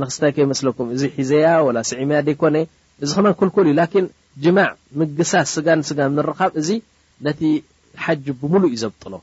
ክስታይ 0.09 0.31
ከመስለኩም 0.37 0.87
እዚ 0.95 1.01
ሒዘያ 1.17 1.45
ስዕምያ 1.89 2.19
ይኮ 2.31 2.41
ዚ 3.09 3.13
ል 3.25 3.27
ዩ 4.45 5.23
ሳ 5.31 5.41
ብ 6.15 6.61
ዚ 6.67 6.79
ብሉ 8.41 8.63
ዩ 8.73 8.75
ዘብጥሎ 8.83 9.13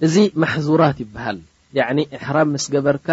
እዚ 0.06 0.16
ማذራት 0.44 1.00
ይበሃል 1.04 1.40
ሕራም 2.28 2.52
ስ 2.66 2.66
ገበርካ 2.76 3.10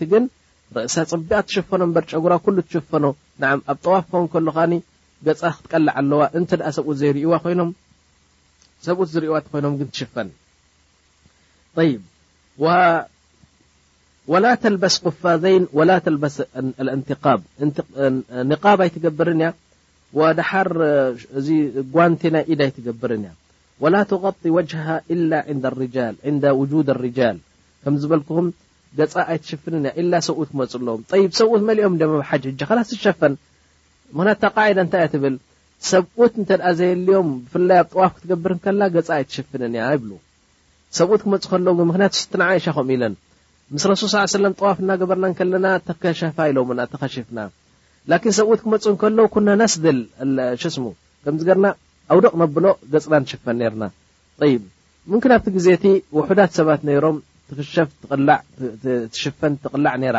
ጉ 0.00 0.02
ክትቀል 5.26 5.86
ኣለዋ 6.00 6.20
ብት 6.34 6.52
ይ 7.18 7.28
ሰብት 8.86 9.08
ዝሪእዋ 9.12 9.34
ኮይኖም 9.52 9.74
ግ 9.78 9.86
ትሽፈ 9.92 10.14
ተስ 14.82 14.94
قፋዘይ 15.04 15.56
ስ 16.34 16.36
ቃብ 18.62 18.72
ኣይትገብር 18.86 19.30
ያ 19.42 20.62
ር 20.68 20.72
ጓንቴና 21.96 22.36
ኢደ 22.52 22.60
ይትገብር 22.70 23.12
ያ 23.26 23.32
وላ 23.82 23.96
تغط 24.10 24.42
وجه 24.58 24.84
إ 25.14 25.16
وجد 26.58 26.90
لرጃል 26.90 27.36
ከም 27.82 27.94
ዝበልኩም 28.02 28.46
ኣይትሽፍ 29.32 29.62
إ 30.00 30.04
ሰብት 30.28 30.50
መፅ 30.58 30.72
ለዎ 30.86 30.96
ሰብት 31.38 31.62
ኦም 31.80 32.82
ሸፈ 33.04 33.20
ምክንያቱ 34.16 34.42
ኣቃዳ 34.48 34.78
እንታይ 34.84 35.04
እ 35.06 35.10
ትብል 35.12 35.34
ሰብኡት 35.90 36.32
እንተ 36.40 36.50
ኣ 36.68 36.70
ዘየልዮም 36.78 37.28
ብፍላይ 37.44 37.78
ኣብ 37.80 37.88
ጥዋፍ 37.92 38.10
ክትገብርከላ 38.16 38.80
ገ 38.94 38.98
ኣይ 39.16 39.22
ትሽፍንን 39.30 39.72
እያ 39.76 39.84
ይብሉ 39.96 40.12
ሰብት 40.98 41.20
ክመፁ 41.24 41.42
ከለዉ 41.52 41.78
ምክንያቱ 41.90 42.14
ስት 42.22 42.32
ዓይሻ 42.48 42.66
ከም 42.76 42.88
ኢለን 42.94 43.14
ምስ 43.74 43.84
ረሱል 43.90 44.10
ሳ 44.14 44.24
ጥዋፍ 44.60 44.76
እናገበርናከለና 44.82 45.66
ተከሸፋ 45.88 46.36
ኢሎ 46.50 46.58
ተከሽፍና 46.92 47.38
ን 48.10 48.12
ሰብት 48.38 48.60
ክመፁ 48.64 48.84
ንከሎዉ 48.94 49.18
ኩነናስድል 49.36 49.98
ሽስሙ 50.62 50.84
ከምዚ 51.24 51.42
ገርና 51.50 51.66
ኣው 52.12 52.18
ደቕ 52.24 52.34
ነብሎ 52.42 52.66
ገፅና 52.92 53.14
ሽፈን 53.32 53.56
ነርና 53.62 53.84
ይ 54.50 54.54
ምንክን 55.12 55.32
ኣብቲ 55.36 55.48
ግዜቲ 55.56 55.84
ውሕዳት 56.16 56.50
ሰባት 56.58 56.80
ነይሮም 56.88 57.16
ትሽፈን 59.16 59.52
ትቕላዕ 59.64 59.94
ነራ 60.02 60.18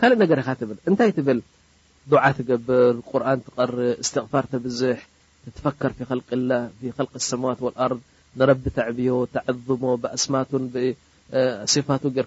ካልእ 0.00 0.18
ነር 0.20 0.40
ብል 0.70 0.94
ታይ 1.00 1.10
ብል 1.26 1.40
ዓ 2.26 2.32
ብር 2.66 2.92
ር 3.22 3.72
ር 3.74 3.78
ስፋር 4.10 4.44
ብዝሕ 4.64 4.98
ፈር 5.62 5.92
ት 5.98 6.00
ርض 7.92 8.00
ንረቢ 8.40 8.64
ተዕብዮ 8.76 9.08
ተሞ 9.32 9.82
ስማ 10.22 10.34
صፋቱ 11.72 12.02
ር 12.24 12.26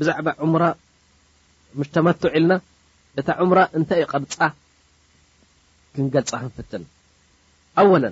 ብዛባ 0.00 0.26
ም 0.52 0.54
ልና 2.34 2.52
እታ 3.20 3.28
ዑምራ 3.42 3.58
እንታይ 3.78 4.00
ይ 4.02 4.06
ቀርፃ 4.12 4.34
ክንገልፃ 5.94 6.30
ክንፍትን 6.42 6.82
ኣወለ 7.80 8.04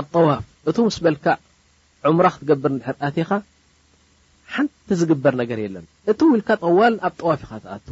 ኣጠዋፍ 0.00 0.44
እቱ 0.70 0.76
ምስ 0.86 0.96
በልካ 1.04 1.26
ዑምራ 2.10 2.26
ክትገብር 2.34 2.70
ንድሕር 2.74 2.96
ኣቴኻ 3.08 3.30
ሓንቲ 4.54 4.88
ዝግበር 5.02 5.34
ነገር 5.42 5.58
የለን 5.64 5.86
እቲ 6.12 6.20
ኢልካ 6.36 6.50
ጠዋል 6.64 6.94
ኣብ 7.08 7.14
ጠዋፍ 7.20 7.40
ኢካ 7.46 7.54
ትኣቱ 7.64 7.86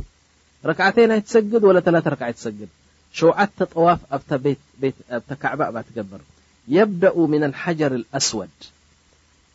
ረክዓተይናይ 0.70 1.20
ትሰግድ 1.26 1.62
ወ 1.68 1.72
ረክዓይ 1.78 2.32
ትሰግድ 2.38 2.70
ሸዓተ 3.20 3.58
ጠዋፍ 3.74 4.00
ቤብ 4.44 4.60
ካዕባ 5.42 5.60
ኣባ 5.70 5.76
ትገብር 5.88 6.20
የብደኡ 6.76 7.16
ም 7.32 7.52
ሓጀር 7.62 7.92
ኣስወድ 8.18 8.56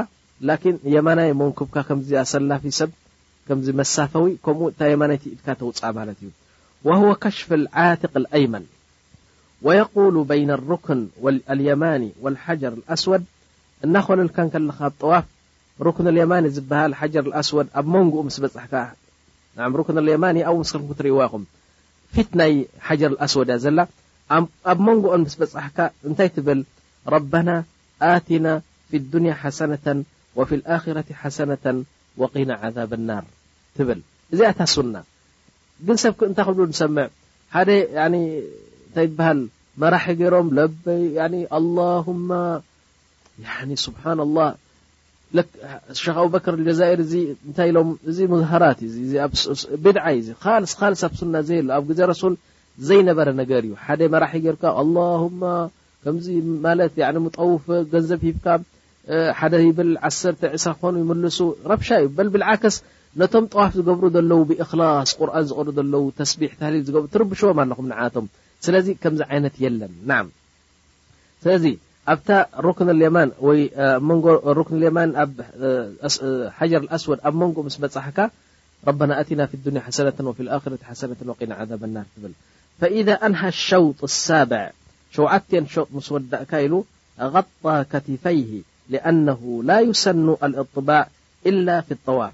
የማናይ 0.94 1.30
መንኩብካ 1.40 1.76
ከምዚ 1.88 2.08
ኣሰላፊ 2.22 2.62
ሰብ 2.80 2.90
ከምዚ 3.48 3.68
መሳፈዊ 3.80 4.26
ከምኡ 4.44 4.68
ታ 4.78 4.92
የማናይ 4.92 5.18
ኢድካ 5.34 5.48
ተውፅ 5.62 5.80
ማለት 5.98 6.18
እዩ 6.24 6.30
ከሽፍ 7.24 7.48
ዓትቅ 7.86 8.12
ኣይን 8.38 8.66
ወሉ 9.66 10.16
ይ 10.40 10.44
ርክን 10.68 11.00
ልየማን 11.58 12.02
ሓር 12.44 12.64
ስወድ 13.02 13.22
እናኮለልካ 13.86 14.38
ከካ 14.54 14.80
ጠዋፍ 15.02 15.26
ክ 15.96 16.14
የማኒ 16.22 16.44
ዝበሃ 16.56 16.80
ሓር 17.00 17.26
ስወድ 17.48 17.68
ኣብ 17.80 17.86
ንኡ 18.04 18.14
ስ 18.36 18.52
ካ 18.72 18.76
ኣ 19.66 19.68
ስትሪእዋ 20.70 21.20
ይኹም 21.28 21.44
ፊት 22.16 22.30
ናይ 22.40 22.52
ሓር 22.88 23.12
ኣስወድ 23.24 23.48
እያ 23.52 23.58
ዘ 23.64 23.70
ኣብ 24.70 24.78
መንጎኦ 24.86 25.12
ስ 25.32 25.36
በፅሕካ 25.40 25.78
እንታይ 26.08 26.28
ትብል 26.36 26.60
ረبና 27.14 27.48
ኣትና 28.10 28.46
ف 28.90 28.92
لድንያ 29.02 29.32
ሓሰነة 29.42 29.86
ወፊ 30.38 30.50
ኣخረ 30.76 30.96
ሓሰነة 31.22 31.64
ወقና 32.20 32.50
عብ 32.62 32.92
لር 33.08 33.24
ትብል 33.76 34.00
እዚ 34.32 34.40
ኣታ 34.50 34.60
ሱና 34.74 34.94
ግ 35.86 35.96
ሰብታ 36.04 36.38
ብ 36.58 36.68
ሰም 36.80 36.96
ሃል 37.54 37.70
መራሒ 39.82 40.14
ገይሮም 40.20 40.48
ይ 41.38 41.44
ስብሓና 43.86 44.20
ላه 44.36 44.50
ክ 46.04 46.06
ኣብበክር 46.22 46.54
ጀዛር 46.68 47.00
ዚ 47.10 47.14
ንታይ 47.50 47.70
ሎም 47.76 47.88
እዚ 48.10 48.18
ዝራት 48.50 48.78
ዩብድዓ 49.14 50.04
እዩ 50.20 50.28
ል 50.62 50.64
ኣብ 51.08 51.14
ሱና 51.20 51.34
ዘ 51.48 51.50
ኣብ 51.78 51.86
ዜ 51.98 52.08
ሱል 52.20 52.34
ዘይነበረ 52.88 53.28
ነገር 53.40 53.62
እዩ 53.68 53.74
ሓደ 53.84 54.00
መራሒ 54.14 54.44
ርካ 54.56 54.64
ኣ 54.80 54.82
ከዚ 56.04 56.26
ውፍ 57.52 57.66
ገንዘብ 57.92 58.20
ሂብካ 58.28 58.46
ሓደ 59.40 59.54
ብል 59.78 59.90
1ስ 60.10 60.64
ክኮኑ 60.74 60.94
ይልሱ 61.10 61.38
ረብሻ 61.72 61.88
እዩ 62.04 62.08
ብዓክስ 62.34 62.76
ነቶም 63.20 63.44
ጠዋፍ 63.52 63.72
ዝገብሩ 63.78 64.04
ዘለው 64.16 64.40
ብክላስ 64.48 65.10
ቁርን 65.20 65.44
ዝ 65.48 65.52
ዘለው 65.78 66.04
ተስቢ 66.18 66.40
ተ 66.60 66.70
ትርብሽዎም 67.14 67.58
ኣለኹም 67.64 67.86
ዓቶም 68.04 68.26
ስለዚ 68.66 68.86
ከምዚ 69.02 69.20
ዓይነት 69.32 69.54
የለን 69.64 69.92
أبت 72.08 72.46
رركن 72.56 72.90
اليمان 72.90 73.30
حجر 76.58 76.76
الأسود 76.82 77.20
منج 77.26 77.58
مس 77.58 77.76
بحك 77.76 78.30
ربنا 78.88 79.20
أتنا 79.20 79.46
في 79.46 79.54
الدنيا 79.54 79.80
حسنة 79.80 80.12
وفي 80.20 80.40
الخرة 80.42 80.78
حسنةونى 80.84 81.54
عذاب 81.60 81.84
النار 81.84 82.04
ل 82.22 82.26
فإذا 82.80 83.12
أنهى 83.12 83.48
الشو 83.48 83.92
السابع 84.02 84.70
شو 85.12 85.28
مس 85.92 86.12
وك 86.12 86.24
ل 86.54 86.82
غطى 87.20 87.76
كتفيه 87.92 88.60
لأنه 88.90 89.60
لا 89.64 89.80
يسن 89.80 90.28
الاضطباع 90.46 91.08
إلا 91.46 91.80
في 91.80 91.92
الطواف 91.92 92.32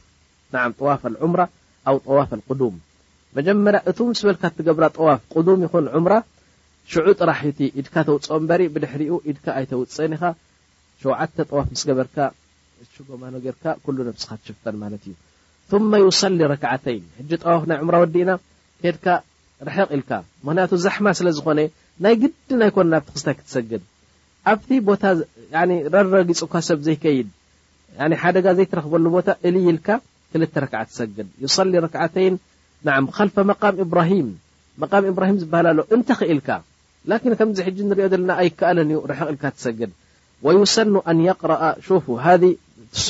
طواف 0.78 1.06
العمرة 1.06 1.48
أو 1.88 1.98
طواف 1.98 2.34
القدوم 2.34 2.80
لفة 3.36 3.82
ሽዑ 6.92 7.06
ጥራሕቲ 7.20 7.58
ኢድካ 7.80 7.94
ተውፅኦ 8.06 8.34
እበሪ 8.40 8.62
ብድሕሪኡ 8.72 9.12
ኢድካ 9.30 9.46
ኣይተውፀን 9.58 10.12
ኢኻ 10.16 10.24
ሸዓ 11.02 11.18
ጠዋፍ 11.50 11.68
ስ 11.80 11.86
ገበርካ 11.88 12.16
ሽጎማኖ 12.94 13.32
ርካ 13.54 13.64
ስካ 14.22 14.32
ትሽፈን 14.42 14.76
ማለት 14.82 15.04
እዩ 15.10 16.04
ሰሊ 16.22 16.38
ረክዓተይን 16.52 17.04
ጠዋፍ 17.44 17.62
ናይ 17.70 17.78
ዑም 17.84 17.90
ወዲ 18.02 18.14
ኢና 18.24 18.32
ኬድካ 18.84 19.06
ርሕቅ 19.68 19.88
ኢልካ 19.96 20.10
ምክንያቱ 20.46 20.70
ዛሕማ 20.84 21.06
ስለ 21.20 21.28
ዝኮነ 21.38 21.60
ናይ 22.04 22.14
ግድን 22.22 22.60
ኣይኮ 22.66 22.76
ኣብቲ 22.98 23.08
ክስታይ 23.16 23.34
ክትሰግድ 23.38 23.82
ኣብ 24.52 24.60
ቦታ 24.90 25.02
ረረጊፅኳ 26.04 26.54
ሰብ 26.68 26.78
ዘይከይድ 26.88 27.28
ሓደጋ 28.22 28.46
ዘይትረክበሉ 28.58 29.06
ቦታ 29.16 29.28
ልይኢልካ 29.54 29.88
ክ 30.32 30.60
ረክዓ 30.66 30.78
ሰግ 30.98 31.16
ክዓተይ 31.94 32.28
ፈ 33.36 33.44
መም 33.48 33.84
ብራም 33.88 35.14
ብራሂም 35.16 35.36
ዝበሃል 35.42 35.66
ኣሎ 35.72 35.80
እንተክ 35.94 36.20
ኢልካ 36.32 36.48
ኦ 37.12 37.14
ግ 37.24 37.36
ሰ 43.04 43.06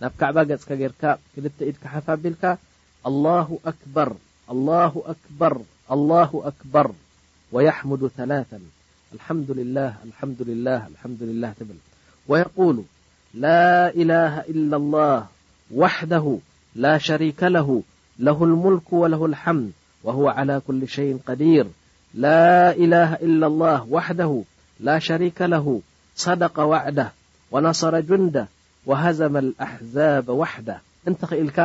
ب 0.00 0.06
كعب 0.20 0.38
ك 0.42 0.70
رك 0.72 1.18
كفل 1.84 2.56
له 3.06 3.58
أكبر 3.66 4.12
له 4.50 4.94
أكبر 5.06 5.60
الله 5.92 6.40
أكبر 6.44 6.92
ويحمد 7.52 8.10
ثلاثا 8.16 8.60
مدمد 9.30 10.40
مد 11.04 11.20
له 11.20 11.54
ويقول 12.28 12.82
لا 13.34 13.90
إله 13.94 14.40
إلا 14.40 14.76
الله 14.76 15.26
وحده 15.74 16.38
لا 16.76 16.98
شريك 16.98 17.42
له 17.42 17.82
له 18.18 18.44
الملك 18.44 18.92
وله 18.92 19.26
الحمد 19.26 19.70
وهو 20.04 20.28
على 20.28 20.60
كل 20.66 20.88
شيء 20.88 21.18
قير 21.26 21.66
لا 22.14 22.72
إله 22.72 23.10
لا 23.16 23.46
الله 23.46 23.78
وده 23.90 24.42
لا 24.80 24.98
شريك 24.98 25.42
له 25.42 25.80
صدق 26.16 26.60
وعده 26.60 27.12
ونصر 27.52 28.00
جنده 28.00 28.46
ሃዘመ 29.04 29.34
ኣሕዛብ 29.64 30.26
ዋሓዳ 30.40 30.68
እንትክእልካ 31.08 31.58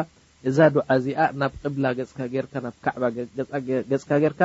እዛ 0.49 0.57
ድዓ 0.75 0.81
እዚኣ 0.99 1.19
ናብ 1.41 1.53
ቅብላ 1.63 1.85
ገፅካ 1.97 2.19
ርካ 2.45 2.53
ናብ 2.65 2.75
ካዕባ 2.85 3.03
ገፅካ 3.91 4.11
ጌርካ 4.23 4.41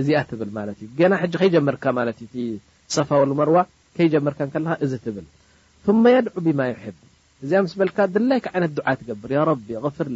እዚኣ 0.00 0.18
ትብል 0.30 0.50
ማለት 0.58 0.76
እዩ 0.84 0.88
ገና 1.00 1.12
ሕጂ 1.22 1.32
ከይጀመርካ 1.40 1.84
ማለት 1.98 2.18
እዩ 2.24 2.36
ሰፋ 2.96 3.08
ወሉመርዋ 3.22 3.56
ከይጀመርካ 3.96 4.40
ከለካ 4.54 4.74
እዚ 4.84 4.92
ትብል 5.04 5.26
መ 6.02 6.04
የድዑ 6.14 6.36
ብማ 6.46 6.60
ይሕብ 6.72 6.96
እዚኣ 7.44 7.58
ምስ 7.66 7.72
በልካ 7.80 7.98
ድላይካ 8.14 8.46
ዓይነት 8.54 8.72
ድዓ 8.78 8.86
ትገብር 9.00 9.32
ቢ 9.66 9.68
غፍር 9.84 10.08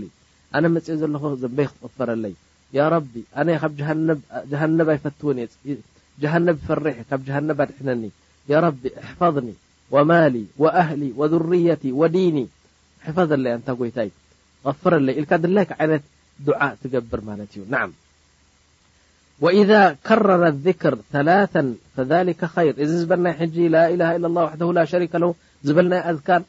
ኣነ 0.56 0.64
መፅ 0.74 0.86
ዘለኹ 1.00 1.22
ዘበይ 1.42 1.66
ክትቕፈረለይ 1.70 2.34
ቢ 3.12 3.14
ኣ 3.40 3.42
ካብጀሃነብ 3.62 4.88
ኣይፈትው 4.94 5.28
ጀሃነብ 6.22 6.56
ፈርሒ 6.66 6.86
ካብ 7.08 7.20
ጀሃነብ 7.28 7.58
ኣድሕነኒ 7.64 8.04
ቢ 8.82 8.90
ኣሕፈضኒ 9.04 9.48
ማ 10.10 10.12
ኣሊ 10.24 10.36
ር 11.32 12.08
ዲኒ 12.14 12.36
ፈዘ 13.16 13.30
ለያ 13.42 13.52
እታ 13.58 13.68
ጎይታይ 13.80 14.08
غፈረለይ 14.66 15.14
ካ 15.30 15.32
ድላይ 15.42 15.64
ዓይነት 15.80 16.04
ዓ 16.66 16.68
ትገብር 16.82 17.20
ማለት 17.28 17.50
እዩ 17.54 17.62
ና 17.72 17.74
إ 19.58 19.60
ከረረ 20.06 20.44
ክር 20.82 20.94
ላ 21.28 21.36
ር 22.66 22.68
እዚ 22.84 22.90
ዝበልናይ 23.02 23.34
ሕጂ 23.40 23.56
ሸሪካ 24.92 25.14
ዝበልናይ 25.68 26.02
ኣካር 26.12 26.42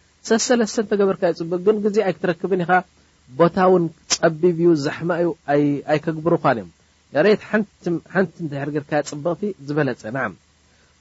ሰተገበርካ 0.75 1.21
ዩ 1.31 1.37
ፅብቅ 1.41 1.59
ግን 1.67 1.77
ግዜ 1.85 1.97
ኣይ 2.07 2.13
ክትረክብን 2.15 2.61
ኢኻ 2.65 2.71
ቦታውን 3.39 3.83
ፀቢብ 4.15 4.57
ዩ 4.65 4.73
ዛሕማዩ 4.85 5.25
ኣይከግብሩ 5.93 6.33
ን 6.57 6.61
እዮም 6.65 6.69
ርት 7.25 7.41
ሓንቲሕርርካ 8.15 8.89
ፅብቅ 9.11 9.39
ዝበለፀ 9.67 10.03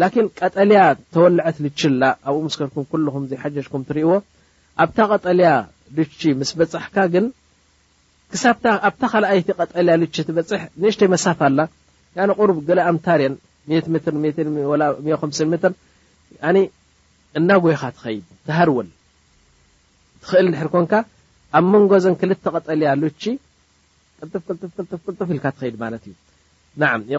ላን 0.00 0.26
ቀጠልያ 0.38 0.80
ተወልዐት 1.14 1.56
ልችላ 1.64 2.02
ኣብኡ 2.28 2.42
ስከርኩም 2.54 2.84
ኩኩም 2.90 3.24
ዘይሓኩም 3.30 3.82
ትርእዎ 3.88 4.10
ኣብታ 4.82 4.98
ቀጠልያ 5.12 5.48
ልቺ 5.96 6.20
ምስ 6.40 6.50
በፅሕካ 6.58 6.96
ግን 7.14 7.24
ኣታ 8.86 9.02
ኣይቲ 9.32 9.48
ቀጠልያ 9.60 9.92
ልች 10.02 10.16
ትበፅሕ 10.28 10.62
ንእሽተ 10.82 11.00
መሳፍ 11.14 11.40
ላ 11.58 11.68
ኣምታር 12.90 13.22
ትር 15.58 16.58
እና 17.38 17.48
ጎይኻ 17.64 17.82
ትኸይድ 17.96 18.22
ተሃርወል 18.48 18.86
ትክእል 20.22 20.46
ድር 20.54 20.68
ኮንካ 20.74 20.92
ኣብ 21.58 21.64
መንጎ 21.72 21.92
ዘን 22.04 22.14
ክልተ 22.20 22.44
ቀጠልያ 22.56 22.90
ልች 23.02 23.22
ፍፍ 25.10 25.28
ልካ 25.36 25.44
ትኸይድ 25.56 25.74
ማለት 25.82 26.02
እዩ 26.08 27.18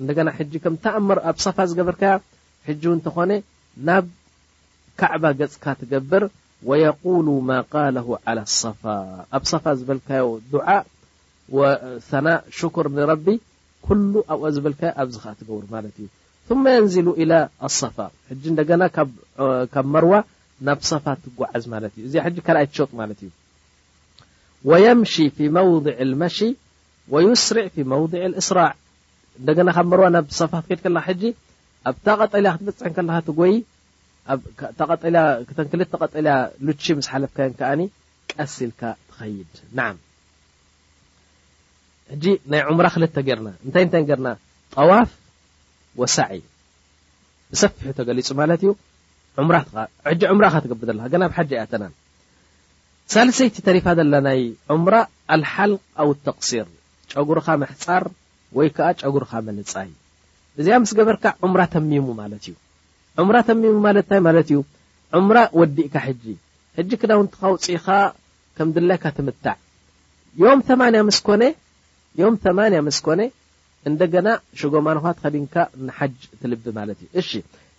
እንደና 0.00 0.28
ከም 0.64 0.76
ም 1.08 1.18
ኣብ 1.30 1.36
صፋ 1.44 1.56
ዝገበርከያ 1.70 2.12
እንተኾነ 2.94 3.32
ናብ 3.88 4.04
ካዕባ 5.00 5.24
ገፅካ 5.40 5.64
ትገብር 5.80 6.24
قሉ 7.04 7.26
ማ 7.48 7.50
ቃ 7.72 7.74
عى 7.86 8.36
صፋ 8.60 8.82
ኣብ 9.36 9.42
صፋ 9.52 9.64
ዝበልካዮ 9.78 10.26
ዓ 10.68 10.80
ثና 12.08 12.26
ሽክር 12.58 12.86
ንረቢ 12.96 13.26
ኩሉ 13.86 14.12
ኣብ 14.32 14.40
ዝበልካዮ 14.56 14.92
ኣብ 15.02 15.08
ዚ 15.14 15.18
ከ 15.24 15.34
ትገብሩ 15.38 15.62
ማለት 15.76 15.94
እዩ 16.02 16.52
ንዝ 16.84 16.94
إ 17.22 17.24
صፋ 17.80 17.96
ና 18.80 18.82
ካብ 19.72 19.86
መርዋ 19.94 20.14
ናብ 20.66 20.78
صፋ 20.90 21.04
ትጓዓዝ 21.22 21.64
ማት 21.72 21.92
እዩ 21.98 22.02
እዚ 22.08 22.18
ኣይ 24.72 24.96
ሸጥ 25.14 25.36
እዩ 27.80 28.38
እደና 29.40 29.68
ካብ 29.76 29.92
ርዋ 29.98 30.06
ናብ 30.14 30.26
صፋ 30.38 30.52
ክትከድ 30.68 30.94
ከካ 30.94 31.06
ሕ 31.08 31.20
ኣብታ 31.90 32.06
ቀጠልያ 32.20 32.50
ክትበፅሕ 32.56 32.88
ከካ 35.48 35.62
ይ 35.80 35.86
ክ 35.88 35.98
ቀጠያ 36.02 36.36
ሉ 36.66 36.68
ስ 37.04 37.06
ሓለፍካ 37.12 37.38
ዓ 37.70 37.72
ቀሲ 38.32 38.56
ኢልካ 38.66 38.82
ትኸይድ 39.08 39.52
ይ 42.52 42.66
ም 42.70 42.86
ክ 42.86 43.30
ርና 43.36 43.48
ይ 43.80 43.90
ይ 44.04 44.14
ርና 44.18 44.28
ጠዋፍ 44.74 45.10
ወሳዕይ 46.00 46.40
ብሰፊሑ 47.52 47.88
ተገሊፁ 47.98 48.28
ማለት 48.42 48.60
ዩ 48.66 48.70
ምካ 49.48 50.54
ትገብ 50.64 50.80
ብ 50.88 50.90
ሓ 51.38 51.42
ያተና 51.58 51.84
ሳልሰይቲ 53.12 53.56
ተሪፋ 53.68 53.86
ዘናይ 53.98 54.42
ም 54.84 55.02
ኣልሓል 55.34 55.72
ኣ 56.02 56.04
ተሲር 56.26 56.68
ጉርካ 57.28 57.46
ፃር 57.86 58.04
ወይከዓ 58.58 58.88
ጨጉርካ 59.02 59.32
መለፃይ 59.48 59.90
እዚኣ 60.60 60.76
ምስገበርካ 60.84 61.24
ዑምራ 61.44 61.60
ተሚሙ 61.74 62.06
ማለት 62.22 62.42
እዩ 62.48 62.54
ዑምራ 63.22 63.36
ተሚሙ 63.48 63.74
ማለትን 63.86 64.20
ማለት 64.28 64.48
እዩ 64.52 64.58
ዑምራ 65.18 65.38
ወዲእካ 65.60 65.94
ሕጂ 66.06 66.24
ሕጂ 66.78 66.90
ክዳውንቲካውፅኢኻ 67.00 67.86
ከም 68.56 68.68
ድላይካ 68.76 69.04
ትምታዕ 69.18 69.56
ኮዮም 70.38 70.60
8ማ 72.44 72.80
ምስኮነ 72.90 73.20
እንደገና 73.88 74.28
ሽጎማንኻ 74.60 75.04
ትኸዲንካ 75.18 75.54
ንሓጅ 75.86 76.14
ትልብ 76.40 76.64
ማለት 76.78 76.98
እዩ 77.04 77.08
እሺ 77.20 77.30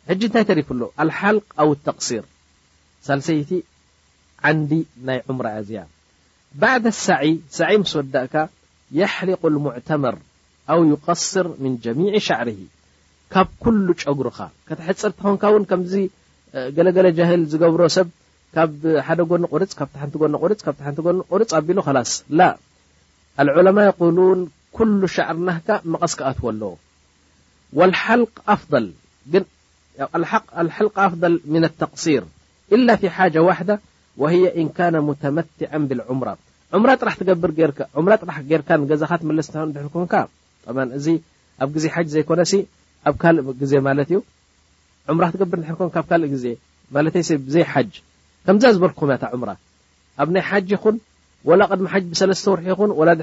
ሕጂ 0.10 0.22
እንታይ 0.30 0.46
ተሪፉሎ 0.50 0.82
ኣልሓል 1.02 1.38
ኣው 1.64 1.70
ተቅሲር 1.86 2.24
ሳልሰይቲ 3.08 3.52
ዓንዲ 4.50 4.72
ናይ 5.08 5.20
ዑምራ 5.32 5.48
ያዚያ 5.58 5.82
ባዕ 6.62 6.84
ሳ 7.06 7.18
ሳ 7.58 7.70
ምስ 7.82 7.94
ወዳእካ 8.00 8.36
የሊ 9.00 9.30
ሙዕተመር 9.68 10.18
ኣ 10.72 10.76
يቀስር 10.92 11.46
ምن 11.64 11.72
ጀሚع 11.86 12.14
ሻዕር 12.28 12.50
ካብ 13.34 13.48
ኩل 13.64 13.78
ጨጉርኻ 14.02 14.38
ከተሕፅርትኾንካ 14.68 15.44
ውን 15.54 15.64
ከምዚ 15.70 15.94
ገለገለ 16.76 17.08
ጀል 17.18 17.42
ዝገብሮ 17.52 17.82
ሰብ 17.96 18.08
ካብ 18.56 18.70
ደ 19.22 19.26
ጎ 19.32 19.38
ፅ 19.74 19.78
ጎ 20.22 20.30
ፅ 20.34 20.52
ርፅ 20.52 20.76
ኣ 23.46 23.72
ማ 23.78 23.88
ق 24.78 24.80
ሸዕርናካ 25.16 25.70
መቀስክኣትወለዎ 25.94 26.74
ል 27.92 28.26
ኣضል 28.54 28.86
ተሲር 31.94 32.24
ሓ 33.18 33.28
ዋ 34.24 34.28
ካ 34.78 34.92
መትع 35.38 35.72
ብلዑም 35.92 36.22
ም 36.86 36.96
ጥ 37.00 37.02
ርካ 38.30 38.80
ዛካስ 39.04 39.52
ካ 40.14 40.24
ማ 40.78 40.84
እዚ 40.98 41.06
ኣብ 41.64 41.70
ግዜ 41.76 41.86
ሓጅ 41.96 42.08
ዘይኮነሲ 42.16 42.54
ኣብ 43.08 43.16
ካልእ 43.22 43.46
ግዜ 43.62 43.74
ማለት 43.88 44.08
እዩ 44.12 44.20
ዑምራ 45.12 45.24
ክትገብር 45.32 45.58
ርም 45.70 45.90
ካብ 45.96 46.06
ካልእ 46.12 46.30
ግዜ 46.34 46.46
ማለይሰብ 46.96 47.40
ብዘይ 47.48 47.66
ሓጅ 47.74 47.92
ከምዛ 48.48 48.64
ዝበልክኹም 48.76 49.10
እያ 49.12 49.18
ታ 49.24 49.26
ዕምራ 49.36 49.50
ኣብ 50.22 50.30
ናይ 50.36 50.44
ሓጅ 50.50 50.66
ይኹን 50.76 50.96
ወላ 51.50 51.62
ቅድሚ 51.72 51.86
ሓ 51.94 51.96
ብሰለስ 52.12 52.42
ወርሒ 52.52 52.68
ኹን 52.80 52.90
ድ 53.20 53.22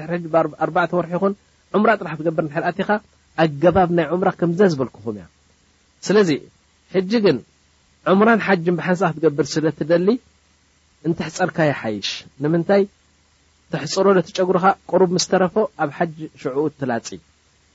ኣባ 0.63 0.77
ወርሒ 0.99 1.11
ኹን 1.21 1.33
ምራ 1.81 1.89
ጥራሕ 1.99 2.13
ትገብር 2.19 2.45
ርኣትኻ 2.61 2.89
ኣገባብ 3.43 3.89
ናይ 3.97 4.05
ዑምራ 4.13 4.29
ከምዛ 4.39 4.59
ዝበልክኹም 4.73 5.15
እያ 5.17 5.25
ስለዚ 6.07 6.29
ሕጂ 6.95 7.11
ግን 7.25 7.37
ዑምራን 8.11 8.39
ሓጅን 8.47 8.75
ብሓንሳክትገብር 8.79 9.45
ስለትደሊ 9.55 10.07
እንትሕፀርካ 11.07 11.57
ይ 11.69 11.73
ሓይሽ 11.81 12.09
ንምንታይ 12.43 12.83
ተሕፅሮ 13.73 14.05
ለቲጨጉርካ 14.17 14.65
ቅሩብ 14.91 15.09
ምስተረፈ 15.17 15.53
ኣብ 15.83 15.89
ሓጅ 15.97 16.11
ሽት 16.41 16.73
ትላፅ 16.81 17.09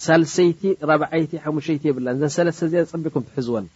ሳልሰይቲ 0.04 0.62
4ብዓይቲ 0.88 1.32
ሓሙሸይቲ 1.44 1.82
የብላን 1.88 2.16
እዘን 2.18 2.32
ሰለስተ 2.36 2.60
እዚአ 2.66 2.82
ፀቢኩም 2.90 3.24
ትሕዝወን 3.28 3.66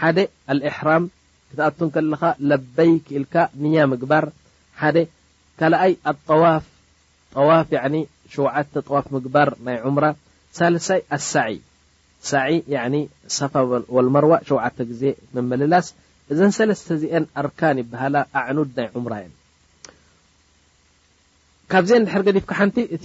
ሓደ 0.00 0.18
ኣልእሕራም 0.54 1.04
ክትኣቱን 1.50 1.88
ከለኻ 1.94 2.22
ለበይ 2.50 2.92
ክኢልካ 3.06 3.36
ንያ 3.62 3.78
ምግባር 3.92 4.24
ሓደ 4.80 4.96
ካልኣይ 5.60 5.94
ኣዋፍ 6.34 6.66
ዋፍ 7.50 7.66
ሸዓተ 8.34 8.72
ጠዋፍ 8.86 9.06
ምግባር 9.16 9.48
ናይ 9.68 9.78
ዑምራ 9.88 10.04
ሳልሳይ 10.58 11.00
ኣሳ 11.18 11.32
ሳ 12.32 12.36
ሳፋ 13.38 13.54
ወልመርዋ 13.96 14.34
ሸዓተ 14.50 14.78
ግዜ 14.90 15.02
መምልላስ 15.36 15.86
እዘን 16.34 16.52
ሰለስተ 16.60 16.86
እዚአን 16.98 17.24
ኣርካን 17.42 17.82
ይበሃላ 17.84 18.16
ኣዕኑድ 18.40 18.70
ናይ 18.78 18.88
ዑምራ 18.98 19.14
እየን 19.22 19.35
ካብዚአ 21.72 21.96
ድሕር 22.06 22.22
ገዲፍካ 22.26 22.50
ሓንቲ 22.58 22.76
እቲ 22.96 23.04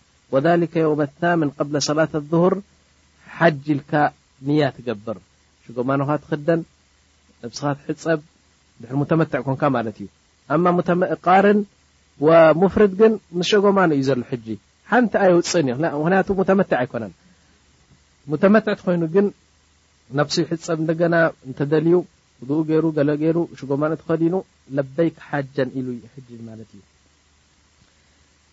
وذلك 0.33 0.73
ዮውم 0.85 1.01
لثምን 1.05 1.49
قብ 1.57 1.67
ሰላة 1.87 2.13
ظهር 2.31 2.53
ሓጅ 3.37 3.57
ኢልካ 3.75 3.91
ንያ 4.47 4.61
ትገብር 4.75 5.17
ሸጎማኖኻ 5.65 6.09
ትክደን 6.23 6.61
ስኻሕፀብ 7.57 8.19
ድ 8.81 8.85
ተመትع 9.11 9.39
ኮንካ 9.47 9.63
ማለት 9.77 9.97
እዩ 10.03 10.07
ቃርን 11.25 11.59
ፍርድ 12.73 12.91
ግን 13.01 13.13
ምስ 13.39 13.51
ጎማ 13.65 13.77
እዩ 13.95 14.01
ዘሎ 14.09 14.21
ሕጂ 14.31 14.47
ሓንቲ 14.91 15.13
ኣውፅ 15.25 15.51
ምክንያቱ 15.69 16.27
ተመትع 16.49 16.79
ኣይኮነን 16.83 17.13
ተመትع 18.43 18.75
ኮይኑ 18.85 19.03
ግን 19.15 19.27
ብሲ 20.29 20.37
ሕፀብ 20.51 20.79
ደና 21.01 21.15
ተደልዩ 21.59 21.93
ኡ 22.57 22.59
ገይሩ 22.69 22.85
ገ 23.21 23.23
ጎማኖ 23.71 23.91
ትኸዲኑ 24.03 24.35
ለበይ 24.77 25.09
ሓን 25.27 25.47
ሉ 25.85 25.87
ማለት 26.49 26.69
እዩ 26.75 26.79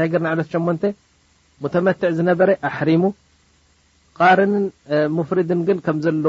እይ 0.00 0.08
ር 0.10 0.92
8 1.66 1.80
መع 1.86 1.94
ዝነበረ 2.18 2.50
ኣحሪሙ 2.68 3.02
ቃርን 4.18 4.52
ፍርድ 5.28 5.50
ግ 5.66 5.70
ም 5.96 5.98
ዘዎ 6.04 6.26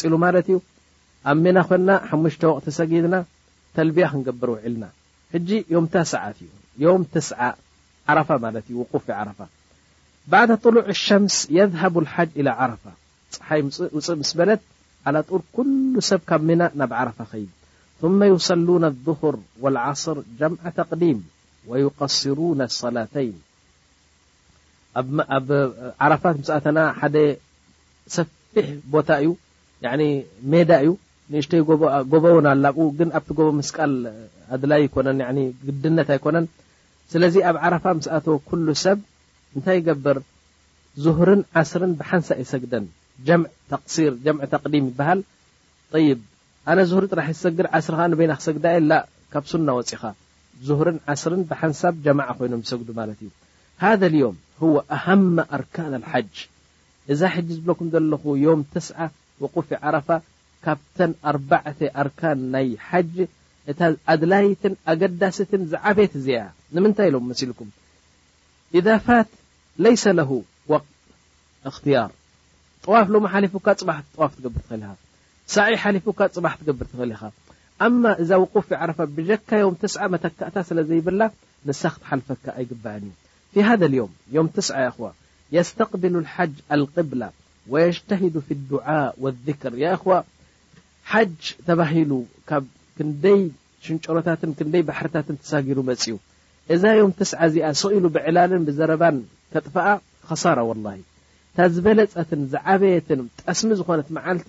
ቀሉ 0.00 0.12
ማ 0.24 0.30
ዩ 0.52 0.58
ኣብ 1.30 1.38
ና 1.56 1.58
ኮና 1.68 1.88
ሓ 2.10 2.20
ቅ 2.62 2.66
ሰጊድና 2.78 3.16
ተልያ 3.76 4.06
ክንገብር 4.12 4.48
ውልና 4.54 4.84
ዮታ 5.74 5.94
ሰዓዩ 6.12 6.48
ባع 10.32 10.40
طع 10.62 11.16
ምስ 11.24 11.40
لሓ 12.46 12.64
إى 12.64 12.64
ፀ 13.48 13.60
ፅ 13.74 14.08
ስ 14.30 14.32
በለ 14.38 14.50
ሰብ 16.10 16.20
ካብ 16.28 16.42
ናብ 16.80 16.92
ሰ 18.48 18.50
ظهር 19.06 19.34
ወቀስሩነ 21.72 22.60
ሰላተይን 22.80 23.36
ኣብ 25.36 25.48
ዓረፋት 26.06 26.36
ምስኣተና 26.40 26.78
ሓደ 27.00 27.16
ሰፊሕ 28.16 28.66
ቦታ 28.94 29.08
እዩ 29.22 29.30
ሜዳ 30.52 30.70
እዩ 30.82 30.90
ንእሽተይ 31.32 31.62
ጎበ 32.12 32.24
ውን 32.36 32.46
ኣላ 32.52 32.66
ግን 32.98 33.08
ኣብቲ 33.18 33.28
ጎቦ 33.38 33.48
ምስቃል 33.60 33.92
ኣድላይ 34.54 34.80
ይኮነን 34.86 35.20
ግድነት 35.66 36.08
ኣይኮነን 36.14 36.46
ስለዚ 37.12 37.34
ኣብ 37.50 37.56
ዓረፋ 37.68 37.84
ምስኣተ 38.00 38.26
ኩሉ 38.48 38.66
ሰብ 38.84 38.98
እንታይ 39.56 39.78
ይገብር 39.80 40.18
ዝህርን 41.04 41.42
ዓስርን 41.60 41.92
ብሓንሳ 42.00 42.28
ይሰግደን 42.42 42.84
ር 43.28 43.40
ጀም 44.26 44.38
ተቅዲም 44.52 44.84
ይበሃል 44.90 45.20
ይብ 46.08 46.20
ኣነ 46.70 46.78
ዝህሪ 46.90 47.04
ጥራሕ 47.12 47.26
ይሰግድ 47.34 47.66
ዓስር 47.78 47.92
ከዓ 47.98 48.06
ንበና 48.10 48.32
ክሰግዳ 48.40 48.64
የ 48.76 48.82
ላ 48.90 48.94
ካብ 49.32 49.44
ሱና 49.50 49.68
ወፅኻ 49.78 50.02
ዙር 50.68 50.88
ዓስ 51.14 51.22
ብሓንሳብ 51.50 51.94
ጀማ 52.04 52.20
ኮይኖም 52.38 52.62
ሰጉዱ 52.70 52.88
ማለት 53.00 53.18
እዩ 53.24 53.30
ሃذ 53.84 54.02
ዮም 54.22 54.36
ኣሃመ 54.96 55.36
ኣርካን 55.56 55.94
ሓጅ 56.10 56.34
እዛ 57.12 57.20
ሕጂ 57.34 57.48
ዝብለኩም 57.58 57.88
ዘለኹ 57.94 58.22
ዮም 58.44 58.60
ትስ 58.72 58.86
ወቁፊ 59.44 59.68
ዓረፋ 59.86 60.08
ካብተን 60.64 61.12
ኣርባዕ 61.30 61.64
ኣርካን 62.02 62.38
ናይ 62.54 62.68
ሓጅ 62.88 63.14
እ 63.70 63.74
ኣድላይትን 64.12 64.74
ኣገዳሲትን 64.92 65.62
ዝዓበት 65.72 66.12
ዚ 66.26 66.40
ንምንታይ 66.76 67.08
ኢሎም 67.10 67.24
መሲልኩም 67.30 67.68
إذ 68.78 68.86
ፋት 69.06 69.28
ለይሰ 69.84 70.04
ለ 70.18 70.22
ቅት 70.72 70.86
እኽትያር 71.70 72.10
ዋፍ 72.92 73.06
ሎ 73.14 73.18
ሊፉካ 73.44 73.66
ፅዋፍ 74.14 74.32
ትገብር 74.38 74.60
ትኽእል 74.66 74.82
ኻ 74.90 74.92
ሳ 75.54 75.88
ሊፉካ 75.96 76.20
ፅባሕ 76.36 76.54
ትገብር 76.60 76.86
ትኽእል 76.92 77.12
ኢኻ 77.16 77.22
ኣማ 77.84 78.04
እዛ 78.22 78.30
ውቁፍ 78.42 78.68
ዓረፋ 78.82 78.98
ብጀካ 79.14 79.48
ዮም 79.64 79.76
ትስዓ 79.82 80.02
መተካእታ 80.14 80.56
ስለ 80.68 80.78
ዘይብላ 80.88 81.22
ንሳክ 81.68 81.94
ትሓልፈካ 82.02 82.44
ኣይግባኣን 82.58 83.06
እዩ 83.06 83.14
ፊ 83.56 83.60
ሃ 83.68 83.70
ዮም 83.98 84.12
ዮም 84.36 84.48
ትስ 84.56 84.68
ዋ 85.04 85.08
የስተቅብሉ 85.56 86.14
ሓጅ 86.34 86.54
አልቅብላ 86.74 87.22
ወየጅተሂዱ 87.72 88.36
ፊ 88.46 88.56
ድዓ 88.70 88.86
لذክር 89.22 89.74
ክዋ 90.02 90.10
ሓጅ 91.12 91.40
ተባሂሉ 91.68 92.12
ካብ 92.48 92.64
ክንደይ 92.98 93.40
ሽንጨሮታትን 93.86 94.50
ክንደይ 94.58 94.82
ባሕርታትን 94.88 95.36
ተሳጊሩ 95.42 95.78
መፅዩ 95.90 96.14
እዛ 96.74 96.84
ዮም 97.00 97.12
ትስዓ 97.18 97.40
እዚኣ 97.50 97.66
ሰኢሉ 97.82 98.04
ብዕላልን 98.14 98.62
ብዘረባን 98.68 99.16
ከጥፋኣ 99.54 99.88
ከሳራ 100.28 100.58
ወላሂ 100.70 100.98
እታ 101.52 101.58
ዝበለፀትን 101.74 102.42
ዝዓበየትን 102.52 103.20
ጠስሚ 103.40 103.70
ዝኾነት 103.80 104.08
መዓልቲ 104.18 104.48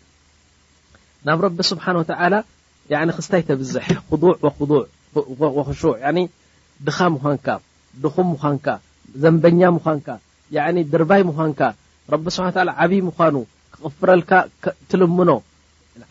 ናብ 1.27 1.39
ረቢ 1.45 1.59
ስብሓነ 1.69 1.95
ወተዓላ 2.01 2.35
ክስታይ 3.17 3.41
ተብዝሕ 3.47 3.87
ዕ 3.93 3.95
ወክሹዕ 5.57 6.01
ድኻ 6.85 6.97
ምኳንካ 7.15 7.47
ድኹም 8.03 8.27
ምኳንካ 8.35 8.65
ዘንበኛ 9.23 9.61
ምኳንካ 9.77 10.07
ድርባይ 10.93 11.21
ምኳንካ 11.31 11.61
ረቢ 12.13 12.25
ስብ 12.37 12.43
ዓብይ 12.85 13.01
ምኳኑ 13.09 13.35
ክቕፍረልካ 13.73 14.31
ትልምኖ 14.89 15.29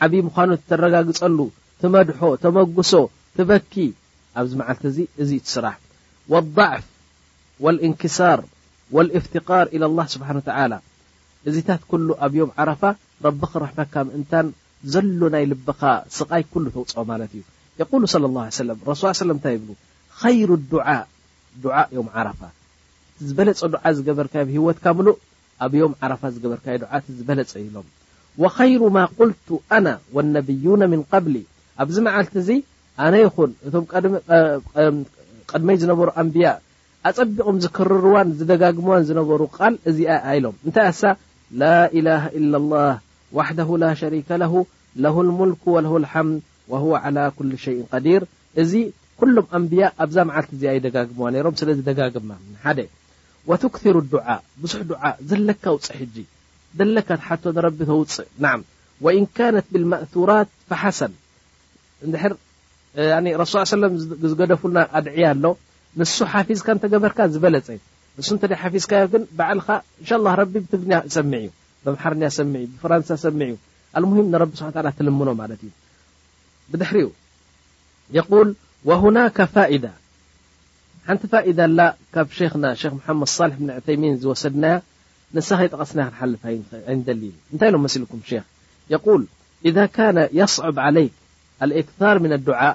ዓብይ 0.05 0.23
ምዃኑ 0.29 0.51
ተረጋግፀሉ 0.71 1.39
ትመድሖ 1.81 2.21
ተመጉሶ 2.45 2.93
ትበኪ 3.37 3.75
ኣብዚ 4.41 4.53
መዓልተ 4.61 4.83
እዚ 4.93 4.99
እዚ 5.23 5.31
ዩትስራሕ 5.41 5.75
ወኣضዕፍ 6.33 6.85
ወልእንክሳር 7.65 8.41
ወልእፍትቃር 8.97 9.67
ኢ 9.77 9.79
ላ 9.83 9.87
ስብሓ 10.15 10.29
ተዓላ 10.49 10.73
እዚታት 11.49 11.83
ኩሉ 11.91 12.09
ኣብዮም 12.25 12.51
ዓረፋ 12.63 12.83
ረቢ 13.27 13.41
ክረሕመካ 13.53 13.95
ምእንታን 14.09 14.47
ዘሎ 14.93 15.21
ናይ 15.35 15.45
ልበኻ 15.53 15.81
ስቃይ 16.19 16.43
ኩሉ 16.53 16.65
ተውፅኦ 16.75 17.03
ማለት 17.11 17.31
እዩ 17.37 17.43
የቁሉ 17.81 18.03
ለ 18.23 18.31
ላ 18.37 18.41
ሰ 18.57 18.61
ረሱ 18.91 19.01
ሰለ 19.23 19.31
እንታይ 19.37 19.53
ይብሉ 19.57 19.71
ከይሩ 20.21 20.51
ድዓ 20.73 20.89
ዓ 21.81 21.85
ዮም 21.97 22.09
ዓረፋ 22.19 22.41
ቲ 23.19 23.29
ዝበለፀ 23.29 23.61
ዱዓ 23.75 23.83
ዝገበርካዮብ 23.99 24.49
ሂወትካ 24.57 24.85
ምሉእ 24.99 25.19
ኣብ 25.67 25.73
ዮም 25.81 25.93
ዓረፋ 26.05 26.23
ዝገበርካዮ 26.35 26.77
ድዓ 26.83 26.91
እቲ 27.03 27.07
ዝበለፀ 27.19 27.53
ዩ 27.63 27.65
ኢሎም 27.69 27.87
ወከይሩማ 28.43 28.97
ቁልቱ 29.19 29.49
ኣና 29.77 29.87
ወነብዩና 30.17 30.83
ምን 30.93 31.01
ቀብሊ 31.13 31.35
ኣብዚ 31.83 31.97
መዓልቲ 32.07 32.35
እዚ 32.43 32.51
ኣነ 33.05 33.15
ይኹን 33.25 33.51
እቶም 33.69 33.85
ቀድመይ 35.51 35.77
ዝነበሩ 35.83 36.09
ኣንብያ 36.23 36.49
ኣፀቢቆም 37.09 37.57
ዝክርርዋን 37.65 38.29
ዝደጋግምዋን 38.39 39.07
ዝነበሩ 39.11 39.41
ቃል 39.59 39.75
እዚኣ 39.91 40.13
ኢሎም 40.39 40.57
እንታይ 40.67 40.89
ኣሳ 40.93 41.03
ላ 41.61 41.69
ላሃ 42.07 42.25
ላ 42.55 42.77
ዋደ 43.39 43.61
ላ 43.83 43.89
ሸሪከ 44.03 44.29
ለ 44.43 45.05
ሙክ 45.41 45.61
ሓምድ 46.13 46.43
عل 47.05 47.17
ኩ 47.37 47.47
ሸይ 47.65 47.77
ዲር 48.07 48.23
እዚ 48.63 48.73
ኩሎም 49.21 49.47
ኣንብያ 49.59 49.85
ኣብዛ 50.05 50.17
መዓልቲ 50.29 50.53
ዚ 50.61 50.65
ኣይደጋግምዋ 50.73 51.27
ሮም 51.47 51.55
ስለዚ 51.61 51.79
ደጋግማ 51.89 52.31
ሩ 53.97 54.03
ዓ 54.35 54.37
ብዙሕ 54.63 54.81
ዓ 55.09 55.13
ዘለካ 55.31 55.65
ውፅ 55.77 55.89
ጂ 56.15 56.25
ዘካ 56.97 57.11
ረቢ 57.67 57.79
ተውፅእ 57.91 59.27
ካነት 59.37 59.67
ብእራት 59.75 60.51
ሓሰን 60.83 61.13
ድ 62.13 62.15
ሱ 63.53 63.65
ዝገደፍሉና 64.31 64.79
ኣድያ 64.99 65.27
ኣሎ 65.35 65.45
ንሱ 66.01 66.17
ሓፊዝካ 66.33 66.69
ተገበርካ 66.85 67.19
ዝበለፀ 67.35 67.69
ንሱተ 68.19 68.43
ፊዝካዮግን 68.75 69.23
በዓል 69.39 69.61
ትግርኛ 70.73 70.93
ሰሚ 71.17 71.33
እዩ 71.41 71.49
ር 71.89 72.29
ሰ 72.35 72.45
ምኖ 73.41 73.57
ዩ 78.17 78.23
ሓቲ 79.03 79.47
ካብ 82.15 82.59
ን 84.03 84.13
ዝሰድና 84.25 84.67
ጠቀስ 85.33 85.93
ክ 85.97 86.39
ታይ 87.61 87.71
ሎ 87.73 88.11
ል 89.23 89.27
إذ 89.69 89.79
يصع 90.43 90.65
عل 90.87 90.99
ር 92.17 92.21
ن 92.27 92.35
ع 92.57 92.69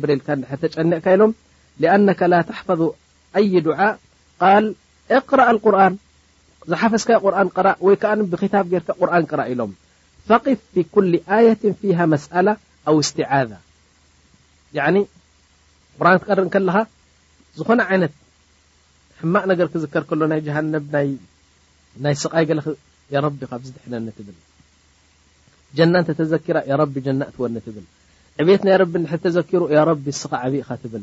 ብጨካ 0.00 1.14
ሎም 1.20 1.32
ኣይ 3.38 3.48
أ 4.42 5.24
ቁር 5.28 5.40
ዝሓፈዝካ 6.70 7.10
ቁር 7.56 7.66
ወይ 7.86 7.94
ብክብ 8.32 8.70
ር 8.88 8.92
ቁር 9.00 9.10
ቀረ 9.30 9.40
ኢሎም 9.52 9.70
ፈፍ 10.28 10.44
ኩ 10.94 11.02
ኣት 11.36 11.62
ፊሃ 11.80 11.98
መስኣላ 12.12 12.48
ኣው 12.88 12.96
ስትعذ 13.08 13.50
ቁርን 16.00 16.18
ትቀር 16.22 16.38
ከለኻ 16.54 16.76
ዝኾነ 17.58 17.80
ዓይነት 17.92 18.12
ሕማቅ 19.20 19.42
ነገር 19.52 19.66
ክዝከር 19.72 20.02
ከሎ 20.10 20.20
ናይ 20.32 20.40
ሃ 20.56 20.60
ናይ 22.04 22.14
ስቃይ 22.22 22.44
ገለ 22.50 22.60
የቢ 23.14 23.40
ካዚ 23.50 23.64
ድሕነኒ 23.76 24.08
ትብል 24.18 24.36
ጀና 25.76 25.94
እተ 26.02 26.10
ተዘኪራ 26.18 26.56
ቢ 26.94 27.02
ና 27.20 27.22
ትወኒ 27.34 27.56
ትብል 27.66 27.84
ዕብት 28.42 28.62
ናይ 28.68 28.76
ብ 28.92 28.94
ተዘኪሩ 29.24 29.62
ቢ 30.04 30.14
ስ 30.20 30.30
ዓብእካ 30.44 30.70
ትብል 30.82 31.02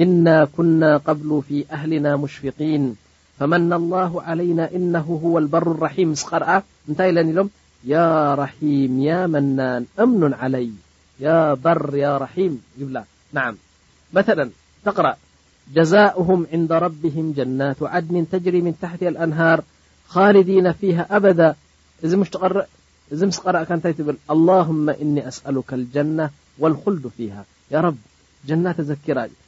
إنا 0.00 0.48
كنا 0.56 0.96
قبلوا 0.96 1.40
في 1.40 1.64
أهلنا 1.72 2.16
مشفقين 2.16 2.96
فمنى 3.38 3.74
الله 3.76 4.22
علينا 4.22 4.70
إنه 4.74 5.20
هو 5.24 5.38
البر 5.38 5.70
الرحيم 5.72 6.14
سر 6.14 6.62
تميا 6.98 8.34
رحيم 8.34 9.02
يا 9.02 9.26
منان 9.26 9.84
أمن 10.00 10.34
علي 10.34 10.72
يابر 11.20 11.96
يارحيمنمقرأ 11.96 13.46
جزاؤهم 15.74 16.46
عند 16.52 16.72
ربهم 16.72 17.32
جنات 17.36 17.76
عدن 17.82 18.26
تجري 18.32 18.60
من 18.62 18.74
تحت 18.82 19.02
الأنهار 19.02 19.62
خالدين 20.08 20.72
فيها 20.72 21.06
أبدا 21.16 21.54
مشراللهم 23.12 24.90
إني 24.90 25.28
أسألك 25.28 25.72
الجنة 25.74 26.30
والخلد 26.58 27.10
فيهااربجن 27.16 28.72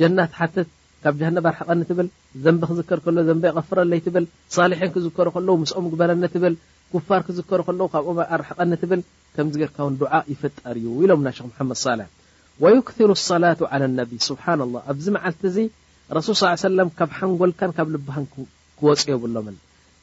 ጀናት 0.00 0.32
ሓትት 0.40 0.68
ካብ 1.02 1.14
ጀሃነብ 1.20 1.44
ኣርሕቀኒ 1.50 1.80
ትብል 1.90 2.06
ዘንብ 2.44 2.62
ክዝከር 2.70 2.98
ከሎ 3.04 3.18
ዘን 3.28 3.38
ይቀፍረለይ 3.50 4.00
ትብል 4.06 4.24
ልሒን 4.70 4.90
ክዝከሮ 4.96 5.28
ከለ 5.36 5.48
ምስኦም 5.62 5.86
ግበረ 5.92 6.10
ብል 6.42 6.54
ፋር 7.08 7.20
ክዝከሮ 7.26 7.60
ከ 7.68 7.86
ካብኦ 7.94 8.10
ኣርሓቀኒ 8.36 8.72
ብል 8.90 9.00
ከምዚ 9.34 9.54
ገርካ 9.62 9.78
ዓ 10.16 10.20
ይፍጠር 10.32 10.76
እዩ 10.80 10.86
ኢሎም 11.04 11.20
ና 11.26 11.30
ክ 11.58 11.60
ድ 12.00 12.06
ወክሩ 12.62 13.10
ሰላ 13.28 13.44
ስብሓ 14.28 14.44
ኣብዚ 14.90 15.06
መዓል 15.16 15.34
እዚ 15.50 15.58
ረሱል 16.18 16.72
ለ 16.80 16.86
ካብ 16.98 17.10
ሓንጎልካ 17.18 17.60
ካብ 17.78 17.88
ልብሃን 17.94 18.26
ክወፅየብሎም 18.78 19.48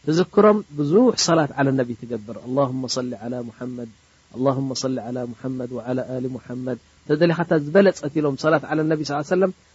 ትዝክሮም 0.07 0.57
ብዙሕ 0.79 1.05
ላት 1.37 1.51
ነቢ 1.79 1.89
ትገብር 2.01 2.37
ድ 7.07 7.21
መድ 7.29 7.31
ካ 7.37 7.51
ዝበለፀት 7.65 8.13
ኢሎም 8.23 8.35
ላ 8.55 8.75
ነብ 8.91 9.01
ሰም 9.31 9.51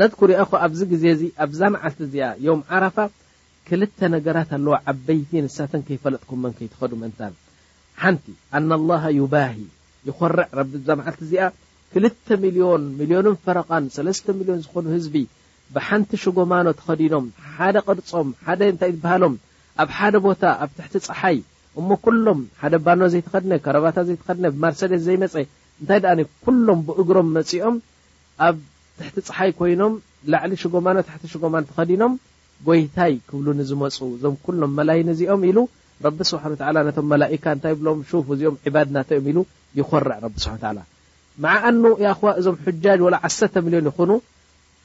ነት 0.00 0.12
ኩሪኦ 0.20 0.44
ኸ 0.50 0.58
ኣብዚ 0.66 0.80
ግዜ 0.92 1.04
እዚ 1.14 1.22
ኣብዛ 1.44 1.60
መዓልቲ 1.72 1.98
እዚኣ 2.06 2.26
ዮም 2.44 2.60
ዓረፋ 2.76 2.96
ክልተ 3.68 3.98
ነገራት 4.14 4.50
ኣለዋ 4.58 4.74
ዓበይቲ 4.92 5.30
ንሳተን 5.44 5.82
ከይፈለጥኩመን 5.86 6.52
ከይትኸዱ 6.58 6.92
መንታ 7.02 7.20
ሓንቲ 8.02 8.24
ኣና 8.56 8.70
ላሃ 8.90 9.02
ይባሂ 9.18 9.56
ይኮርዕ 10.08 10.52
ቢ 10.70 10.80
ዛ 10.88 10.96
መዓልቲ 11.00 11.20
እዚኣ 11.28 11.44
ክልተ 11.92 12.26
ሚልዮን 12.44 12.82
ሚልዮን 13.00 13.28
ፈረቃን 13.44 13.84
ሰለስተ 13.98 14.26
ሚሊዮን 14.38 14.62
ዝኾኑ 14.64 14.84
ህዝቢ 14.96 15.16
ብሓንቲ 15.74 16.10
ሽጎማኖ 16.24 16.66
ተኸዲኖም 16.80 17.26
ሓደ 17.56 17.76
ቅርፆም 17.88 18.28
ሓደ 18.46 18.60
እንታይ 18.72 18.92
ትበሃሎም 18.96 19.34
ኣብ 19.82 19.90
ሓደ 19.98 20.14
ቦታ 20.26 20.42
ኣብ 20.62 20.70
ትሕቲ 20.78 20.94
ፀሓይ 21.08 21.38
እሞ 21.80 21.88
ኩሎም 22.06 22.40
ሓደ 22.62 22.74
ባኖ 22.86 23.00
ዘይትኸድነ 23.12 23.52
ከረባታ 23.66 23.96
ዘይትኸድነ 24.08 24.46
ማርሰደት 24.64 25.00
ዘይመፀ 25.08 25.34
እንታይ 25.80 26.00
ደኣ 26.04 26.16
ኩሎም 26.46 26.80
ብእግሮም 26.88 27.28
መፅኦምብ 27.36 27.78
ትሕቲ 29.02 29.18
ፅሓይ 29.36 29.50
ኮይኖም 29.58 29.92
ላዕሊ 30.32 30.52
ሽጎማኖ 30.62 30.96
ታሕቲ 31.08 31.22
ሽጎማን 31.32 31.64
ትኸዲኖም 31.68 32.12
ጎይታይ 32.66 33.12
ክብሉ 33.28 33.46
ንዝመፁ 33.60 33.96
እዞም 34.16 34.34
ኩሎም 34.44 34.72
መላይ 34.78 34.98
ንእዚኦም 35.08 35.42
ኢሉ 35.48 35.58
ረቢ 36.06 36.18
ስብሓ 36.30 36.44
ላ 36.76 36.84
ነቶም 36.88 37.06
መላካ 37.12 37.44
እታይ 37.56 37.74
ብሎም 37.80 37.98
ፍ 38.10 38.30
እዚኦም 38.34 38.56
ዕባድናተ 38.68 39.08
እዮም 39.18 39.26
ኢሉ 39.32 39.38
ይኮርዕ 39.78 40.16
ረብ 40.24 40.34
ስብሓ 40.44 40.70
ላ 40.76 40.80
መዓኣኑ 41.44 41.82
ኹዋ 42.20 42.30
እዞም 42.40 42.56
ሕጃጅ 42.66 43.00
ወ 43.06 43.10
ዓሰተ 43.28 43.54
ሚሊዮን 43.66 43.88
ይኹኑ 43.90 44.12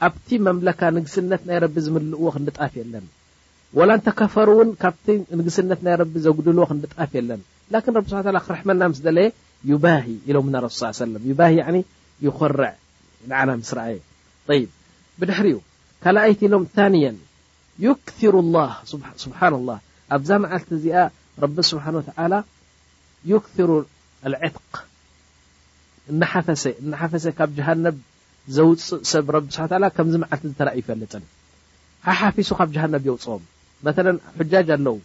ኣብቲ 0.08 0.30
መምለካ 0.48 0.82
ንግስነት 0.98 1.42
ናይ 1.50 1.58
ረቢ 1.66 1.76
ዝምልእዎ 1.86 2.26
ክንብጣፍ 2.36 2.74
የለን 2.82 3.06
ወላ 3.78 3.90
ንተካፈሩ 4.00 4.50
እውን 4.58 4.70
ካብቲ 4.84 5.08
ንግስነት 5.40 5.80
ናይ 5.88 5.96
ረቢ 6.04 6.14
ዘጉድልዎ 6.26 6.66
ክንብጣፍ 6.72 7.12
የለን 7.20 7.42
ላን 7.76 7.96
ብ 8.02 8.08
ስ 8.12 8.36
ክርሕመና 8.48 8.82
ምስ 8.94 9.02
ደለየ 9.08 9.28
ይባሂ 9.74 10.08
ኢሎምና 10.32 10.56
ሱ 10.80 10.92
ሰለ 11.02 11.16
ይኮርዕ 12.28 12.74
ን 13.58 13.62
ስአየ 13.70 13.98
ይብ 14.56 14.70
ብድሕሪኡ 15.20 15.58
ካልኣይቲ 16.04 16.40
ኢሎም 16.48 16.66
ንያ 16.94 17.08
ዩክሩ 17.86 18.36
ስብሓና 19.24 19.56
ላ 19.70 19.74
ኣብዛ 20.16 20.30
መዓልቲ 20.44 20.70
እዚኣ 20.78 20.98
ረቢ 21.44 21.56
ስብሓ 21.72 21.86
ወ 21.98 22.02
ተዓላ 22.10 22.34
ክሩ 23.46 23.70
ልትክ 24.34 24.74
እፈሰ 26.42 26.64
ናሓፈሰ 26.92 27.26
ካብ 27.40 27.50
ጀሃነብ 27.58 27.96
ዘውፅእ 28.56 29.04
ሰብ 29.12 29.30
ስሓ 29.64 29.84
ከምዚ 29.98 30.16
መዓልቲ 30.24 30.46
ዝተር 30.52 30.70
ይፈለጥን 30.80 31.24
ሓሓፊሱ 32.08 32.50
ካብ 32.60 32.70
ጃሃነብ 32.76 33.04
የውፅዎም 33.10 33.44
መ 34.40 34.46
ጃጅ 34.52 34.68
ኣለው 34.76 34.98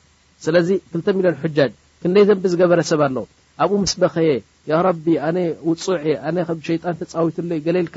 ስለዚ 0.44 0.68
2ተ 0.96 1.06
ሚሊዮን 1.18 1.36
ጃጅ 1.58 1.72
ክደይ 2.02 2.24
ዘንብ 2.28 2.44
ዝገበረ 2.52 2.80
ሰብ 2.90 3.00
ኣለው 3.08 3.24
ኣብኡ 3.64 3.76
ምስ 3.82 3.92
በኸየ 4.02 4.30
ያ 4.70 4.78
ረቢ 4.88 5.04
ኣነ 5.28 5.36
ውፁ 5.68 5.84
ኣነ 6.30 6.36
ሸይጣን 6.68 6.94
ተፃዊትሎ 7.00 7.50
ገሌልካ 7.66 7.96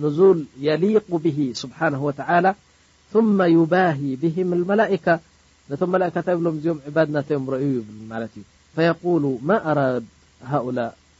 ል 0.00 0.38
የሊق 0.66 1.08
ብ 1.24 1.30
ስብሓና 1.62 1.94
ላ 2.44 2.48
ث 3.12 3.34
ባሂ 3.72 4.00
ብهም 4.22 4.50
መላئካ 4.70 5.06
ነቶም 5.70 5.90
መላካታ 5.94 6.26
ብሎም 6.38 6.54
እዚኦም 6.58 6.78
ባድናተዮም 6.94 7.44
ረዩ 7.54 7.64
ይብ 7.74 7.88
ማለት 8.12 8.32
እዩ 8.40 8.44
قሉ 9.04 9.24
ማ 9.48 9.58
ራ 9.78 9.80
ሃؤላ 10.52 10.78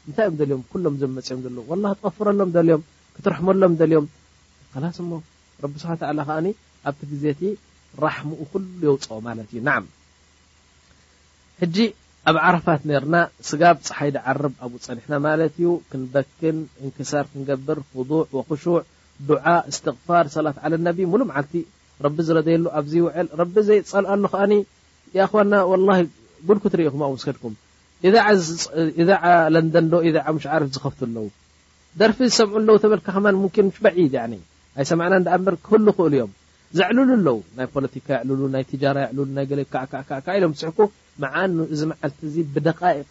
እንታይ 0.08 0.26
እዮም 0.30 0.38
ልዮም 0.48 0.62
ሎም 0.84 0.94
ዘመፅዮም 1.02 1.40
ዘሎ 1.44 1.56
و 1.70 1.72
ትቀፍረሎም 1.94 2.50
ደልዮም 2.56 2.82
ክትርሕመሎም 3.16 3.72
ደልዮም 3.80 4.06
ላስ 4.84 4.98
ሞ 5.10 5.20
ረብ 5.64 5.74
ስሓ 5.82 5.90
ከዓ 6.00 6.10
ኣብቲ 6.88 7.00
ግዜቲ 7.12 7.40
ራሕሙኡ 8.04 8.40
ኩሉ 8.52 8.64
የውፅ 8.86 9.06
ማለት 9.28 9.48
እዩ 9.52 9.60
ና 9.68 9.78
ኣብ 12.30 12.36
ዓረፋት 12.48 12.82
ርና 13.04 13.14
ስጋብ 13.48 13.76
ፀሓይዲ 13.86 14.16
ዓርብ 14.30 14.52
ኣብኡ 14.64 14.76
ፀኒሕና 14.86 15.14
ማለት 15.26 15.54
ዩ 15.62 15.70
ክንበክን 15.90 16.56
እንክሳር 16.82 17.24
ክንገብር 17.30 17.78
ضዕ 18.10 18.20
ክሹዕ 18.48 18.74
ድዓ 19.28 19.46
ስትፋር 19.76 20.24
ሰላት 20.36 20.58
ነ 20.84 20.92
ሙሉ 21.14 21.22
መዓልቲ 21.30 21.54
ቢ 22.16 22.26
ዝረዘየሉ 22.28 22.64
ኣብዚ 22.80 22.94
ል 23.40 23.42
ቢ 23.56 23.66
ዘይፀልኣ 23.68 24.12
ሉ 24.22 24.24
ከ 25.16 25.98
ጉል 26.46 26.58
ትርኢኹም 26.72 27.02
ኣ 27.08 27.10
ስድኩም 27.24 27.54
ለንደን 29.54 29.88
ዶ 29.92 30.02
ሽ 30.44 30.46
ዓርፍ 30.54 30.70
ዝኸፍት 30.76 31.00
ኣለው 31.08 31.26
ደርፊ 32.00 32.18
ዝሰምዑ 32.30 32.54
ኣለው 32.62 32.76
ተበልካከ 32.84 33.18
ሽ 33.56 33.66
በድ 33.84 34.14
ኣይ 34.24 34.84
ማዕና 35.00 35.16
በር 35.46 35.54
ክፍሉ 35.66 35.86
ክእሉ 35.96 36.14
እዮም 36.16 36.30
ዘዕልሉ 36.78 37.12
ኣለው 37.18 37.36
ናይ 37.58 37.66
ፖለቲካ 37.74 38.08
ሉ 38.28 38.40
ናይ 38.56 38.64
ሉ 39.18 39.62
ዓከ 39.80 40.26
ኢሎም 40.38 40.52
ሕኩ 40.68 40.80
መዓ 41.22 41.34
እዚ 41.72 41.80
መዓልቲ 41.90 42.20
እዚ 42.28 42.36
ብደቃቅ 42.54 43.08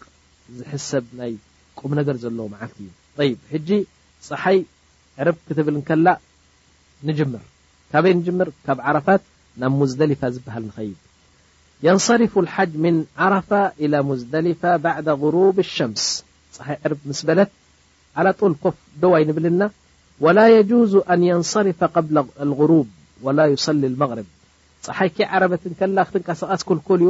ዝሕሰብ 0.60 1.03
ናይ 1.19 1.34
ቁም 1.80 1.91
ነገር 1.99 2.15
ዘለዎ 2.23 2.45
መዓልቲ 2.53 2.78
እዩ 3.19 3.23
ይ 3.28 3.32
ሕጂ 3.53 3.69
ፀሓይ 4.28 4.57
ዕር 5.22 5.30
ክትብል 5.48 5.76
ከላ 5.90 6.07
ንጅምር 7.10 7.44
ካበይ 7.91 8.14
ንምር 8.26 8.49
ካብ 8.65 8.78
ዓረፋት 8.90 9.23
ናብ 9.61 9.80
ዝደልፋ 9.91 10.22
ዝበሃል 10.36 10.64
ንኸይድ 10.69 10.99
የንሰርፍ 11.86 12.34
ሓጅ 12.56 12.72
ምን 12.84 12.95
ዓረፋ 13.26 13.49
ዝልፈ 14.22 14.61
ሩብ 15.36 15.57
ሸምስ 15.76 16.06
ፀሓይ 16.57 16.78
ር 16.91 16.95
ምስ 17.10 17.19
በለት 17.28 17.52
ል 18.26 18.53
ኮፍ 18.65 18.78
ደዋይ 19.03 19.23
ንብልና 19.30 19.61
ላ 20.38 20.41
ዙ 20.69 20.94
ን 21.19 21.22
ንሰርፍ 21.41 21.82
ብ 22.10 22.15
غሩብ 22.60 22.88
صሊ 23.65 23.82
መغርብ 24.03 24.28
ፀሓይ 24.86 25.10
ክ 25.15 25.28
ዓረበትከላ 25.38 25.98
ክትንቀስቃስ 26.10 26.61
ልል 26.72 27.03
ዩ 27.07 27.10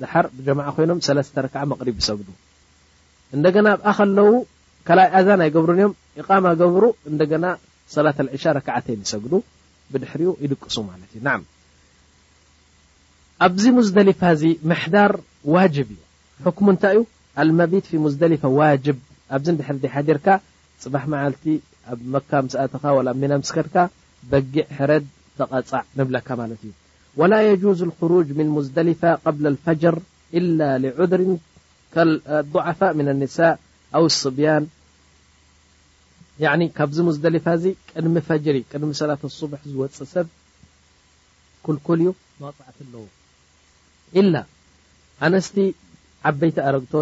ዝሓር 0.00 0.26
ብጀማዓ 0.36 0.66
ኮይኖም 0.76 1.00
ሰተ 1.06 1.36
ረክዓ 1.46 1.60
መቅሪብ 1.72 1.96
ይሰግዱ 2.02 2.28
እንደገና 3.36 3.66
ኣብኣ 3.74 3.86
ከለው 3.98 4.30
ካይ 4.88 5.08
ኣዛን 5.18 5.40
ኣይገብሩን 5.46 5.78
ዮም 5.82 5.92
ቃማ 6.28 6.46
ገብሩ 6.60 6.82
እደና 7.24 7.44
ሰዕሻ 7.94 8.44
ረክዓይ 8.58 8.90
ይሰግዱ 9.04 9.32
ብድሕርኡ 9.94 10.32
ይድቅሱ 10.44 10.76
ማለት 10.90 11.10
እዩ 11.14 11.20
ና 11.26 11.36
ኣብዚ 13.46 13.64
መዝደሊፋ 13.78 14.20
ዚ 14.42 14.52
መሕዳር 14.70 15.12
ዋጅብ 15.56 15.88
እዩ 16.40 16.46
ኩሙ 16.58 16.68
እንታይ 16.74 16.94
እዩ 16.96 17.02
ኣልመቢት 17.42 17.86
ሙዝደሊፈ 18.04 18.42
ዋጅብ 18.58 18.98
ኣብዚ 19.36 19.48
ድሕር 19.60 19.76
ሓደርካ 19.96 20.26
ፅባሕ 20.84 21.04
መዓልቲ 21.14 21.44
ኣብ 21.92 22.00
መካ 22.14 22.30
ሳኣትኻ 22.54 22.82
ና 23.26 23.34
ምስከድካ 23.44 23.76
በጊዕ 24.30 24.64
ሕረድ 24.78 25.06
ተቃፃዕ 25.38 25.82
ንብለካ 25.98 26.28
ማለት 26.42 26.60
እዩ 26.66 26.72
ولا 27.16 27.52
يجوز 27.52 27.82
الخروج 27.82 28.30
من 28.32 28.46
مزدلفة 28.46 29.14
قبل 29.14 29.46
الفجر 29.46 29.98
إلا 30.34 30.78
لعذر 30.78 31.38
لضعفاء 31.96 32.94
من 32.94 33.08
النساء 33.08 33.58
أو 33.94 34.06
الصبيان 34.06 34.66
ዚ 36.94 37.00
مزدلف 37.00 37.48
م 37.96 38.20
فجر 38.28 38.56
ሰلة 39.00 39.18
الصبح 39.24 39.58
ዝፅ 39.74 40.00
ሰብ 40.14 40.26
كلك 41.66 41.90
ው 41.90 43.06
إل 44.20 44.28
نست 45.34 45.58
عبيت 46.28 46.58
أرግት 46.68 46.94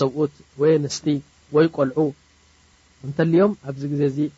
ሰوት 0.00 0.30
وي 0.60 0.78
نست 0.84 1.06
ويقلع 1.54 1.98
يم 3.40 3.52
ዚ 3.80 4.08
ዜ 4.16 4.28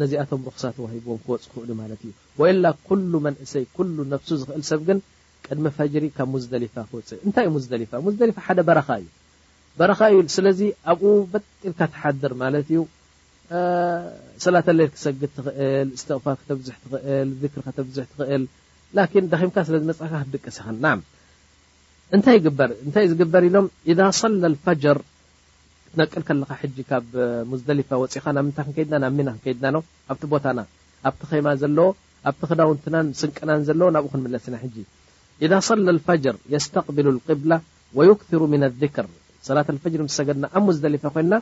ነዚኣቶም 0.00 0.40
ርክሳ 0.48 0.64
ተዋሂብዎም 0.76 1.18
ክወፅ 1.26 1.42
ክክእሉ 1.50 1.68
ማለት 1.82 2.00
እዩ 2.06 2.10
ወኢላ 2.40 2.64
ኩሉ 2.88 3.12
መንእሰይ 3.26 3.64
ኩሉ 3.76 3.96
ነፍሱ 4.12 4.28
ዝኽእል 4.40 4.64
ሰብ 4.70 4.80
ግን 4.88 4.98
ቅድሚ 5.46 5.66
ፈጅሪ 5.76 6.04
ካብ 6.16 6.28
ሙዝደሊፋ 6.34 6.74
ክውፅእ 6.90 7.20
እንታይ 7.26 7.46
እዩ 7.48 7.52
ሙዝደሊፋ 7.56 7.92
ሙዝደሊፋ 8.06 8.36
ሓደ 8.46 8.58
በረኻ 8.68 8.88
እዩ 9.02 9.08
በረኻ 9.78 10.00
እዩ 10.14 10.18
ስለዚ 10.36 10.60
ኣብኡ 10.92 11.06
በጢልካ 11.32 11.80
ተሓድር 11.94 12.32
ማለት 12.42 12.66
እዩ 12.74 12.80
ሰላተለይ 14.44 14.86
ክሰግድ 14.94 15.30
ትኽእል 15.38 15.88
ስትቕፋር 16.02 16.36
ተብዙሕ 16.50 16.76
ትኽእል 16.84 17.30
ክሪ 17.54 17.62
ከተብዙሕ 17.66 18.06
ትክእል 18.18 18.44
ን 19.24 19.28
ደምካ 19.32 19.56
ስለዚ 19.70 19.82
መፅካ 19.90 20.12
ክድቀሰ 20.26 20.58
ይኸ 20.62 20.68
ና 20.84 20.94
እንታይ 22.16 23.06
ዝግበር 23.12 23.42
ኢሎም 23.50 23.66
ዛ 23.98 24.08
ሰላ 24.22 24.48
ፈጅር 24.64 24.98
ል 26.00 26.04
ካ 26.26 26.30
ብ 27.12 27.56
ፅኻ 28.14 28.26
ም 28.46 28.50
ክና 28.76 28.94
ና 29.02 29.30
ክድና 29.44 29.66
ኣብ 30.12 30.20
ቦታና 30.32 30.60
ኣብ 31.08 31.16
ማ 31.46 31.54
ዘ 31.62 31.66
ኣ 32.28 32.32
ክዳውትና 32.48 32.96
ስቅና 33.20 33.50
ዘ 33.68 33.72
ናብኡ 33.94 34.08
ክንምለስና 34.12 34.56
إ 35.44 35.48
ፈር 35.66 36.48
ስق 36.66 36.88
ሩ 36.96 38.38
ር 39.96 40.02
ምስ 40.04 40.14
ሰገድና 40.18 40.44
ኣብ 40.58 40.66
ዝ 40.82 40.84
ኮና 41.14 41.32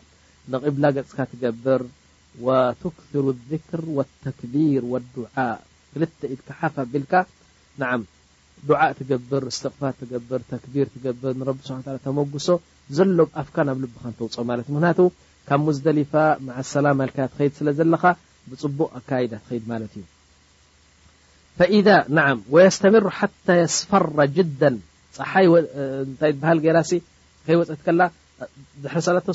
ብ 0.77 0.93
ገፅካ 0.97 1.19
ትገብር 1.33 1.83
ሩ 2.45 2.47
ር 3.27 3.37
ቢር 3.49 3.83
ل 3.97 3.99
ክ 5.11 5.47
ልፍቢልካ 6.03 7.15
ء 8.71 8.93
ትብር 8.99 9.45
ፋር 9.81 9.93
ብር 10.29 10.43
ር 10.43 11.15
ብር 11.23 11.53
ብ 11.53 11.61
ስ 11.69 11.71
መሶ 12.37 12.49
ዘሎኣፍካ 12.97 13.57
ናብ 13.67 13.79
ልብካ 13.83 14.05
ንተውፅ 14.13 14.37
ማለት 14.51 14.67
እ 14.71 14.73
ምክንያቱ 14.75 15.01
ካብ 15.49 15.61
ሙዝደሊፋ 15.67 16.13
ማዓ 16.47 16.59
ሰላም 16.75 16.99
ልክያ 17.09 17.25
ከይድ 17.35 17.53
ስለ 17.59 17.69
ዘለካ 17.79 18.05
ብፅቡቅ 18.51 18.89
ኣካባዳ 18.99 19.33
ከይድ 19.47 19.65
ማለት 19.73 19.93
እዩ 20.01 20.05
ወየስተምሩ 22.55 23.05
ሓ 23.19 23.29
የስፈራ 23.61 24.17
ጅዳ 24.37 24.63
ፀሓይ 25.17 25.47
ታ 26.21 26.33
ባሃል 26.43 26.59
ገራሲ 26.67 26.93
ከይወፅት 27.47 27.81
ከላ 27.87 28.03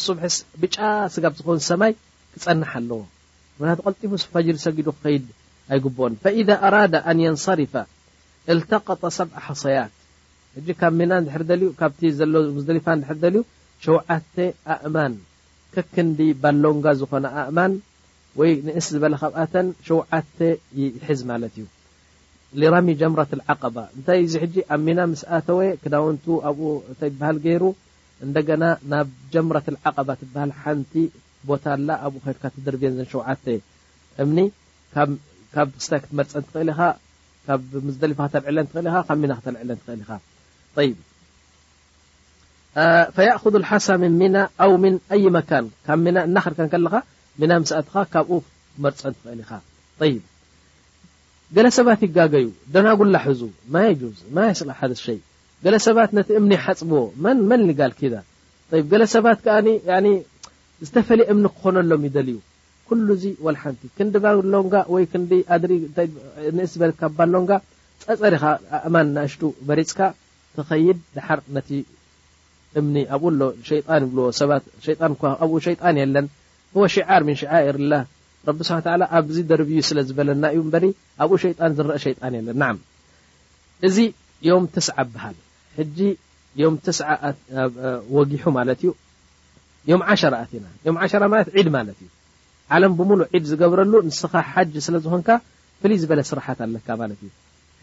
3ሒ 0.05 0.19
ብጫ 0.61 0.75
ስጋብ 1.15 1.33
ዝኸውን 1.39 1.61
ሰማይ 1.69 1.93
ክፀንሓ 2.35 2.71
ኣለዎ 2.81 2.99
ምክንቱ 3.59 3.79
ቀልጢፉ 3.87 4.11
ፋጅሪ 4.33 4.57
ሰጊዱ 4.67 4.87
ከይድ 5.03 5.25
ኣይግብኦን 5.73 6.13
ኣራ 6.67 6.75
ኣን 7.09 7.19
የንሰርፈ 7.25 7.73
ሰብ 9.19 9.29
ሓያት 9.61 9.94
ሕ 10.57 10.67
ካብ 10.81 10.93
ርካ 11.61 11.87
ዘ 12.17 12.21
ሙደሊፋ 12.57 12.87
ሕርደልዩ 13.07 13.39
ሸዓ 13.85 13.95
ኣእማን 14.73 15.13
ከክንዲ 15.73 16.19
ባሎንጋ 16.43 16.85
ዝኾነ 16.99 17.25
ኣእማን 17.41 17.73
ወ 18.39 18.45
እስ 18.79 18.87
ዝበካብኣ 18.93 19.37
ሸዓ 19.87 20.19
ዝ 21.19 21.25
ማለት 21.31 21.55
እዩ 21.61 22.63
ራሚ 22.73 22.87
ጀምትዓቀባ 23.01 23.75
ንታይ 23.99 24.19
እዚ 24.27 24.33
ሕ 24.43 24.63
ኣብሚና 24.75 24.99
ምስኣተወ 25.13 25.59
ክዳውንቱ 25.83 26.25
ኣብኡ 26.51 26.67
ተይበሃል 27.01 27.37
ገይሩ 27.45 27.63
እደገና 28.25 28.63
ናብ 28.93 29.07
ጀምት 29.33 29.67
ዓቀባ 29.91 30.07
ትበሃል 30.21 30.51
ሓንቲ 30.61 30.93
ቦታ 31.49 31.65
ላ 31.87 31.97
ኣብኡ 32.09 32.19
ከድካ 32.27 32.43
ደርብ 32.67 32.83
ዘ 32.99 33.07
ሸዓ 33.15 33.25
እምኒ 34.23 34.39
ካብ 35.55 35.69
ስታይ 35.87 35.99
ክትመርፅ 36.05 36.31
ትኽእል 36.47 36.69
ኢኻ 36.75 36.81
ካ 37.47 37.59
ሊፋ 38.13 38.19
ክተልዕለኽእል 38.29 38.87
ብ 39.21 39.23
ና 39.31 39.37
ክተልዕለትኽእል 39.41 40.01
ኢኻ 40.05 40.11
ይብ 40.83 40.95
ፈየእክذ 43.15 43.53
ልሓሳ 43.63 43.87
ም 44.03 44.11
ሚና 44.21 44.37
ኣው 44.63 44.73
ን 44.91 44.95
ኣይ 45.15 45.25
መካን 45.35 45.65
ካብ 45.85 46.05
እናክርከ 46.27 46.59
ከለካ 46.73 46.95
ና 47.49 47.59
ምስእትኻ 47.63 47.95
ካብኡ 48.13 48.39
መርፀን 48.83 49.13
ትክአኒ 49.17 49.39
ኢኻ 49.43 49.51
ይ 50.11 50.15
ገለ 51.55 51.67
ሰባት 51.77 51.99
ይጋገዩ 52.05 52.47
ደናጉላ 52.73 53.15
ሕዙ 53.25 53.41
ማ 53.73 53.83
ዝ 53.99 54.01
ስ 54.59 54.71
ሓደ 54.79 54.91
ሸይ 55.03 55.19
ገለሰባት 55.65 56.09
ነቲ 56.17 56.29
እምኒ 56.39 56.51
ይሓፅብዎ 56.57 56.99
መን 57.51 57.61
ይጋል 57.71 57.93
ኪዳ 57.99 58.15
ገለ 58.91 59.03
ሰባት 59.15 59.39
ከዓ 59.45 59.57
ዝተፈለየ 60.85 61.27
እምኒ 61.33 61.45
ክኾነሎም 61.57 62.03
ይደልዩ 62.07 62.37
ኩሉ 62.89 63.07
ዚ 63.21 63.25
ወሓንቲ 63.45 63.81
ክንዲ 63.97 64.15
ባሎ 64.23 64.37
ወይእ 64.93 65.95
ረካባሎጋ 66.89 67.51
ፀፀሪኻ 68.05 68.43
እማን 68.87 69.07
ናእሽጡ 69.17 69.41
በሪፅካ 69.67 69.99
ተከይድ 70.57 70.97
ድሓር 71.15 71.39
ነቲ 71.55 71.69
እምኒ 72.79 72.95
ኣብኡ 73.15 73.27
ሸጣን 73.69 74.03
ይብዎ 74.07 74.21
ሰባት 74.39 74.63
ሸጣን 74.85 75.13
ኣብኡ 75.43 75.53
ሸይጣን 75.67 75.95
የለን 76.01 76.25
ሽዓር 76.95 77.21
ምን 77.27 77.37
ዓር 77.57 77.77
ረብ 78.47 78.59
ስሓ 78.67 78.77
ኣብዚ 79.17 79.35
ደርብዩ 79.51 79.77
ስለዝበለና 79.89 80.43
እዩ 80.55 80.61
በ 80.73 80.77
ኣብኡ 81.23 81.35
ሸጣን 81.43 81.71
ዝረአ 81.77 81.97
ሸጣን 82.05 82.33
የለን 82.37 82.57
ና 82.61 82.65
እዚ 83.87 83.97
ዮም 84.49 84.65
ትስዓ 84.75 84.97
በሃል 85.13 85.37
ዮም 86.63 86.75
ትስ 86.85 86.99
ወጊሑ 88.17 88.43
ማለት 88.59 88.79
ዩ 88.87 88.91
ዮለት 89.91 90.51
ድ 91.65 91.67
ማለት 91.77 91.91
እዩ 92.03 92.09
ዓለም 92.75 92.93
ብሙሉ 92.99 93.19
ዒድ 93.33 93.43
ዝገብረሉ 93.51 93.93
ንስ 94.09 94.21
ሓጅ 94.53 94.71
ስለዝኮንካ 94.85 95.29
ፍልይ 95.81 95.97
ዝበለ 96.03 96.19
ስራሓት 96.31 96.59
ኣለካ 96.65 96.87
ማለት 97.01 97.19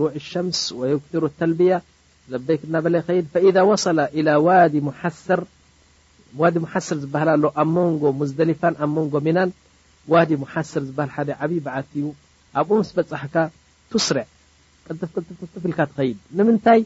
ሉع 0.00 0.10
ሸምስ 0.32 0.60
ክሩ 1.12 1.24
ተልያ 1.38 1.72
ዘበይክና 2.32 2.74
ድ 2.84 2.86
ዋ 4.46 4.58
ሓስር 5.02 5.40
ዝበሃ 7.04 7.28
ኣንጎ 7.64 8.02
ዝ 8.30 8.38
ንጎ 8.94 9.14
ዋዲ 10.12 10.30
ሓስር 10.52 10.82
ዝሃ 10.96 11.14
ዓ 11.40 11.48
በዓዩ 11.64 12.04
ኣብኡ 12.60 12.76
ስ 12.88 12.90
በፅሕካ 12.96 13.36
ትስርዕ 13.90 14.24
ካ 15.78 15.84
ትኸይድ 15.90 16.18
ምታይ 16.50 16.80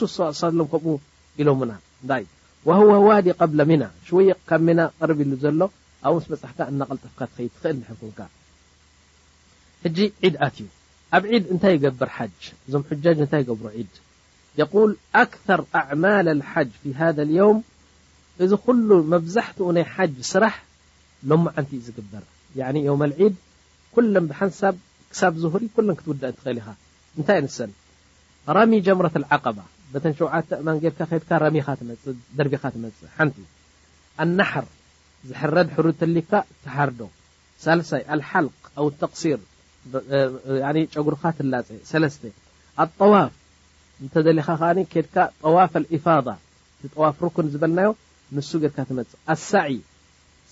ሱ 0.00 0.32
ከም 0.72 0.84
ኢሎና 1.42 1.72
ه 2.66 2.68
ካ 2.68 4.56
ር 5.10 5.12
ዘሎ 5.42 5.62
ፅح 6.40 6.52
ጥفካ 7.02 7.26
እል 10.26 10.34
عድ 10.44 10.56
ዩ 10.60 10.66
ኣብ 11.16 11.22
ድ 11.44 11.56
ታይ 11.62 11.76
ብር 12.00 12.10
ዞም 12.72 12.82
ብሩ 13.60 13.70
ድ 13.92 13.94
ل 14.60 14.92
ኣكثر 15.22 15.60
عل 15.84 16.28
لሓ 16.40 16.52
ف 16.98 17.00
ذ 17.16 17.18
يوም 17.40 17.56
እዚ 18.44 18.52
ل 18.88 18.90
መብዛحትኡ 19.12 19.68
ይ 19.78 19.84
ሓ 19.94 19.96
ስራሕ 20.32 20.54
ሎ 21.28 21.30
ዝበር 21.86 22.24
عድ 22.68 23.16
كل 23.94 24.12
ሳ 25.18 25.28
ብ 25.34 25.36
ز 25.42 25.46
ክእ 25.50 26.04
ክእ 26.04 26.16
ኻ 26.20 27.24
ታይ 27.26 27.38
ሰ 27.58 27.66
ጀر 28.86 29.06
ع 29.36 29.70
በተ 29.92 30.04
7 30.18 30.52
እማ 30.62 30.68
ርካ 30.90 30.98
ከድካ 31.10 31.30
ረሚኻ 31.44 31.66
ትመፅ 31.78 32.02
ደርቢኻ 32.38 32.62
ትመፅእ 32.74 33.08
ሓንቲ 33.16 33.36
ኣናሕር 34.22 34.66
ዝሕረድ 35.28 35.68
ሕሩድ 35.76 35.96
ተሊካ 36.02 36.32
ተሓርዶ 36.64 37.00
ሳሳይ 37.64 38.02
ኣልሓልቅ 38.14 38.54
ኣው 38.80 38.86
ተሲር 39.00 39.40
ጨጉርካ 40.94 41.22
ትላፀ 41.36 41.68
ኣጣዋፍ 42.84 43.32
እተደሊኻ 44.06 44.46
ከኣ 44.60 44.76
ከድካ 44.92 45.16
ጣዋፍ 45.42 45.74
ፋ 46.04 46.08
ጠዋፍ 46.94 47.16
ርክን 47.26 47.48
ዝበልናዮ 47.54 47.88
ንሱ 48.36 48.50
ርካ 48.70 48.78
ትመፅእ 48.90 49.16
ኣሳይ 49.34 49.74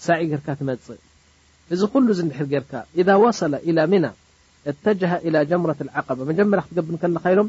ሳ 0.05 0.16
ይርካ 0.24 0.48
ትመፅእ 0.60 1.01
እዚ 1.74 1.81
ኩሉ 1.93 2.06
ዝንድሕር 2.19 2.47
ጌርካ 2.52 2.73
إዛ 3.01 3.09
ወሰለ 3.24 3.78
ሚና 3.94 4.06
እተጅሃ 4.70 5.12
ጀምረት 5.52 5.81
ዓቀባ 6.01 6.19
መጀመርያ 6.32 6.62
ክትገብር 6.66 6.94
ከለካ 7.05 7.24
ኢሎም 7.35 7.48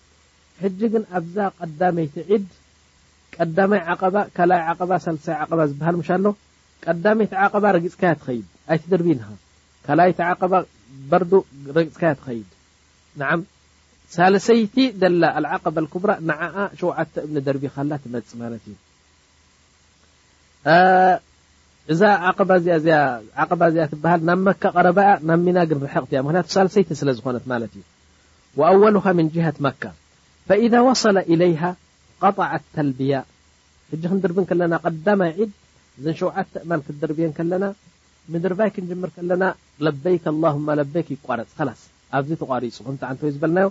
ሕጂ 0.63 0.79
ግን 0.93 1.03
ኣብዛ 1.19 1.37
ቀዳመይቲ 1.59 2.15
ዒድ 2.33 2.45
ቀዳማይ 3.35 3.81
ዓቀባ 3.93 4.15
ካይ 4.37 4.53
ዓባ 4.71 4.91
ሳሳይ 5.05 5.35
ባ 5.59 5.61
ዝበሃል 5.69 5.95
ኣሎ 6.17 6.25
ቀዳመይቲ 6.85 7.31
ባ 7.63 7.73
ረግፅካያ 7.75 8.11
ትኸይድ 8.19 8.45
ኣይቲ 8.71 8.83
ደርቢ 8.93 9.07
ካላይቲ 9.85 10.19
ዓባ 10.31 10.53
በር 11.11 11.23
ረግፅካያ 11.77 12.11
ትኸይድ 12.19 12.47
ን 13.39 13.41
ሳለሰይቲ 14.15 14.75
ዘ 15.01 15.03
ኣዓቀ 15.39 15.65
ብራ 16.03 16.11
ንዓ 16.29 16.41
7ውዓተ 16.79 17.13
ደርቢ 17.47 17.63
ካላ 17.75 17.91
ትመፅ 18.03 18.29
ማለት 18.43 18.63
እዩ 18.71 18.75
እዛ 21.91 22.01
ባ 22.49 22.57
እዚኣ 23.69 23.85
ትበሃል 23.93 24.21
ናብ 24.29 24.39
መካ 24.47 24.63
ቀረበ 24.75 24.99
ናብ 25.29 25.39
ሚና 25.47 25.57
ግን 25.69 25.79
ርሕቅቲያ 25.87 26.19
ምክንያቱ 26.25 26.47
ሳሰይቲ 26.57 26.89
ስለ 27.01 27.09
ዝኮነት 27.17 27.45
ማለት 27.53 27.71
እዩ 27.81 28.61
ኣወሉኻ 28.69 29.05
ን 29.23 29.27
ት 29.55 29.57
መካ 29.67 29.81
ፈإዛ 30.51 30.73
ወሰለ 30.85 31.17
إለይሃ 31.33 31.61
ቀጣዓት 32.21 32.63
ተልብያ 32.75 33.13
ሕጂ 33.91 34.01
ክንድርብን 34.11 34.45
ከለና 34.49 34.73
ቀዳማ 34.85 35.21
ዒድ 35.37 35.51
እዘን 35.97 36.15
ሸውዓእማን 36.19 36.81
ክደርብን 36.87 37.31
ከለና 37.37 37.65
ምድርባይ 38.33 38.69
ክንጅምር 38.75 39.09
ከለና 39.19 39.43
ለበይክ 39.87 40.25
ማ 40.65 40.75
ለበይክ 40.79 41.07
ይቋረፅ 41.15 41.53
ስ 41.83 41.87
ኣብዚ 42.19 42.31
ተቋሪፁ 42.41 42.77
እንተ 42.95 43.21
ዝበለናዮ 43.35 43.69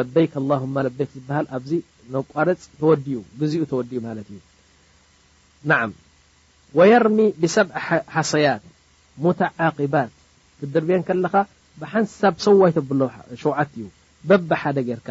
ለበይክ 0.00 0.34
ማ 0.74 0.84
ለበይክ 0.88 1.10
ዝበሃል 1.16 1.46
ኣብዚ 1.60 1.70
ነቋረፅ 2.18 2.60
ተወዲዩ 2.82 3.18
ግዚኡ 3.42 3.62
ተወዲኡ 3.72 4.02
ማለት 4.08 4.28
እዩ 4.36 4.40
ወየርሚ 6.80 7.18
ብሰብ 7.44 7.68
ሓሰያት 8.16 8.62
ሙተዓቅባት 9.24 10.12
ክድርብን 10.60 11.02
ከለካ 11.08 11.34
ብሓንሳብ 11.80 12.36
ሰዋይቶ 12.48 12.76
ብሎ 12.92 13.00
ሸውዓት 13.42 13.72
እዩ 13.80 13.86
በብሓደ 14.28 14.78
ጌይርካ 14.88 15.10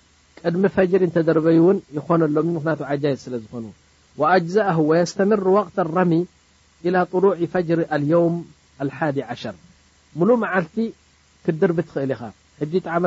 ቅድሚ 0.47 0.63
ፈጅሪ 0.75 1.03
ተደርበይ 1.15 1.57
እው 1.61 1.67
ይኮነሎ 1.97 2.35
ክቱ 2.65 2.81
የ 3.09 3.15
ስለ 3.23 3.33
ዝኾኑ 3.45 3.65
ጅዘአ 4.45 4.65
ويስምር 4.89 5.39
ቅት 5.67 5.77
لራሚ 5.87 6.11
إى 6.87 6.89
ع 7.01 7.03
ፈሪ 7.11 7.25
ውም 8.23 8.35
ሓ 8.97 9.11
عር 9.29 9.55
ሉ 10.27 10.29
መዓልቲ 10.43 10.75
ክድርቢ 11.45 11.77
ትክእል 11.89 12.11
ኢኻ 12.15 12.21
ይ 12.73 12.81
ጣመ 12.87 13.03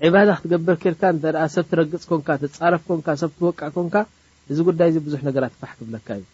ዕባዳ 0.07 0.29
ክትገበር 0.39 0.77
ክልካ 0.83 1.03
ሰብ 1.55 1.65
ትረግፅ 1.71 2.05
ኮንካ 2.11 2.29
ትፃለፍ 2.43 2.83
ኮን 2.87 3.01
ሰብ 3.23 3.31
ትወቅዕ 3.39 3.69
ኮንካ 3.77 3.97
እዚ 4.51 4.59
ጉዳይ 4.69 4.89
ዚ 4.95 4.97
ብዙሕ 5.07 5.21
ነገራት 5.29 5.55
ፋሕ 5.61 5.73
ክብለካ 5.79 6.09
እዩ 6.21 6.25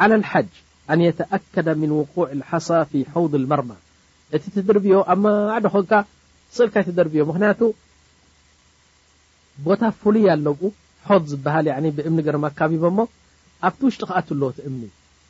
ዓ 0.00 0.06
ልሓጅ 0.12 0.50
ኣን 0.92 1.00
የተኣከዳ 1.06 1.68
ምን 1.80 1.90
ውቁዕ 2.00 2.26
ሓሳ 2.50 2.68
ፊ 2.90 3.02
ሓድ 3.12 3.32
ልመርማ 3.42 3.70
እቲ 4.36 4.44
ትደርብዮ 4.54 4.94
ኣብ 5.12 5.18
መባዕደ 5.24 5.66
ኮንካ 5.74 5.92
ስእልካይ 6.56 6.84
ትደርብዮ 6.90 7.20
ምክንያቱ 7.30 7.60
ቦታ 9.66 9.80
ፍሉይ 10.00 10.26
ኣለብኡ 10.36 10.70
ዝበሃል 11.30 11.66
ብእምኒ 11.96 12.20
ገርማ 12.26 12.46
ካቢቦሞ 12.58 12.98
ኣብቲ 13.66 13.80
ውሽጢ 13.88 14.02
ክኣትለዎት 14.08 14.56
እምኒ 14.68 14.82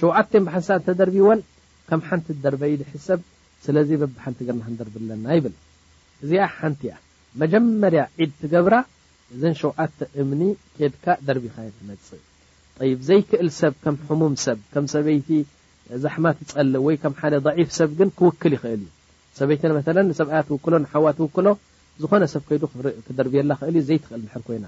ሸውዓተ 0.00 0.32
ሓንሳ 0.54 0.66
ተደርብወን 0.86 1.40
ከም 1.88 2.00
ሓንቲ 2.08 2.26
ደርበዩ 2.44 2.72
ድ 2.80 2.84
ሰብ 3.08 3.20
ስለዚ 3.64 3.90
በብሓንቲ 4.00 4.38
ርና 4.48 4.62
ክንደርብለና 4.66 5.24
ይብል 5.36 5.54
እዚኣ 6.22 6.42
ሓንቲ 6.56 6.80
እያ 6.88 6.94
መጀመርያ 7.42 8.02
ዒድ 8.20 8.32
ትገብራ 8.42 8.74
እዘን 9.34 9.54
ሸዓተ 9.62 9.98
እምኒ 10.22 10.42
ኬድካ 10.76 11.06
ደርቢካ 11.28 11.56
መፅእ 11.88 12.20
ይ 12.88 12.92
ዘይክእል 13.08 13.48
ሰብ 13.60 13.74
ከም 13.84 13.96
ሙም 14.20 14.34
ሰብ 14.46 14.58
ከም 14.72 14.84
ሰበይቲ 14.94 15.28
ዛሕማ 16.04 16.26
ፀል 16.52 16.72
ወይ 16.86 16.96
ሓደ 17.20 17.34
ፍ 17.68 17.70
ሰብ 17.78 17.90
ግን 17.98 18.08
ክውክል 18.20 18.54
ይክእል 18.58 18.82
እዩ 18.86 18.88
ሰበይት 19.38 19.62
ሰብኣያ 20.20 20.42
ውክሎ 20.56 20.74
ሓዋ 20.92 21.06
ትውክሎ 21.20 21.48
ዝኾነ 22.02 22.22
ሰብ 22.34 22.42
ከይ 22.48 22.58
ክደርብየላ 23.06 23.52
ክእልእዩ 23.60 23.84
ዘይ 23.88 23.98
ትክእል 24.02 24.22
ር 24.36 24.40
ኮይና 24.48 24.66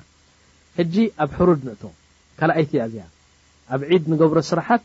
ሕጂ 0.78 0.94
ኣብ 1.24 1.30
ሕሩድ 1.38 1.60
ንእቶ 1.68 1.82
ካልኣይቲ 2.40 2.72
እያ 2.78 2.84
እዚኣ 2.88 3.06
ኣብ 3.74 3.80
ዒድ 3.92 4.04
ንገብሮ 4.12 4.38
ስራሓት 4.50 4.84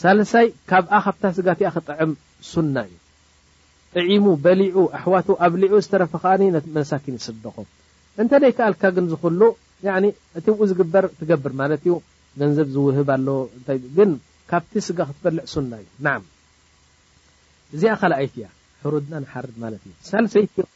ሳልሳይ 0.00 0.46
ካብኣ 0.70 0.92
ካብታ 1.04 1.22
ስጋ 1.36 1.46
እቲኣ 1.56 1.68
ክጥዕም 1.74 2.10
ሱና 2.50 2.76
እዩ 2.88 2.96
ጥዒሙ 4.00 4.26
በሊዑ 4.44 4.76
ኣሕዋቱ 4.98 5.28
ኣብ 5.46 5.52
ሊዑ 5.62 5.74
ዝተረፈ 5.84 6.12
ከኣኒ 6.22 6.42
መሳኪን 6.76 7.16
ይስደኮ 7.20 7.56
እንተይ 8.22 8.40
ደይ 8.44 8.52
ከኣልካ 8.58 8.82
ግን 8.96 9.06
ዝክሉ 9.12 9.40
እቲ 10.38 10.46
ብኡ 10.52 10.60
ዝግበር 10.70 11.04
ትገብር 11.20 11.52
ማለት 11.62 11.80
እዩ 11.86 11.94
ገንዘብ 12.40 12.68
ዝውህብኣሎግን 12.76 14.10
ካብቲ 14.52 14.74
ስጋ 14.88 14.98
ክትፈልዕ 15.08 15.44
ሱና 15.54 15.72
እዩ 15.82 15.88
ና 16.06 16.16
እዚኣ 17.74 17.92
ካልኣይት 18.02 18.34
እያ 18.40 18.46
ሕሩድና 18.84 19.12
ንሓርድ 19.24 19.54
ማለት 19.64 19.82
እዩይ 19.88 20.74